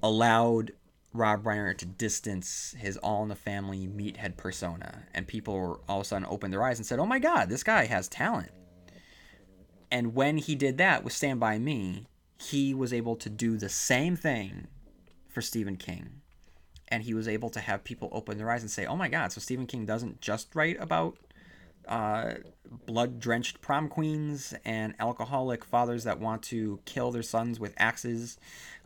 allowed 0.04 0.72
Rob 1.16 1.44
Reiner 1.44 1.78
to 1.78 1.86
distance 1.86 2.76
his 2.78 2.98
All 2.98 3.24
in 3.24 3.30
the 3.30 3.36
Family 3.36 3.88
meathead 3.88 4.38
persona, 4.38 5.04
and 5.14 5.28
people 5.28 5.84
all 5.88 6.02
of 6.02 6.06
a 6.06 6.08
sudden 6.08 6.28
opened 6.30 6.54
their 6.54 6.64
eyes 6.64 6.78
and 6.78 6.86
said, 6.86 7.00
"Oh 7.00 7.06
my 7.06 7.20
God, 7.20 7.50
this 7.50 7.64
guy 7.64 7.86
has 7.86 8.08
talent." 8.08 8.52
And 9.92 10.14
when 10.14 10.38
he 10.38 10.56
did 10.56 10.78
that 10.78 11.04
with 11.04 11.14
Stand 11.14 11.40
by 11.40 11.58
Me, 11.58 12.08
he 12.38 12.74
was 12.74 12.92
able 12.92 13.16
to 13.16 13.30
do 13.30 13.58
the 13.58 13.70
same 13.70 14.16
thing 14.16 14.68
for 15.30 15.42
Stephen 15.42 15.78
King, 15.78 16.22
and 16.90 17.04
he 17.04 17.14
was 17.14 17.28
able 17.28 17.50
to 17.50 17.60
have 17.60 17.84
people 17.84 18.10
open 18.12 18.38
their 18.38 18.52
eyes 18.52 18.62
and 18.62 18.72
say, 18.72 18.86
"Oh 18.86 18.98
my 18.98 19.08
God, 19.08 19.32
so 19.32 19.40
Stephen 19.40 19.68
King 19.68 19.86
doesn't 19.86 20.22
just 20.22 20.54
write 20.56 20.80
about." 20.80 21.18
Uh, 21.88 22.36
blood 22.86 23.20
drenched 23.20 23.62
prom 23.62 23.88
queens 23.88 24.54
and 24.66 24.96
alcoholic 25.00 25.64
fathers 25.64 26.04
that 26.04 26.20
want 26.20 26.42
to 26.44 26.80
kill 26.86 27.12
their 27.12 27.24
sons 27.24 27.60
with 27.60 27.74
axes 27.78 28.38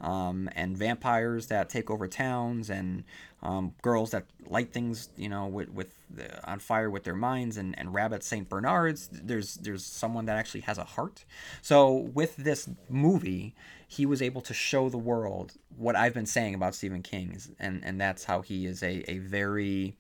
um, 0.02 0.50
and 0.56 0.78
vampires 0.78 1.48
that 1.48 1.70
take 1.70 1.90
over 1.90 2.08
towns, 2.08 2.70
and 2.70 3.04
um, 3.42 3.74
girls 3.82 4.12
that 4.12 4.26
light 4.48 4.72
things, 4.72 5.10
you 5.18 5.30
know, 5.30 5.48
with, 5.48 5.70
with 5.70 5.94
the, 6.10 6.50
on 6.50 6.60
fire 6.60 6.90
with 6.90 7.04
their 7.04 7.16
minds, 7.16 7.58
and, 7.58 7.78
and 7.78 7.94
rabbit 7.94 8.24
Saint 8.24 8.48
Bernards. 8.50 9.10
There's 9.12 9.56
there's 9.56 9.86
someone 9.86 10.26
that 10.26 10.38
actually 10.38 10.62
has 10.62 10.78
a 10.78 10.84
heart. 10.84 11.26
So 11.62 11.94
with 11.94 12.36
this 12.38 12.70
movie, 12.90 13.56
he 13.88 14.06
was 14.06 14.22
able 14.22 14.42
to 14.42 14.54
show 14.54 14.90
the 14.90 14.98
world 14.98 15.54
what 15.78 15.96
I've 15.96 16.14
been 16.14 16.26
saying 16.26 16.56
about 16.56 16.76
Stephen 16.76 17.02
King, 17.02 17.38
and 17.60 17.84
and 17.84 18.00
that's 18.00 18.24
how 18.24 18.42
he 18.42 18.66
is 18.66 18.84
a 18.84 19.10
a 19.12 19.18
very 19.18 19.96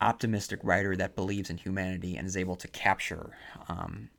optimistic 0.00 0.60
writer 0.62 0.96
that 0.96 1.16
believes 1.16 1.50
in 1.50 1.56
humanity 1.56 2.16
and 2.16 2.26
is 2.26 2.36
able 2.36 2.56
to 2.56 2.68
capture 2.68 3.36
um, 3.68 4.10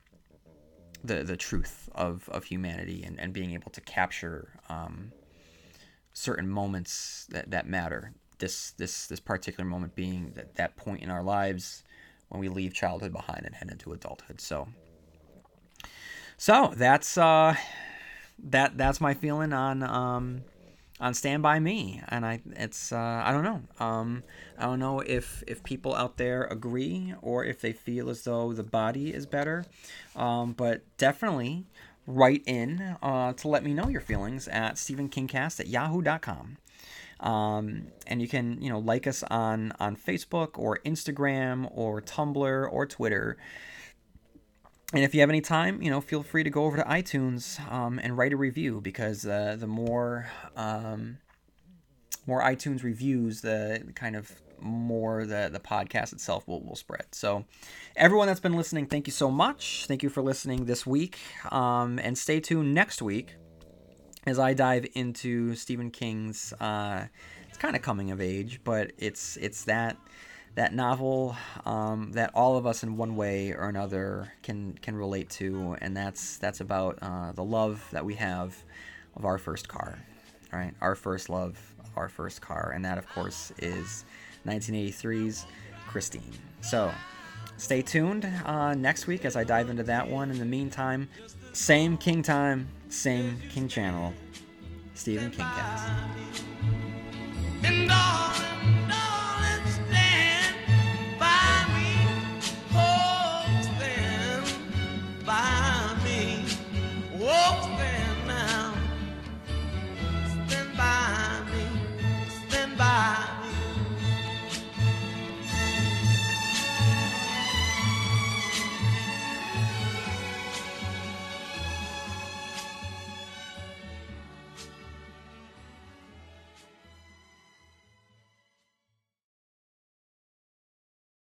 the 1.04 1.24
the 1.24 1.38
truth 1.38 1.90
of, 1.96 2.28
of 2.30 2.44
humanity 2.46 3.04
and, 3.04 3.20
and 3.20 3.34
being 3.34 3.54
able 3.54 3.72
to 3.72 3.82
capture 3.82 4.60
um, 4.70 5.12
certain 6.14 6.48
moments 6.48 7.28
that, 7.30 7.52
that 7.52 7.68
matter. 7.68 8.14
This 8.40 8.72
this 8.72 9.08
this 9.08 9.20
particular 9.20 9.68
moment 9.68 9.96
being 9.96 10.32
that, 10.36 10.56
that 10.56 10.76
point 10.76 11.02
in 11.02 11.10
our 11.10 11.24
lives 11.24 11.84
when 12.30 12.40
we 12.40 12.50
leave 12.50 12.74
childhood 12.74 13.12
behind 13.12 13.46
and 13.46 13.56
head 13.56 13.70
into 13.72 13.92
adulthood. 13.92 14.40
So 14.40 14.68
so 16.38 16.74
that's 16.76 17.18
uh 17.18 17.56
that 18.42 18.78
that's 18.78 19.02
my 19.02 19.14
feeling 19.14 19.52
on 19.52 19.84
um 19.84 20.42
on 21.00 21.14
Stand 21.14 21.42
By 21.42 21.60
Me, 21.60 22.02
and 22.10 22.26
I 22.26 22.42
it's 22.52 22.92
uh, 22.92 23.24
I 23.26 23.32
don't 23.32 23.44
know 23.44 23.62
um, 23.80 24.24
I 24.58 24.66
don't 24.66 24.80
know 24.80 25.00
if 25.00 25.44
if 25.48 25.64
people 25.64 25.96
out 25.96 26.18
there 26.18 26.44
agree 26.46 27.14
or 27.22 27.46
if 27.46 27.62
they 27.62 27.72
feel 27.72 28.10
as 28.10 28.24
though 28.24 28.54
the 28.54 28.64
body 28.64 29.14
is 29.14 29.26
better, 29.26 29.66
um, 30.16 30.54
but 30.54 30.82
definitely 30.98 31.66
write 32.06 32.44
in 32.46 32.98
uh, 33.02 33.34
to 33.34 33.48
let 33.48 33.64
me 33.64 33.74
know 33.74 33.88
your 33.88 34.02
feelings 34.02 34.48
at 34.48 34.76
StephenKingcast 34.76 35.60
at 35.60 35.68
yahoo.com. 35.68 36.58
Um, 37.20 37.88
and 38.08 38.22
you 38.22 38.28
can 38.28 38.62
you 38.62 38.70
know 38.70 38.80
like 38.80 39.08
us 39.08 39.24
on 39.24 39.74
on 39.80 39.96
Facebook 39.96 40.58
or 40.58 40.80
Instagram 40.86 41.70
or 41.74 42.02
Tumblr 42.02 42.72
or 42.72 42.86
Twitter 42.86 43.38
and 44.94 45.04
if 45.04 45.14
you 45.14 45.22
have 45.22 45.30
any 45.30 45.42
time, 45.42 45.82
you 45.82 45.92
know, 45.92 46.02
feel 46.02 46.24
free 46.24 46.44
to 46.44 46.50
go 46.50 46.66
over 46.66 46.78
to 46.78 46.84
iTunes 46.84 47.60
um, 47.72 48.00
and 48.02 48.18
write 48.18 48.34
a 48.34 48.38
review 48.38 48.82
because 48.82 49.26
uh, 49.26 49.56
the 49.60 49.68
more 49.68 50.28
um, 50.56 51.18
more 52.26 52.42
iTunes 52.42 52.84
reviews, 52.84 53.42
the 53.42 53.84
kind 53.96 54.16
of 54.16 54.32
more 54.62 55.26
the 55.26 55.50
the 55.52 55.60
podcast 55.60 56.12
itself 56.12 56.48
will, 56.48 56.62
will 56.64 56.76
spread. 56.76 57.06
So, 57.12 57.46
everyone 57.96 58.28
that's 58.28 58.40
been 58.40 58.56
listening, 58.56 58.88
thank 58.88 59.06
you 59.06 59.14
so 59.14 59.30
much. 59.30 59.86
Thank 59.88 60.02
you 60.02 60.10
for 60.10 60.24
listening 60.24 60.66
this 60.66 60.88
week, 60.88 61.20
um, 61.52 62.00
and 62.00 62.18
stay 62.18 62.40
tuned 62.40 62.74
next 62.74 63.02
week 63.02 63.36
as 64.26 64.40
I 64.40 64.54
dive 64.54 64.88
into 64.96 65.56
Stephen 65.56 65.92
King's. 65.92 66.52
Uh, 66.54 67.06
it's 67.48 67.58
kind 67.58 67.76
of 67.76 67.84
coming 67.84 68.10
of 68.10 68.20
age, 68.20 68.62
but 68.64 68.92
it's 68.98 69.38
it's 69.38 69.66
that 69.66 69.98
that 70.60 70.74
novel 70.74 71.38
um, 71.66 72.12
that 72.12 72.32
all 72.34 72.58
of 72.58 72.68
us 72.68 72.84
in 72.84 72.98
one 72.98 73.16
way 73.16 73.54
or 73.54 73.70
another 73.70 74.34
can 74.44 74.74
can 74.82 74.94
relate 74.94 75.30
to, 75.30 75.78
and 75.80 75.96
that's 75.96 76.38
that's 76.38 76.60
about 76.60 77.00
uh, 77.02 77.32
the 77.32 77.44
love 77.44 77.88
that 77.94 78.04
we 78.04 78.14
have 78.16 78.62
of 79.16 79.24
our 79.24 79.38
first 79.38 79.70
car, 79.70 79.98
right? 80.52 80.74
Our 80.82 80.96
first 80.96 81.30
love 81.30 81.58
our 81.96 82.10
first 82.10 82.42
car, 82.42 82.74
and 82.76 82.84
that 82.84 82.98
of 82.98 83.08
course 83.08 83.54
is 83.60 84.04
1983's 84.46 85.46
Christine. 85.88 86.34
So 86.60 86.92
stay 87.56 87.82
tuned 87.82 88.30
uh, 88.46 88.74
next 88.74 89.08
week 89.08 89.24
as 89.24 89.38
I 89.38 89.46
dive 89.46 89.70
into 89.70 89.84
that 89.84 90.10
one. 90.10 90.30
In 90.30 90.40
the 90.40 90.46
meantime, 90.46 91.08
same 91.54 91.96
King 91.98 92.22
time, 92.22 92.68
same 92.90 93.42
King 93.50 93.70
channel, 93.70 94.14
Stephen 94.94 95.32
King 95.32 95.46
Cast. 95.46 95.88